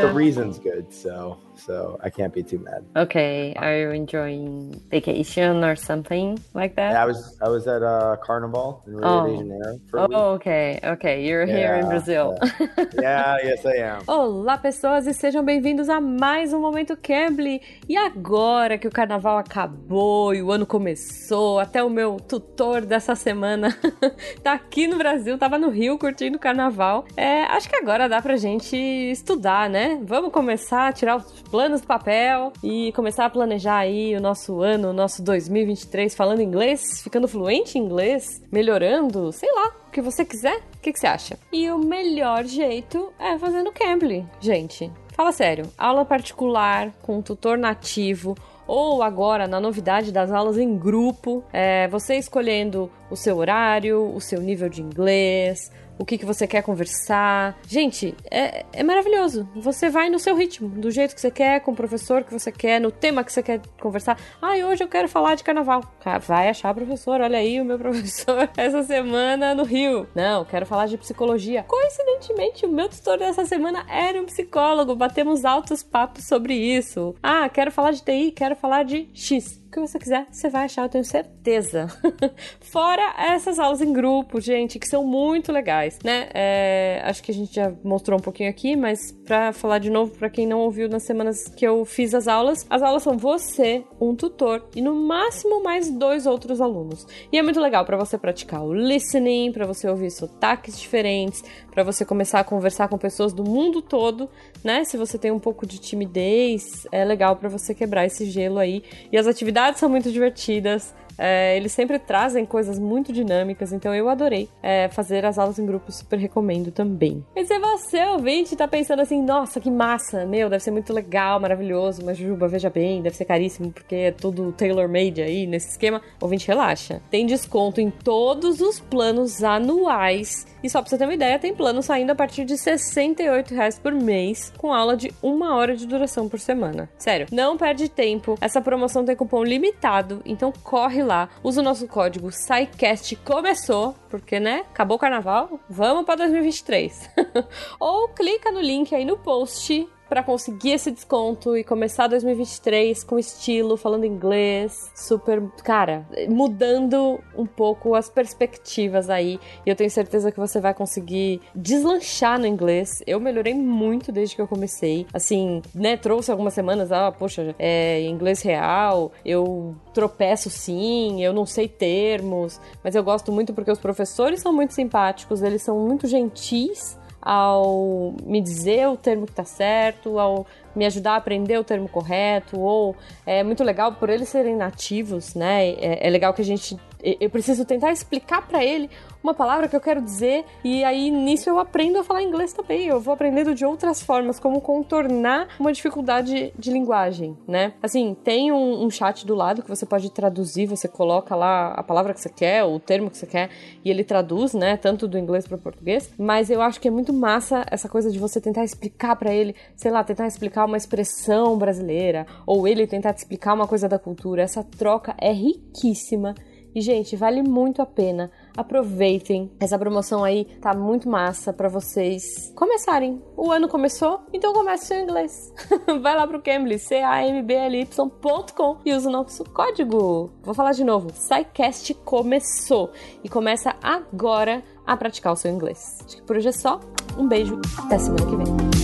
[0.00, 0.12] But Yeah.
[0.12, 2.84] the reason's good, so so I can't be too mad.
[2.96, 6.96] Okay, are you enjoying vacation or something like that?
[6.96, 9.26] I was I was at a carnival in Rio Oh.
[9.26, 10.16] de Janeiro a week.
[10.16, 11.22] Oh, okay, okay.
[11.26, 12.38] You're here in Yeah, Brazil.
[12.98, 14.02] Yeah, yes I am.
[14.06, 17.60] Olá, pessoas, e sejam bem-vindos a mais um Momento Cambly.
[17.86, 23.14] E agora que o carnaval acabou e o ano começou, até o meu tutor dessa
[23.14, 23.76] semana
[24.42, 27.04] tá aqui no Brasil, tava no Rio curtindo o carnaval.
[27.18, 29.89] É, acho que agora dá pra gente estudar, né?
[29.98, 34.60] Vamos começar a tirar os planos do papel e começar a planejar aí o nosso
[34.60, 40.00] ano, o nosso 2023, falando inglês, ficando fluente em inglês, melhorando, sei lá, o que
[40.00, 40.58] você quiser.
[40.76, 41.38] O que, que você acha?
[41.52, 44.90] E o melhor jeito é fazendo Cambly, gente.
[45.14, 48.34] Fala sério, aula particular com um tutor nativo
[48.66, 54.20] ou agora na novidade das aulas em grupo, é, você escolhendo o seu horário, o
[54.20, 57.58] seu nível de inglês, o que, que você quer conversar.
[57.68, 59.46] Gente, é, é maravilhoso.
[59.54, 62.50] Você vai no seu ritmo, do jeito que você quer, com o professor que você
[62.50, 64.18] quer, no tema que você quer conversar.
[64.40, 65.84] Ah, hoje eu quero falar de carnaval.
[66.26, 70.08] Vai achar professor, olha aí o meu professor essa semana no Rio.
[70.14, 71.64] Não, quero falar de psicologia.
[71.64, 74.96] Coincidentemente, o meu tutor dessa semana era um psicólogo.
[74.96, 77.14] Batemos altos papos sobre isso.
[77.22, 79.59] Ah, quero falar de TI, quero falar de X.
[79.70, 81.86] O que você quiser, você vai achar, eu tenho certeza.
[82.58, 86.28] Fora essas aulas em grupo, gente, que são muito legais, né?
[86.34, 90.10] É, acho que a gente já mostrou um pouquinho aqui, mas pra falar de novo,
[90.18, 93.84] pra quem não ouviu nas semanas que eu fiz as aulas, as aulas são você,
[94.00, 97.06] um tutor e no máximo mais dois outros alunos.
[97.32, 101.84] E é muito legal pra você praticar o listening, pra você ouvir sotaques diferentes, pra
[101.84, 104.28] você começar a conversar com pessoas do mundo todo,
[104.64, 104.82] né?
[104.82, 108.82] Se você tem um pouco de timidez, é legal pra você quebrar esse gelo aí.
[109.12, 110.94] E as atividades são muito divertidas.
[111.22, 115.66] É, eles sempre trazem coisas muito dinâmicas, então eu adorei é, fazer as aulas em
[115.66, 117.22] grupo, super recomendo também.
[117.36, 121.38] E se você, ouvinte, tá pensando assim, nossa, que massa, meu, deve ser muito legal,
[121.38, 126.00] maravilhoso, mas Juba, veja bem, deve ser caríssimo, porque é tudo tailor-made aí nesse esquema,
[126.18, 127.02] ouvinte, relaxa.
[127.10, 130.46] Tem desconto em todos os planos anuais.
[130.62, 133.78] E só pra você ter uma ideia, tem plano saindo a partir de 68 reais
[133.78, 136.88] por mês, com aula de uma hora de duração por semana.
[136.98, 138.36] Sério, não perde tempo.
[138.40, 144.38] Essa promoção tem cupom limitado, então corre lá, usa o nosso código SciCast começou, porque
[144.38, 147.10] né, acabou o carnaval, vamos pra 2023.
[147.78, 153.16] Ou clica no link aí no post pra conseguir esse desconto e começar 2023 com
[153.16, 159.38] estilo, falando inglês, super, cara, mudando um pouco as perspectivas aí.
[159.64, 163.00] E eu tenho certeza que você vai conseguir deslanchar no inglês.
[163.06, 165.06] Eu melhorei muito desde que eu comecei.
[165.14, 171.46] Assim, né, trouxe algumas semanas, ah, poxa, é inglês real, eu tropeço sim, eu não
[171.46, 176.08] sei termos, mas eu gosto muito porque os professores são muito simpáticos, eles são muito
[176.08, 181.64] gentis ao me dizer o termo que tá certo, ao me ajudar a aprender o
[181.64, 182.96] termo correto, ou
[183.26, 185.70] é muito legal por eles serem nativos, né?
[185.70, 188.90] É, é legal que a gente eu preciso tentar explicar para ele
[189.22, 192.86] uma palavra que eu quero dizer e aí nisso eu aprendo a falar inglês também.
[192.86, 197.74] Eu vou aprendendo de outras formas como contornar uma dificuldade de linguagem, né?
[197.82, 201.82] Assim, tem um, um chat do lado que você pode traduzir, você coloca lá a
[201.82, 203.50] palavra que você quer, o termo que você quer
[203.84, 206.10] e ele traduz, né, tanto do inglês para português.
[206.18, 209.54] Mas eu acho que é muito massa essa coisa de você tentar explicar para ele,
[209.76, 213.98] sei lá, tentar explicar uma expressão brasileira ou ele tentar te explicar uma coisa da
[213.98, 214.42] cultura.
[214.42, 216.34] Essa troca é riquíssima
[216.74, 218.30] e, gente, vale muito a pena.
[218.56, 219.50] Aproveitem.
[219.58, 223.20] Essa promoção aí tá muito massa para vocês começarem.
[223.36, 225.52] O ano começou, então comece seu inglês.
[226.00, 230.30] Vai lá pro Cambly, C-A-M-B-L-Y.com e usa o nosso código.
[230.42, 231.10] Vou falar de novo.
[231.12, 232.90] SciCast começou
[233.22, 235.98] e começa agora a praticar o seu inglês.
[236.04, 236.80] Acho que por hoje é só.
[237.18, 237.60] Um beijo.
[237.78, 238.79] Até semana que vem.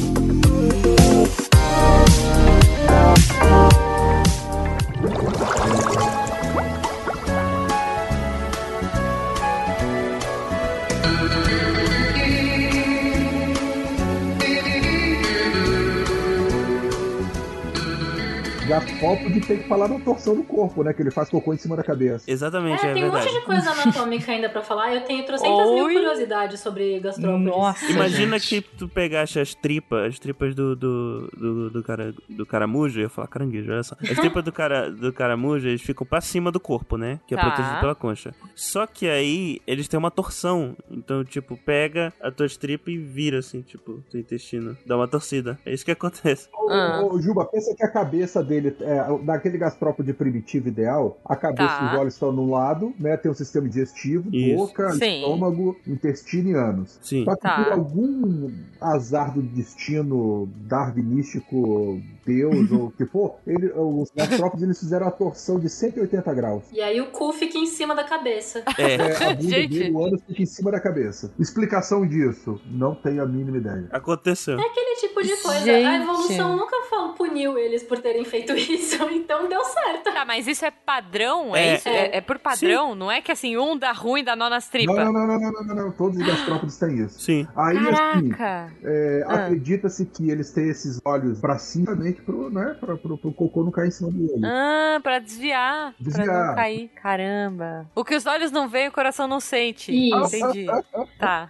[18.67, 20.93] Gastrópode tem que falar na torção do corpo, né?
[20.93, 22.29] Que ele faz cocô em cima da cabeça.
[22.31, 23.33] Exatamente, É, é, tem um verdade.
[23.33, 24.93] monte de coisa anatômica ainda pra falar.
[24.95, 27.47] Eu tenho trocentas mil curiosidades sobre gastrópodes.
[27.47, 27.87] Nossa.
[27.93, 28.63] Imagina gente.
[28.63, 33.03] que tu pegasse as tripas, as tripas do, do, do, do, cara, do caramujo, eu
[33.05, 33.97] ia falar caranguejo, olha só.
[34.03, 37.21] As tripas do, cara, do caramujo, eles ficam pra cima do corpo, né?
[37.27, 37.45] Que é Tá.
[37.51, 38.35] protegido pela concha.
[38.55, 40.77] Só que aí, eles têm uma torção.
[40.91, 44.77] Então, tipo, pega as tuas tripas e vira, assim, tipo, teu intestino.
[44.87, 45.59] Dá uma torcida.
[45.65, 46.49] É isso que acontece.
[46.53, 47.05] Ô, Ah.
[47.05, 51.85] ô, Juba, pensa que a cabeça dele, é, daquele gastrópode primitivo ideal, a cabeça Tá.
[51.85, 53.17] e os olhos estão num lado, né?
[53.17, 54.57] Tem o sistema digestivo, Isso.
[54.57, 55.17] boca, Sim.
[55.21, 56.99] estômago, intestino e ânus.
[57.03, 57.25] Sim.
[57.25, 57.65] Só que Tá.
[57.65, 58.51] por algum
[58.81, 65.11] azar do destino darwinístico, Deus ou o que for, ele, os gastrópodes eles fizeram a
[65.11, 66.65] torção de 180 graus.
[66.73, 68.65] E aí o cu fica em cima da cabeça.
[68.77, 68.97] É.
[68.97, 69.79] É, a bunda Gente.
[69.79, 71.33] dele, o ânus fica em cima da cabeça.
[71.39, 72.61] Explicação disso?
[72.67, 73.87] Não tenho a mínima ideia.
[73.93, 74.59] Aconteceu.
[74.59, 75.61] É aquele tipo de coisa.
[75.61, 75.87] Gente.
[75.87, 80.13] A evolução nunca falou, puniu eles por terem feito isso, então deu certo.
[80.13, 81.55] Tá, mas isso é padrão?
[81.55, 81.75] É, É.
[81.77, 81.89] isso?
[81.89, 82.95] É, é por padrão?
[82.95, 84.97] Não é que assim, um dá ruim dá nó nas tripas?
[84.97, 85.93] Não, não, não, não, não, não, não.
[85.93, 87.21] Todos os gastrópodes têm isso.
[87.21, 87.47] Sim.
[87.55, 88.73] Aí, assim, Caraca!
[88.83, 89.35] é, Ah.
[89.45, 93.63] acredita-se que eles têm esses olhos pra cima, realmente pro, né, pra, pro, pro cocô
[93.65, 94.41] não cair em cima olho.
[94.45, 96.47] Ah, pra desviar, Pra Desviar.
[96.49, 96.89] não cair.
[97.03, 97.91] Caramba.
[97.95, 99.93] O que os olhos não veem, o coração não sente.
[99.93, 100.37] Isso.
[100.37, 100.67] Entendi.
[101.19, 101.49] Tá.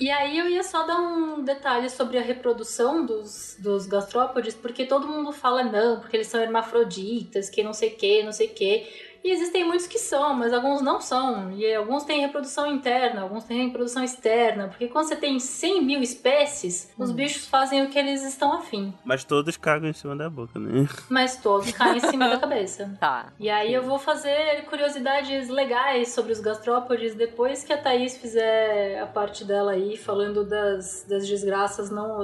[0.00, 4.86] E aí eu ia só dar um detalhe sobre a reprodução dos, dos gastrópodes, porque
[4.86, 8.46] todo mundo fala não, porque eles são hermafroditas, que não sei o que, não sei
[8.46, 8.86] o que.
[9.22, 11.50] E existem muitos que são, mas alguns não são.
[11.52, 14.68] E alguns têm reprodução interna, alguns têm reprodução externa.
[14.68, 18.94] Porque quando você tem 100 mil espécies, os bichos fazem o que eles estão afim.
[19.04, 20.88] Mas todos cagam em cima da boca, né?
[21.08, 22.96] Mas todos caem em cima da cabeça.
[22.98, 23.32] Tá.
[23.38, 29.00] E aí eu vou fazer curiosidades legais sobre os gastrópodes depois que a Thaís fizer
[29.00, 32.20] a parte dela aí, falando das, das desgraças não...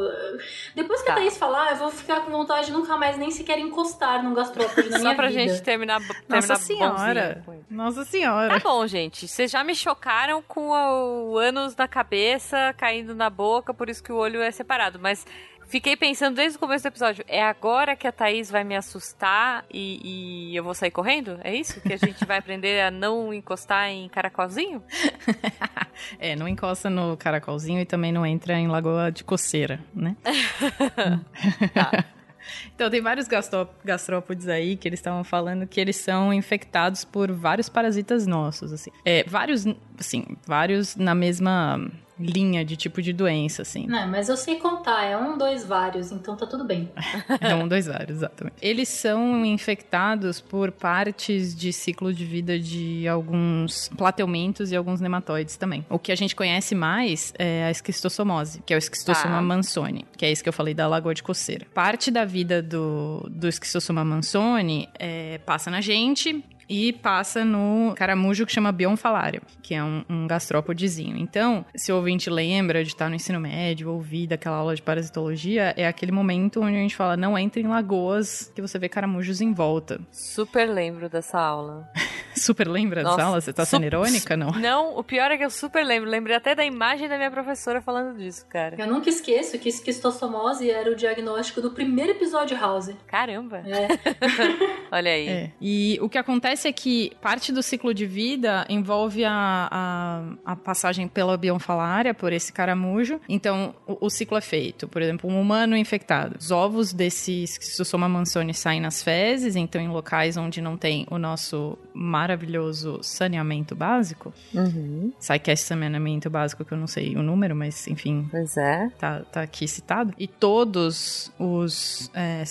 [0.75, 1.13] Depois que Tá.
[1.13, 4.35] a Thaís falar, eu vou ficar com vontade de nunca mais nem sequer encostar num
[4.35, 5.41] gastrópode na minha Só pra vida.
[5.49, 6.86] gente terminar, terminar Nossa senhora.
[6.87, 7.65] Ele.
[7.71, 8.49] Nossa senhora.
[8.49, 9.27] Tá bom, gente.
[9.27, 14.13] Vocês já me chocaram com o ânus na cabeça, caindo na boca, por isso que
[14.13, 14.99] o olho é separado.
[14.99, 15.27] Mas
[15.69, 19.65] fiquei pensando desde o começo do episódio: é agora que a Thaís vai me assustar
[19.71, 21.39] e, e eu vou sair correndo?
[21.43, 21.81] É isso?
[21.81, 24.83] Que a gente vai aprender a não encostar em caracolzinho?
[26.19, 30.15] É, não encosta no caracolzinho e também não entra em lagoa de coceira, né?
[31.73, 32.05] Tá.
[32.77, 37.33] Então, tem vários gastró- gastrópodes aí que eles estavam falando que eles são infectados por
[37.33, 38.91] vários parasitas nossos, assim.
[39.05, 39.65] É, vários,
[39.99, 43.87] assim, vários na mesma linha de tipo de doença, assim.
[43.87, 46.91] Não, mas eu sei contar, é um, dois, vários, então tá tudo bem.
[47.43, 48.57] É um, dois, vários, exatamente.
[48.63, 55.59] Eles são infectados por partes de ciclo de vida de alguns plateumentos e alguns nematóides
[55.59, 55.85] também.
[55.91, 59.43] O que a gente conhece mais é a esquistossomose, que é o esquistossoma Tá.
[59.43, 61.67] mansoni, que é isso que eu falei da lagoa de coceira.
[61.75, 68.47] Parte da vida do, do esquistossoma mansoni é, passa na gente, e passa no caramujo
[68.47, 71.17] que chama Bionfalaria, que é um, um gastrópodezinho.
[71.17, 75.75] Então, se o ouvinte lembra de estar no ensino médio, ouvir daquela aula de parasitologia,
[75.77, 79.41] é aquele momento onde a gente fala não entre em lagoas que você vê caramujos
[79.41, 80.01] em volta.
[80.11, 81.89] Super lembro dessa aula.
[82.35, 83.41] Super lembra Nossa, dessa aula?
[83.41, 84.51] Você tá sendo irônica, não?
[84.61, 86.09] Não, o pior é que eu super lembro.
[86.11, 88.77] Lembrei até da imagem da minha professora falando disso, cara.
[88.79, 92.91] Eu nunca esqueço que esquistossomose era o diagnóstico do primeiro episódio House.
[93.07, 93.63] Caramba.
[93.67, 93.89] É.
[94.91, 95.29] Olha aí.
[95.29, 95.53] É.
[95.61, 100.57] E o que acontece é que parte do ciclo de vida envolve a, a, a
[100.57, 103.21] passagem pela bionfalária, por esse caramujo.
[103.29, 104.89] Então, o, o ciclo é feito.
[104.89, 106.37] Por exemplo, um humano infectado.
[106.39, 111.19] Os ovos desse Schistosoma mansoni saem nas fezes, então em locais onde não tem o
[111.19, 114.33] nosso maravilhoso saneamento básico.
[114.55, 115.13] Uhum.
[115.19, 118.89] SciCast saneamento básico, que eu não sei o número, mas enfim, Pois é.
[118.99, 120.15] tá, tá aqui citado.
[120.19, 122.45] E todos os é,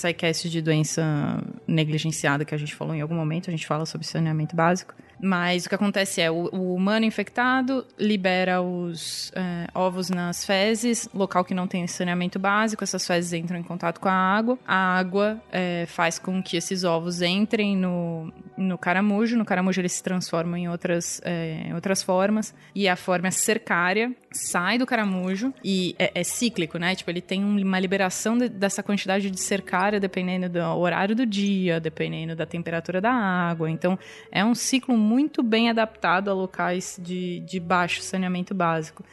[0.49, 4.55] de doença negligenciada que a gente falou em algum momento, a gente fala sobre saneamento
[4.55, 4.93] básico.
[5.21, 11.07] Mas o que acontece é, o, o humano infectado libera os é, ovos nas fezes,
[11.13, 14.57] local que não tem saneamento básico, essas fezes entram em contato com a água.
[14.67, 19.37] A água é, faz com que esses ovos entrem no, no caramujo.
[19.37, 22.53] No caramujo eles se transformam em outras, é, outras formas.
[22.73, 26.93] E a forma cercária sai do caramujo e é, é cíclico, né?
[26.95, 31.25] Tipo, ele tem um- uma liberação de- dessa quantidade de cercária dependendo do horário do
[31.25, 33.69] dia, dependendo da temperatura da água.
[33.69, 33.97] Então,
[34.31, 39.03] é um ciclo muito bem adaptado a locais de, de baixo saneamento básico.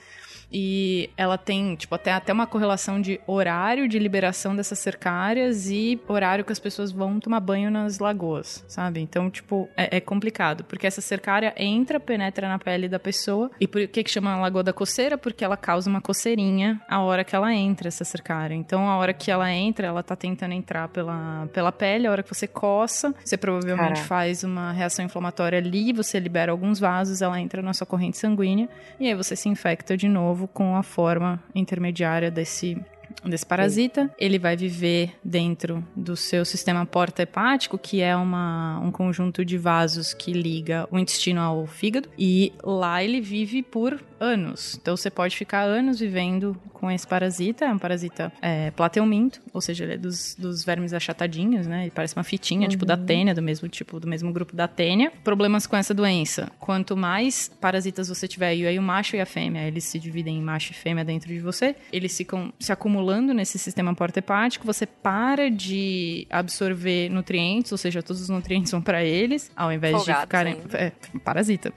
[0.53, 5.99] E ela tem, tipo, até, até uma correlação de horário de liberação dessas cercárias e
[6.07, 9.01] horário que as pessoas vão tomar banho nas lagoas, sabe?
[9.01, 10.65] Então, tipo, é, é complicado.
[10.65, 13.51] Porque essa cercária entra, penetra na pele da pessoa.
[13.59, 15.17] E por que que chama Lagoa da Coceira?
[15.17, 18.55] Porque ela causa uma coceirinha a hora que ela entra, essa cercária.
[18.55, 22.07] Então, a hora que ela entra, ela tá tentando entrar pela, pela pele.
[22.07, 24.07] A hora que você coça, você provavelmente Caraca.
[24.07, 28.69] faz uma reação inflamatória ali, você libera alguns vasos, ela entra na sua corrente sanguínea.
[29.01, 32.79] E aí você se infecta de novo com a forma intermediária desse
[33.25, 39.45] desse parasita, ele vai viver dentro do seu sistema porta-hepático, que é uma, um conjunto
[39.45, 44.79] de vasos que liga o intestino ao fígado, e lá ele vive por anos.
[44.81, 49.61] Então você pode ficar anos vivendo com esse parasita, é um parasita é, plateuminto, ou
[49.61, 51.83] seja, ele é dos, dos vermes achatadinhos, né?
[51.83, 55.13] Ele parece uma fitinha, tipo da tênia, do mesmo tipo, do mesmo grupo da tênia.
[55.25, 56.51] Problemas com essa doença.
[56.59, 60.39] Quanto mais parasitas você tiver, e aí o macho e a fêmea, eles se dividem
[60.39, 64.87] em macho e fêmea dentro de você, eles ficam se acumulando nesse sistema porta-hepático, você
[64.87, 69.99] para de absorver nutrientes, ou seja, todos os nutrientes vão para eles, ao invés de
[70.01, 70.55] Folgados ficarem...
[70.55, 70.79] ainda.
[70.79, 70.93] É,
[71.25, 71.73] parasita.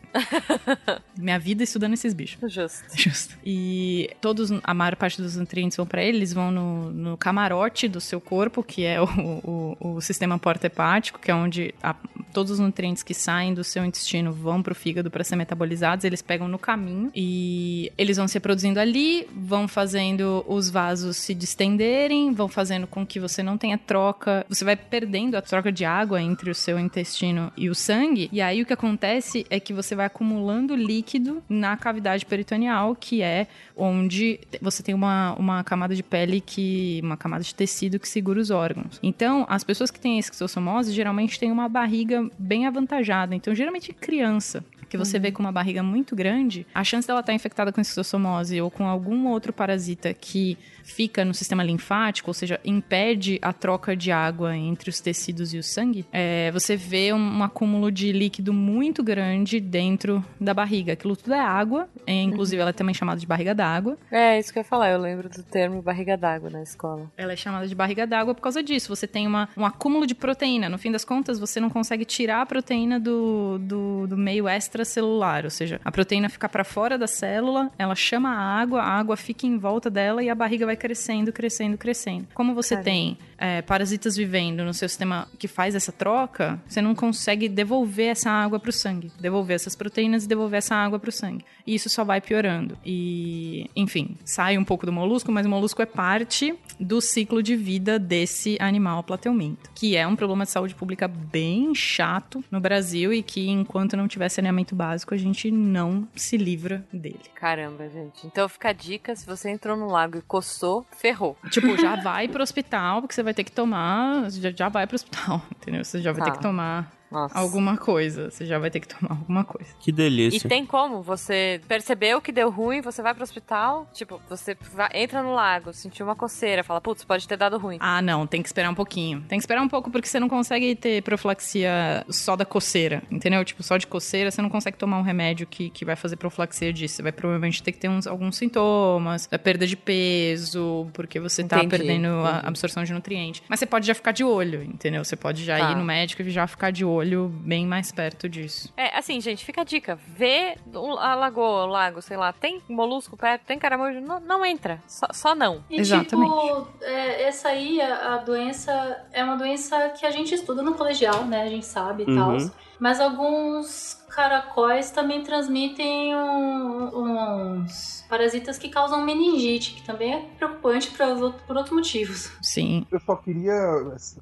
[1.18, 2.35] Minha vida estudando esses bichos.
[2.48, 2.84] Justo.
[2.96, 3.36] Justo.
[3.46, 7.88] E todos, a maior parte dos nutrientes vão para ele, eles vão no, no camarote
[7.88, 11.96] do seu corpo, que é o, o, o sistema porta-hepático, que é onde a-
[12.34, 16.22] todos os nutrientes que saem do seu intestino vão pro fígado para ser metabolizados, eles
[16.22, 22.34] pegam no caminho e eles vão se reproduzindo ali, vão fazendo os vasos se distenderem,
[22.34, 26.22] vão fazendo com que você não tenha troca, você vai perdendo a troca de água
[26.22, 29.96] entre o seu intestino e o sangue, e aí o que acontece é que você
[29.96, 36.04] vai acumulando líquido na cavidade peritoneal, que é onde você tem uma, uma camada de
[36.04, 37.00] pele que.
[37.04, 39.00] uma camada de tecido que segura os órgãos.
[39.02, 43.36] Então, as pessoas que têm esquistossomose geralmente têm uma barriga bem avantajada.
[43.36, 44.64] Então, geralmente criança.
[44.88, 48.62] Que você vê com uma barriga muito grande, a chance dela estar infectada com esquistossomose
[48.62, 53.96] ou com algum outro parasita que fica no sistema linfático, ou seja, impede a troca
[53.96, 58.12] de água entre os tecidos e o sangue, é, você vê um, um acúmulo de
[58.12, 60.94] líquido muito grande dentro da barriga.
[60.94, 63.98] Aquilo tudo é água, é, inclusive ela é também chamada de barriga d'água.
[64.12, 64.92] É, isso que eu ia falar.
[64.92, 67.12] Eu lembro do termo barriga d'água na escola.
[67.18, 68.96] Ela é chamada de barriga d'água por causa disso.
[68.96, 70.70] Você tem uma, um acúmulo de proteína.
[70.70, 75.44] No fim das contas, você não consegue tirar a proteína do, do, do meio extracelular.
[75.46, 79.18] Ou seja, a proteína fica para fora da célula, ela chama a água, a água
[79.18, 82.28] fica em volta dela e a barriga vai crescendo, crescendo, crescendo.
[82.34, 82.92] Como você Caramba.
[82.92, 88.08] tem é, parasitas vivendo no seu sistema que faz essa troca, você não consegue devolver
[88.08, 91.46] essa água para o sangue, devolver essas proteínas e devolver essa água para o sangue.
[91.66, 92.78] E isso só vai piorando.
[92.86, 97.56] E, enfim, sai um pouco do molusco, mas o molusco é parte do ciclo de
[97.56, 103.14] vida desse animal plateuminto, que é um problema de saúde pública bem chato no Brasil
[103.14, 107.20] e que enquanto não tiver saneamento básico a gente não se livra dele.
[107.34, 108.26] Caramba, gente.
[108.26, 110.65] Então fica a dica: se você entrou no lago e coçou,
[110.98, 111.38] ferrou.
[111.50, 114.30] Tipo, já vai pro hospital, porque você vai ter que tomar.
[114.32, 115.84] Já, já vai pro hospital, entendeu?
[115.84, 116.32] Você já vai Tá.
[116.32, 117.38] ter que tomar Nossa.
[117.38, 118.30] alguma coisa.
[118.32, 119.70] Você já vai ter que tomar alguma coisa.
[119.80, 120.50] Que E delícia.
[120.50, 121.02] tem como?
[121.02, 125.72] Você percebeu que deu ruim, você vai pro hospital, tipo, você vai- entra no lago,
[125.74, 127.78] sentiu uma coceira, fala, putz, pode ter dado ruim.
[127.80, 129.22] Ah, não, tem que esperar um pouquinho.
[129.28, 133.44] Tem que esperar um pouco porque você não consegue ter profilaxia só da coceira, entendeu?
[133.46, 136.72] Tipo, só de coceira, você não consegue tomar um remédio que, que vai fazer profilaxia
[136.74, 136.96] disso.
[136.96, 141.44] Você vai provavelmente ter que ter uns, alguns sintomas, a perda de peso, porque você
[141.44, 142.48] tá Entendi, perdendo a entendi.
[142.48, 143.44] absorção de nutriente.
[143.48, 145.04] Mas você pode já ficar de olho, entendeu?
[145.04, 145.72] Você pode já Tá.
[145.72, 148.72] ir no médico e já ficar de olho bem mais perto disso.
[148.76, 149.96] É, assim, gente, fica a dica.
[150.08, 154.46] Vê o- a lagoa, o lago, sei lá, tem molusco perto, tem caramujo, não, não
[154.46, 154.82] entra.
[154.88, 155.64] Só, só não.
[155.70, 156.32] E Exatamente.
[156.32, 160.74] tipo, é, essa aí, a, a doença, é uma doença que a gente estuda no
[160.76, 161.44] colegial, né?
[161.44, 162.16] A gente sabe e Uhum.
[162.16, 162.65] tal.
[162.80, 170.90] Mas alguns caracóis também transmitem um- uns parasitas que causam meningite, que também é preocupante
[170.92, 172.32] pra, os outros- por outros motivos.
[172.42, 172.86] Sim.
[172.92, 173.54] Eu só queria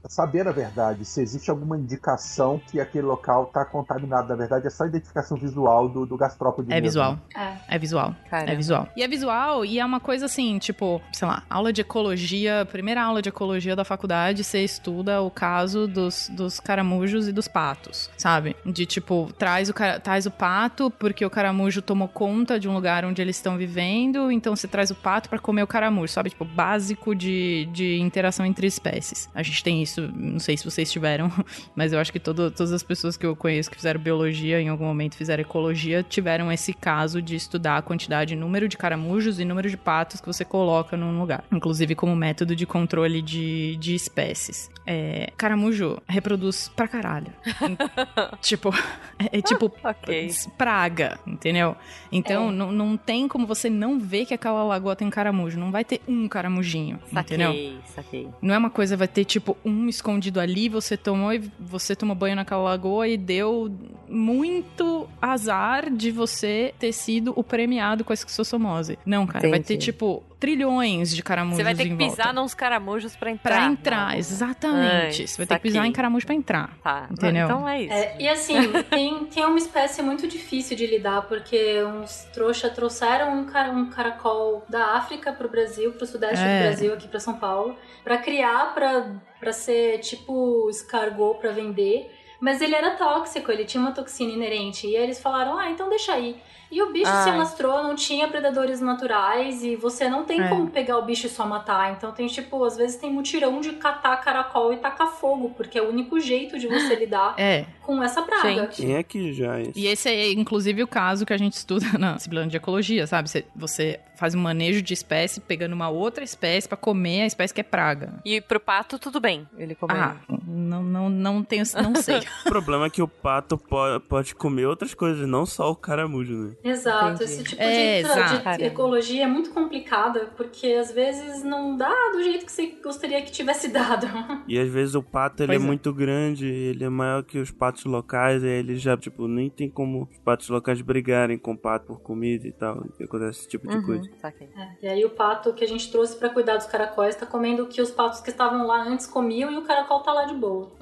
[0.10, 4.30] saber, na verdade, se existe alguma indicação que aquele local está contaminado.
[4.30, 6.88] Na verdade, é só identificação visual do, do gastrópode É mesmo.
[6.88, 7.20] visual.
[7.36, 7.76] É.
[7.76, 8.16] É visual.
[8.30, 8.52] Caramba.
[8.52, 8.88] É visual.
[8.96, 13.04] E é visual, e é uma coisa assim, tipo, sei lá, aula de ecologia, primeira
[13.04, 18.10] aula de ecologia da faculdade, você estuda o caso dos, dos caramujos e dos patos,
[18.18, 18.43] sabe?
[18.66, 23.06] De tipo, traz o, traz o pato porque o caramujo tomou conta de um lugar
[23.06, 26.30] onde eles estão vivendo, então você traz o pato pra comer o caramujo, sabe?
[26.30, 29.30] Tipo, básico de, de interação entre espécies.
[29.34, 31.32] A gente tem isso, não sei se vocês tiveram,
[31.76, 34.70] mas eu acho que todo, todas as pessoas que eu conheço que fizeram biologia, em
[34.70, 39.46] algum momento fizeram ecologia, tiveram esse caso de estudar a quantidade, número de caramujos e
[39.46, 41.44] número de patos que você coloca num lugar.
[41.52, 44.70] Inclusive como método de controle de, de espécies.
[44.86, 47.32] É, caramujo reproduz pra caralho.
[48.42, 48.70] tipo,
[49.18, 50.30] é, é tipo Ok.
[50.58, 51.76] praga, entendeu?
[52.12, 52.52] Então É.
[52.52, 55.58] não, não tem como você não ver que aquela lagoa tem caramujo.
[55.60, 57.48] Não vai ter um caramujinho, entendeu?
[57.48, 58.28] Saquei, saquei.
[58.42, 62.16] Não é uma coisa, vai ter tipo um escondido ali, você tomou e você tomou
[62.16, 63.74] banho naquela lagoa e deu
[64.14, 68.98] muito azar de você ter sido o premiado com a esquistossomose.
[69.06, 69.86] Não, cara, vai ter Entendi.
[69.92, 73.56] tipo trilhões de caramujos Você vai ter que pisar nos caramujos pra entrar.
[73.56, 75.22] Pra entrar, exatamente.
[75.22, 76.78] Ai, você vai ter que pisar em caramujo pra entrar.
[76.84, 77.46] Tá, Entendeu?
[77.46, 77.94] então é isso.
[77.94, 78.56] É, e assim,
[78.90, 83.90] tem, tem uma espécie muito difícil de lidar, porque uns trouxa trouxeram um, cara, um
[83.90, 86.58] caracol da África pro Brasil, pro sudeste É.
[86.60, 92.12] do Brasil, aqui pra São Paulo, pra criar, pra, pra ser tipo escargot pra vender.
[92.44, 94.86] Mas ele era tóxico, ele tinha uma toxina inerente.
[94.86, 96.36] E aí eles falaram, ah, então deixa aí.
[96.70, 97.36] E o bicho se Ai.
[97.36, 100.48] alastrou, não tinha predadores naturais e você não tem É.
[100.50, 101.94] como pegar o bicho e só matar.
[101.94, 105.82] Então tem tipo, às vezes tem mutirão de catar caracol e tacar fogo, porque é
[105.84, 107.66] o único jeito de você lidar É.
[107.84, 108.64] com essa praga.
[108.64, 108.82] Gente.
[108.82, 111.86] Quem é que já é E esse é, inclusive, o caso que a gente estuda
[111.98, 113.30] na disciplina de ecologia, sabe?
[113.56, 117.62] Você faz um manejo de espécie pegando uma outra espécie pra comer a espécie que
[117.62, 118.14] é praga.
[118.26, 119.48] E pro pato, tudo bem.
[119.58, 119.96] Ele comeu.
[119.98, 120.18] Ah,
[120.48, 122.22] não, não, não tenho, não sei.
[122.46, 126.34] O problema é que o pato po- pode comer outras coisas, não só o caramujo,
[126.36, 126.54] né?
[126.64, 127.24] Exato, Entendi.
[127.24, 128.58] esse tipo É, de, exato.
[128.58, 133.22] de ecologia é muito complicada, porque às vezes não dá do jeito que você gostaria
[133.22, 134.08] que tivesse dado.
[134.48, 135.60] E às vezes o pato ele é, é.
[135.60, 139.70] muito grande, ele é maior que os patos locais, e ele já, tipo, nem tem
[139.70, 142.84] como os patos locais brigarem com o pato por comida e tal.
[142.98, 144.03] que Acontece esse tipo de Uhum, coisa.
[144.20, 144.50] Saquei.
[144.58, 147.64] É, e aí o pato que a gente trouxe pra cuidar dos caracóis tá comendo
[147.64, 150.34] o que os patos que estavam lá antes comiam e o caracol tá lá de
[150.34, 150.72] boa.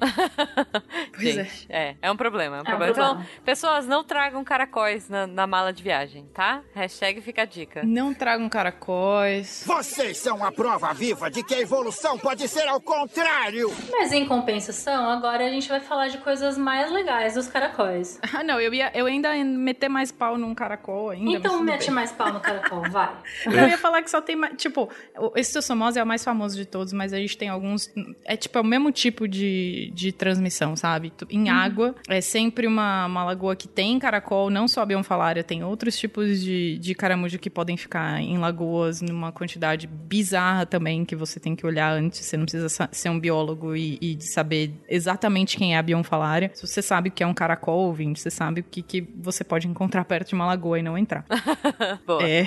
[1.14, 1.44] Pois é.
[1.44, 1.94] Gente, é.
[2.00, 2.10] é.
[2.10, 2.94] um problema, é um É um problema.
[2.94, 3.20] problema.
[3.22, 6.62] Então, pessoas, não tragam caracóis na, na mala de viagem, tá?
[6.74, 7.82] Hashtag fica a dica.
[7.84, 9.62] Não tragam caracóis.
[9.66, 13.70] Vocês são a prova viva de que a evolução pode ser ao contrário.
[13.90, 18.18] Mas em compensação, agora a gente vai falar de coisas mais legais dos caracóis.
[18.34, 21.30] Ah, não, eu ia eu ainda ia meter mais pau num caracol ainda.
[21.30, 21.94] Então mete bem.
[21.94, 23.11] mais pau no caracol, vai.
[23.46, 24.54] Eu ia falar que só tem mais.
[24.56, 27.90] Tipo, o Esquistossomose é o mais famoso de todos, mas a gente tem alguns.
[28.24, 31.12] É tipo, é o mesmo tipo de, de transmissão, sabe?
[31.30, 35.62] Em água, é sempre uma, uma lagoa que tem caracol, não só a bionfalária, tem
[35.64, 41.16] outros tipos de, de caramujo que podem ficar em lagoas numa quantidade bizarra também, que
[41.16, 42.20] você tem que olhar antes.
[42.24, 46.50] Você não precisa sa- ser um biólogo e, e saber exatamente quem é a bionfalária.
[46.54, 49.42] Se você sabe o que é um caracol, ouvinte, você sabe o que, que você
[49.44, 51.24] pode encontrar perto de uma lagoa e não entrar.
[52.06, 52.22] Boa.
[52.22, 52.46] É,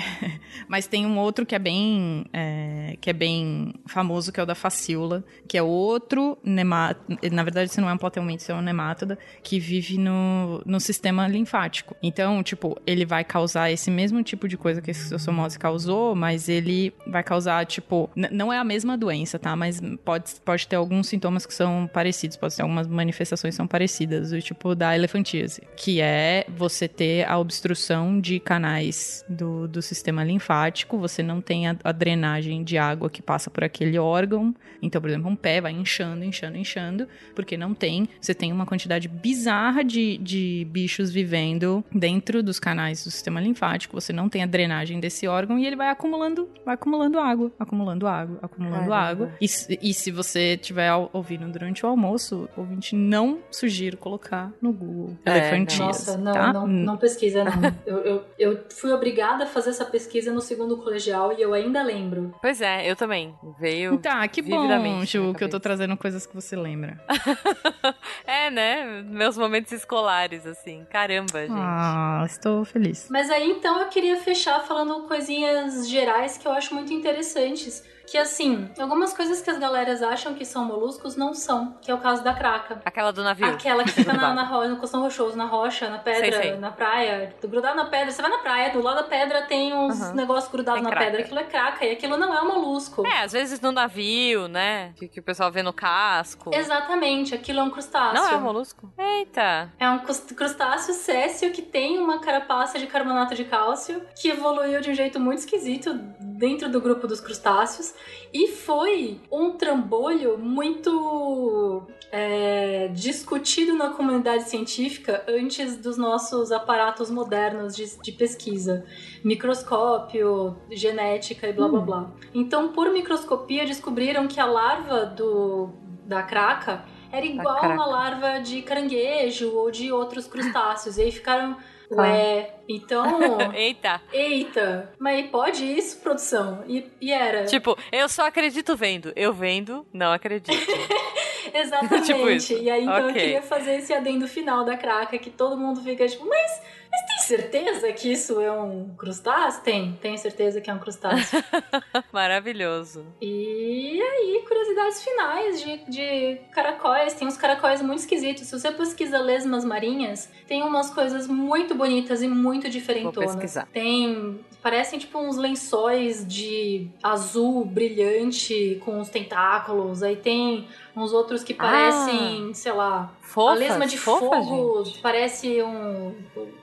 [0.68, 4.46] mas tem um outro que é bem é, que é bem famoso, que é o
[4.46, 7.18] da faciola, que é outro nemátodo.
[7.32, 10.80] Na verdade, isso não é um platelminte, isso é um nemátoda que vive no, no
[10.80, 11.96] sistema linfático.
[12.02, 16.48] Então, tipo, ele vai causar esse mesmo tipo de coisa que a esquistossomose causou, mas
[16.48, 19.54] ele vai causar, tipo, não é a mesma doença, tá?
[19.54, 23.66] Mas pode, pode ter alguns sintomas que são parecidos, pode ter algumas manifestações que são
[23.66, 29.82] parecidas, do tipo da elefantíase, que é você ter a obstrução de canais do, do
[29.82, 33.98] sistema linfático linfático, você não tem a, a drenagem de água que passa por aquele
[33.98, 34.54] órgão.
[34.80, 38.08] Então, por exemplo, um pé vai inchando, inchando, inchando, porque não tem.
[38.20, 44.00] Você tem uma quantidade bizarra de, de bichos vivendo dentro dos canais do sistema linfático.
[44.00, 48.06] Você não tem a drenagem desse órgão e ele vai acumulando, vai acumulando água, acumulando
[48.06, 48.96] água, acumulando Caramba.
[48.96, 49.30] água.
[49.40, 54.52] E, se- e se você estiver ao- ouvindo durante o almoço, ouvinte, não sugiro colocar
[54.62, 56.52] no Google É, elefantias, Nossa, não, tá?
[56.52, 57.56] não, não pesquisa, não.
[57.86, 61.82] Eu, eu, eu fui obrigada a fazer essa pesquisa no segundo colegial e eu ainda
[61.82, 62.34] lembro.
[62.40, 63.34] Pois é, eu também.
[63.58, 63.98] Veio.
[63.98, 67.00] Tá, que bom, Ju, que eu tô trazendo coisas que você lembra.
[68.26, 69.02] É, né?
[69.06, 70.84] Meus momentos escolares, assim.
[70.90, 71.52] Caramba, gente.
[71.52, 73.08] Ah, estou feliz.
[73.08, 77.84] Mas aí então eu queria fechar falando coisinhas gerais que eu acho muito interessantes.
[78.08, 81.94] Que assim, algumas coisas que as galeras acham que são moluscos não são, que é
[81.94, 82.80] o caso da craca.
[82.84, 83.46] Aquela do navio.
[83.46, 86.56] Aquela que fica na, na ro- no costão rochoso, na rocha, na pedra, Sei, sei.
[86.56, 88.10] na praia, grudado na pedra.
[88.12, 90.14] Você vai na praia, do lado da pedra tem uns Aham.
[90.14, 91.04] negócios grudados na craca.
[91.06, 91.20] pedra.
[91.22, 93.04] Aquilo é craca e aquilo não é um molusco.
[93.06, 94.92] É, às vezes no navio, né?
[94.96, 96.50] Que, que o pessoal vê no casco.
[96.54, 98.14] Exatamente, aquilo é um crustáceo.
[98.14, 98.92] Não é um molusco?
[98.96, 99.72] Eita.
[99.80, 104.80] É um crus- crustáceo céssio que tem uma carapaça de carbonato de cálcio que evoluiu
[104.80, 105.92] de um jeito muito esquisito
[106.36, 107.94] dentro do grupo dos crustáceos
[108.32, 117.74] e foi um trambolho muito é, discutido na comunidade científica antes dos nossos aparatos modernos
[117.74, 118.84] de, de pesquisa,
[119.24, 122.10] microscópio, genética e blá blá blá.
[122.34, 125.70] Então, por microscopia, descobriram que a larva do,
[126.04, 127.74] da craca era igual craca.
[127.74, 130.98] uma larva de caranguejo ou de outros crustáceos.
[130.98, 131.56] E aí ficaram,
[131.90, 133.38] ué, então.
[133.54, 134.00] Eita.
[134.12, 136.64] Eita, mas pode isso, produção?
[136.66, 137.44] E, e era.
[137.44, 139.12] Tipo, eu só acredito vendo.
[139.14, 140.50] Eu vendo, não acredito.
[141.54, 142.06] Exatamente.
[142.12, 142.52] tipo isso.
[142.54, 143.20] E aí, então, eu Ok.
[143.20, 147.15] queria fazer esse adendo final da craca, que todo mundo fica tipo, mas, mas tem
[147.26, 149.62] certeza que isso é um crustáceo?
[149.62, 151.42] Tem, tenho certeza que é um crustáceo.
[152.12, 153.04] Maravilhoso.
[153.20, 157.14] E aí, curiosidades finais de, de caracóis.
[157.14, 158.46] Tem uns caracóis muito esquisitos.
[158.46, 163.32] Se você pesquisa lesmas marinhas, tem umas coisas muito bonitas e muito diferentonas.
[163.32, 163.68] pesquisar.
[163.72, 164.40] Tem.
[164.62, 170.02] Parecem tipo uns lençóis de azul brilhante com os tentáculos.
[170.02, 173.12] Aí tem uns outros que parecem, sei lá.
[173.26, 176.14] Fofas, a lesma de fofa, fogo parece um,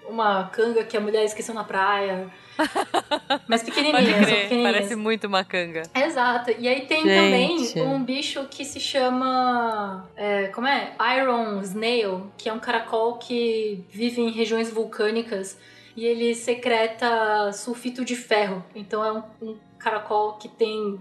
[0.07, 2.31] uma canga que a mulher esqueceu na praia.
[3.47, 5.83] Mas Pode pequenininhas, são crer, parece muito uma canga.
[5.93, 6.51] Exato.
[6.57, 7.73] E aí tem Gente.
[7.73, 10.09] também um bicho que se chama.
[10.15, 10.93] é, como é?
[11.19, 15.57] Iron Snail, que é um caracol que vive em regiões vulcânicas
[15.97, 18.63] e ele secreta sulfito de ferro.
[18.73, 20.99] Então é um, um caracol que tem.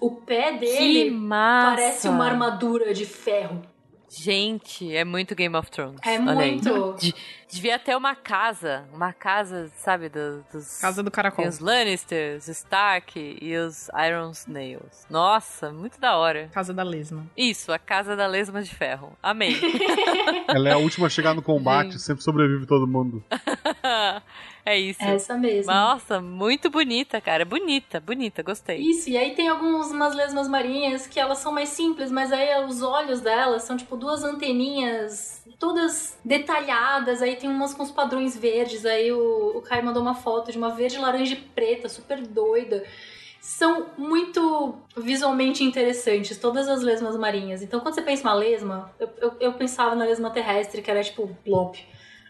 [0.00, 1.76] O pé Que dele massa.
[1.76, 3.62] parece uma armadura de ferro.
[4.08, 5.98] Gente, é muito Game of Thrones.
[6.04, 6.94] É Olha muito.
[6.98, 7.14] De-
[7.50, 8.84] devia ter uma casa.
[8.92, 10.80] Uma casa, sabe, do- dos.
[10.80, 11.42] Casa do caracol.
[11.42, 15.06] Tem os Lannisters, Stark e os Iron Snails.
[15.10, 16.48] Nossa, muito da hora.
[16.52, 17.26] Casa da lesma.
[17.36, 19.12] Isso, a casa da lesma de ferro.
[19.22, 19.56] Amei.
[20.48, 22.02] Ela é a última a chegar no combate, Gente.
[22.02, 23.24] sempre sobrevive todo mundo.
[24.66, 25.02] é isso.
[25.02, 25.72] Essa mesmo.
[25.72, 27.44] Nossa, muito bonita, cara.
[27.44, 28.78] Bonita, bonita, gostei.
[28.78, 32.82] Isso, e aí tem algumas lesmas marinhas que elas são mais simples, mas aí os
[32.82, 38.84] olhos delas são tipo duas anteninhas todas detalhadas, aí tem umas com os padrões verdes,
[38.84, 42.84] aí o, o Caio mandou uma foto de uma verde, laranja e preta, super doida.
[43.40, 47.62] São muito visualmente interessantes, todas as lesmas marinhas.
[47.62, 50.90] Então, quando você pensa em uma lesma, eu, eu, eu pensava na lesma terrestre, que
[50.90, 51.78] era tipo blop.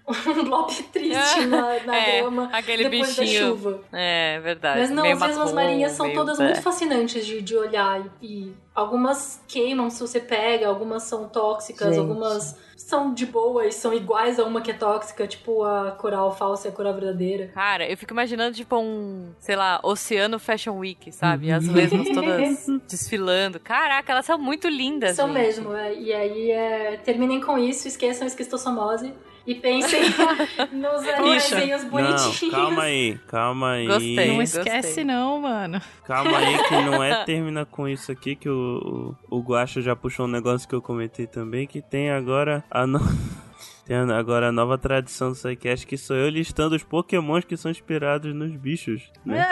[0.27, 3.41] Um blop triste na, na É, grama aquele depois bichinho.
[3.41, 3.81] da chuva.
[3.93, 4.81] É, verdade.
[4.81, 6.45] Mas não, Meio as marrom, marinhas são todas é.
[6.45, 8.03] muito fascinantes de, de olhar.
[8.23, 11.99] E, algumas queimam se você pega, algumas são tóxicas, Gente.
[11.99, 16.31] algumas são de boa e são iguais a uma que é tóxica, tipo a coral
[16.37, 17.49] falsa e a coral verdadeira.
[17.49, 21.51] Cara, eu fico imaginando, tipo, um, sei lá, Oceano Fashion Week, sabe?
[21.51, 23.59] As lesmas todas desfilando.
[23.59, 25.39] Caraca, elas são muito lindas, São gente.
[25.39, 25.75] mesmo.
[25.75, 29.13] é, E aí, é, terminem com isso, esqueçam esquistossomose
[29.47, 30.03] e pensem
[30.73, 32.43] nos animaizinhos bonitinhos.
[32.43, 33.87] Não, calma aí, calma aí.
[33.87, 34.29] Gostei.
[34.29, 34.63] Não gostei.
[34.63, 35.81] esquece não, mano.
[36.05, 39.95] Calma aí que não é termina com isso aqui que o, o, o Guaxa já
[39.95, 42.99] puxou um negócio que eu comentei também, que tem agora a no...
[43.87, 47.71] Tem agora a nova tradição do Psycast, que sou eu listando os pokémons que são
[47.71, 49.49] inspirados nos bichos, né?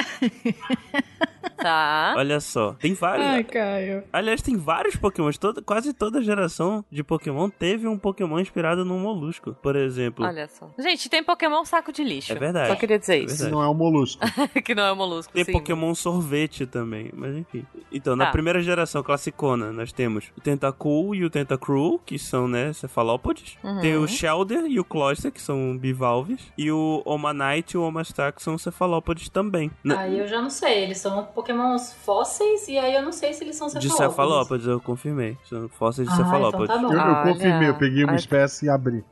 [1.57, 2.15] Tá.
[2.17, 3.27] Olha só, tem vários.
[3.27, 4.05] Ai, Caio.
[4.13, 5.39] Aliás, tem vários pokémons.
[5.39, 9.55] Toda, quase toda geração de Pokémon teve um Pokémon inspirado num molusco.
[9.63, 10.25] Por exemplo.
[10.25, 10.71] Olha só.
[10.79, 12.33] Gente, tem Pokémon saco de lixo.
[12.33, 12.69] É verdade.
[12.69, 13.49] Só queria dizer É isso.
[13.51, 14.23] Não é um molusco.
[14.65, 15.33] que não é um molusco.
[15.33, 15.53] Tem sim.
[15.53, 17.65] Pokémon sorvete também, mas enfim.
[17.93, 18.33] Então, na Tá.
[18.33, 23.57] primeira geração classicona, nós temos o Tentacool e o Tentacruel, que são, né, cefalópodes.
[23.63, 23.81] Uhum.
[23.81, 26.41] Tem o Shelder e o Cloyster, que são bivalves.
[26.59, 29.71] E o Omanite e o Omastar, que são cefalópodes também.
[29.97, 33.45] Aí eu já não sei, eles são pokémons fósseis e aí eu não sei se
[33.45, 33.99] eles são de cefalópodes.
[34.11, 35.37] cefalópodes, eu confirmei.
[35.49, 36.75] São fósseis de Ah, cefalópodes.
[36.77, 36.95] então tá bom.
[36.95, 39.05] Eu, eu confirmei, eu peguei uma olha- espécie e abri.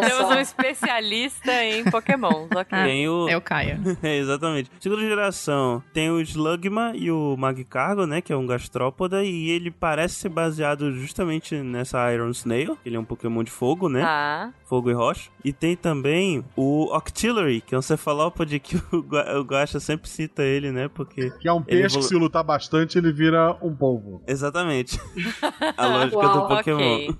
[0.00, 2.46] Temos um especialista em Pokémon.
[2.54, 2.78] Ok.
[2.78, 3.28] Tem o...
[3.28, 3.80] É o Caio.
[4.02, 4.70] É, exatamente.
[4.80, 8.20] Segunda geração, tem o Slugma e o Magicargo, né?
[8.20, 9.22] Que é um gastrópoda.
[9.24, 12.76] E ele parece ser baseado justamente nessa Iron Snail.
[12.84, 14.02] Ele é um Pokémon de fogo, né?
[14.02, 14.52] Tá.
[14.64, 15.30] Fogo e rocha.
[15.44, 20.08] E tem também o Octillery, que é um cefalópode que o, Gua- o Guaxa sempre
[20.08, 20.81] cita ele, né?
[20.88, 21.30] Porque...
[21.30, 24.22] Que é um peixe que se lutar bastante, ele vira um polvo.
[24.26, 25.00] Exatamente.
[25.76, 26.78] A lógica Uau, do Pokémon.
[26.78, 27.16] Ok.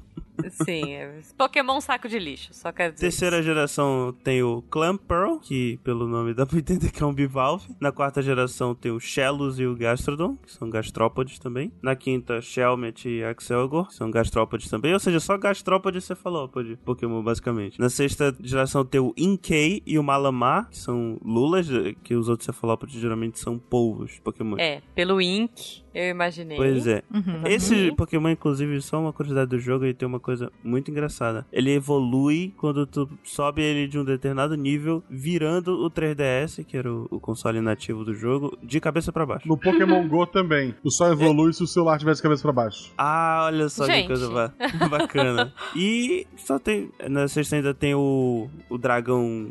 [0.51, 3.07] Sim, é- Pokémon saco de lixo, só quero dizer.
[3.07, 3.45] Terceira isso.
[3.45, 7.67] geração tem o Clamperl, que pelo nome dá pra entender que é um bivalve.
[7.81, 11.73] Na quarta geração tem o Shellos e o Gastrodon, que são gastrópodes também.
[11.83, 14.93] Na quinta, Shelmet e Axelgor, que são gastrópodes também.
[14.93, 17.79] Ou seja, só gastrópode e cefalópode, Pokémon basicamente.
[17.81, 21.67] Na sexta geração tem o Inkay e o Malamar, que são lulas,
[22.03, 24.57] que os outros cefalópodes geralmente são polvos, Pokémon.
[24.59, 26.57] É, pelo Ink, eu imaginei.
[26.57, 27.03] Pois é.
[27.13, 27.47] Uhum.
[27.47, 31.47] Esse Pokémon, inclusive, só uma curiosidade do jogo, ele tem uma coisa muito engraçada.
[31.53, 36.93] Ele evolui quando tu sobe ele de um determinado nível, virando o 3DS, que era
[36.93, 39.47] o, o console nativo do jogo, de cabeça pra baixo.
[39.49, 40.75] No Pokémon GO também.
[40.83, 42.93] Tu só evolui se o celular tivesse cabeça pra baixo.
[42.97, 44.03] Ah, olha só Gente.
[44.03, 44.53] que coisa ba-
[44.89, 45.53] bacana.
[45.77, 46.91] e só tem.
[47.09, 49.51] Na sexta ainda tem o, o dragão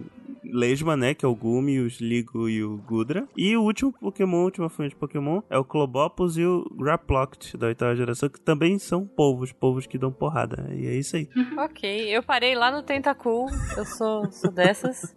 [0.52, 1.14] Lesma, né?
[1.14, 3.28] Que é o Gumi, o Sligo e o Gudra.
[3.36, 7.58] E o último Pokémon, a última fonte de Pokémon, é o Clobopus e o Graploct
[7.58, 10.68] da oitava geração, que também são polvos, polvos que dão porrada.
[10.74, 11.28] E é isso aí.
[11.58, 13.48] Ok, eu parei lá no Tentacool,
[13.78, 15.14] eu sou, sou dessas.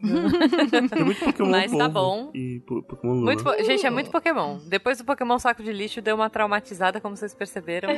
[0.90, 2.30] Tem muito Pokémon Mas tá bom.
[2.34, 3.24] E po- Pokémon Lula.
[3.24, 4.58] Muito po- Gente, é muito Pokémon.
[4.68, 7.88] Depois do Pokémon Saco de Lixo, deu uma traumatizada, como vocês perceberam.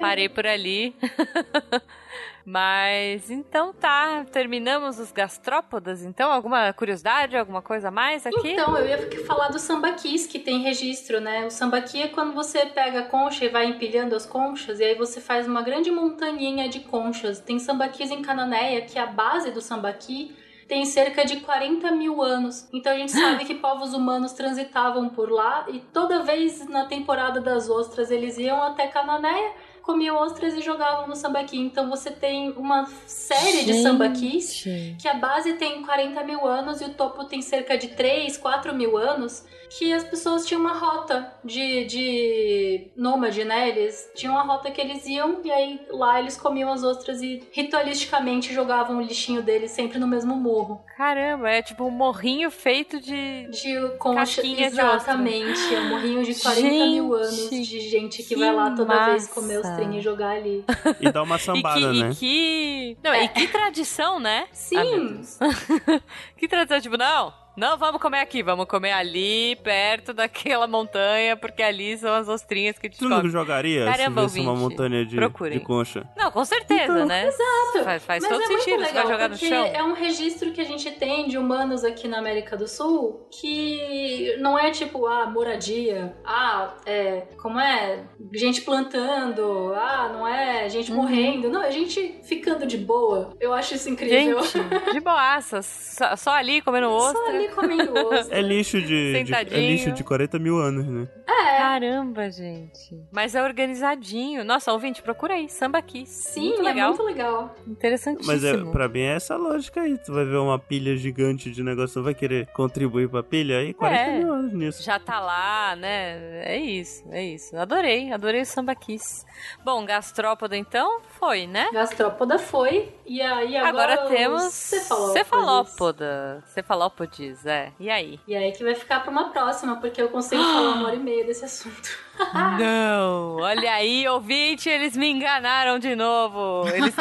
[0.00, 0.94] Parei por ali.
[2.48, 6.02] Mas então tá, terminamos os gastrópodas.
[6.02, 8.52] Então, alguma curiosidade, alguma coisa a mais aqui?
[8.52, 11.44] Então, eu ia falar do sambaquis, que tem registro, né?
[11.44, 14.94] O sambaqui é quando você pega a concha e vai empilhando as conchas, e aí
[14.94, 17.38] você faz uma grande montaninha de conchas.
[17.38, 20.34] Tem sambaquis em Cananéia, que é a base do sambaqui
[20.66, 22.68] tem cerca de 40 mil anos.
[22.72, 27.40] Então a gente sabe que povos humanos transitavam por lá, e toda vez na temporada
[27.40, 29.52] das ostras eles iam até Cananéia,
[29.88, 31.58] comiam ostras e jogavam no sambaqui.
[31.58, 34.62] Então você tem uma série de sambaquis
[35.00, 38.74] que a base tem 40 mil anos e o topo tem cerca de 3, 4
[38.74, 43.70] mil anos, que as pessoas tinham uma rota de, de nômade, né?
[43.70, 47.42] Eles tinham uma rota que eles iam e aí lá eles comiam as ostras e
[47.50, 50.82] ritualisticamente jogavam o lixinho deles sempre no mesmo morro.
[50.98, 53.48] Caramba, é tipo um morrinho feito de.
[53.50, 54.94] De concha, Casquinha de ostra.
[54.96, 55.74] exatamente.
[55.74, 59.06] É um morrinho de 40 mil anos Gente, de gente que, que vai lá toda
[59.06, 59.34] vez massa.
[59.34, 60.64] comer ostrinha e jogar ali.
[61.00, 62.10] E dá uma E sambada, que, né?
[62.10, 62.98] e que.
[63.02, 64.46] Não, e que tradição, né?
[64.52, 65.20] Sim.
[65.40, 65.48] Ah,
[66.36, 71.62] que tradição, tipo, não, não vamos comer aqui, vamos comer ali, perto daquela montanha, porque
[71.62, 75.16] ali são as ostrinhas que a gente Tu não jogaria Caramba, se uma montanha de,
[75.16, 75.58] procurem.
[75.58, 76.08] de concha?
[76.16, 77.26] Não, com certeza, né?
[77.26, 77.84] Exato.
[77.84, 79.64] Faz, faz Mas todo é muito sentido, você vai legal, jogar no chão.
[79.66, 84.36] é um registro que a gente tem de humanos aqui na América do Sul que
[84.38, 88.04] não é tipo, ah, moradia, ah, é, como é,
[88.34, 90.96] gente plantando, ah, não é gente Uhum.
[90.98, 93.34] morrendo, não, é gente ficando de boa.
[93.40, 94.42] Eu acho isso incrível.
[94.42, 97.20] Gente, de boaça, só, só ali comendo ostra.
[97.20, 98.36] Só ali comendo ostra.
[98.38, 101.08] É lixo de, de- é lixo de 40 mil anos, né?
[101.26, 101.58] É.
[101.58, 102.96] Caramba, gente.
[103.12, 104.44] Mas é organizadinho.
[104.44, 106.30] Nossa, ouvinte, procura aí, Samba Kiss.
[106.32, 106.88] Sim, muito é legal.
[106.90, 107.54] muito legal.
[107.66, 108.32] Interessantíssimo.
[108.32, 109.96] Mas é, pra mim é essa lógica aí.
[109.98, 113.74] Tu vai ver uma pilha gigante de negócio, tu vai querer contribuir pra pilha aí?
[113.74, 114.18] 40 É.
[114.18, 114.82] mil anos nisso.
[114.82, 116.42] Já tá lá, né?
[116.44, 117.56] É isso, é isso.
[117.56, 119.24] Adorei, adorei o Samba Kiss.
[119.64, 121.68] Bom, gastrópoda então foi, né?
[121.72, 125.12] Gastrópoda foi, e aí agora, Agora, temos os cefalópodes.
[125.22, 126.42] cefalópoda.
[126.46, 127.72] Cefalópodes, é.
[127.78, 128.20] E aí?
[128.26, 130.98] E aí que vai ficar pra uma próxima, porque eu consigo falar uma hora e
[130.98, 131.90] meia desse assunto.
[132.58, 133.36] Não!
[133.36, 136.68] Olha aí, ouvinte, eles me enganaram de novo.
[136.68, 136.94] Eles,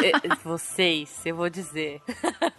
[0.44, 2.02] vocês, eu vou dizer.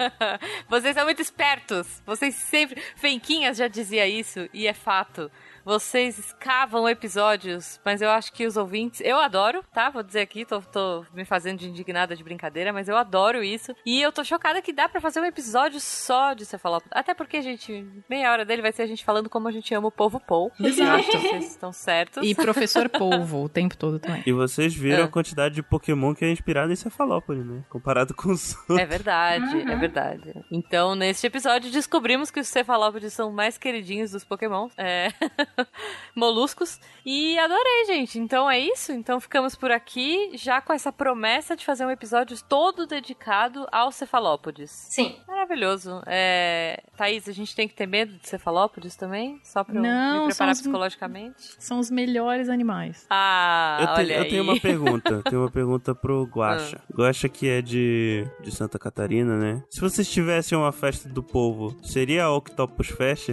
[0.68, 2.02] Vocês são muito espertos.
[2.04, 2.82] Vocês sempre.
[2.96, 5.30] Fenquinhas já dizia isso, e é fato.
[5.68, 9.02] Vocês escavam episódios, mas eu acho que os ouvintes.
[9.04, 9.90] Eu adoro, tá?
[9.90, 13.74] Vou dizer aqui, tô, tô me fazendo de indignada de brincadeira, mas eu adoro isso.
[13.84, 16.98] E eu tô chocada que dá pra fazer um episódio só de cefalópoda.
[16.98, 18.02] Até porque, gente, gente.
[18.08, 20.50] Meia hora dele vai ser a gente falando como a gente ama o povo Paul.
[20.58, 20.88] Exato.
[20.88, 22.26] Eu acho que vocês estão certos.
[22.26, 24.22] E professor polvo o tempo todo também.
[24.24, 25.02] E vocês viram É.
[25.02, 27.62] a quantidade de Pokémon que é inspirado em Cefalópole, né?
[27.68, 28.78] Comparado com os outros.
[28.78, 30.34] É verdade, é verdade.
[30.50, 34.70] Então, neste episódio, descobrimos que os cefalópodes são mais queridinhos dos Pokémon.
[34.74, 35.12] É...
[36.14, 36.80] Moluscos.
[37.04, 38.18] E adorei, gente.
[38.18, 38.92] Então é isso.
[38.92, 43.94] Então ficamos por aqui, já com essa promessa de fazer um episódio todo dedicado aos
[43.94, 44.70] cefalópodes.
[44.70, 45.16] Sim.
[45.26, 46.02] Maravilhoso.
[46.06, 46.82] É...
[46.96, 49.40] Thaís, a gente tem que ter medo de cefalópodes também?
[49.44, 51.54] Só pra eu Não, me preparar são os- psicologicamente?
[51.58, 53.06] São os melhores animais.
[53.08, 54.28] Ah, Eu, te- olha eu aí.
[54.28, 55.22] tenho uma pergunta.
[55.22, 56.80] tenho uma pergunta pro Guaxa.
[56.92, 59.62] Guaxa que é de, de Santa Catarina, né?
[59.70, 63.30] Se vocês tivessem uma festa do povo, seria a Octopus Fest?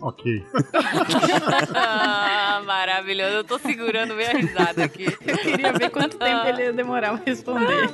[0.00, 0.44] Ok.
[1.74, 3.36] Ah, maravilhoso.
[3.36, 5.06] Eu tô segurando minha risada aqui.
[5.26, 7.90] Eu queria ver quanto tempo ele ia demorar pra responder.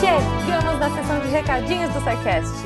[0.00, 2.65] Chegamos na sessão de recadinhos do SciCast.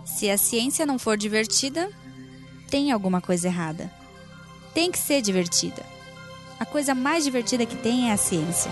[0.05, 1.89] Se a ciência não for divertida,
[2.69, 3.91] tem alguma coisa errada.
[4.73, 5.83] Tem que ser divertida.
[6.59, 8.71] A coisa mais divertida que tem é a ciência.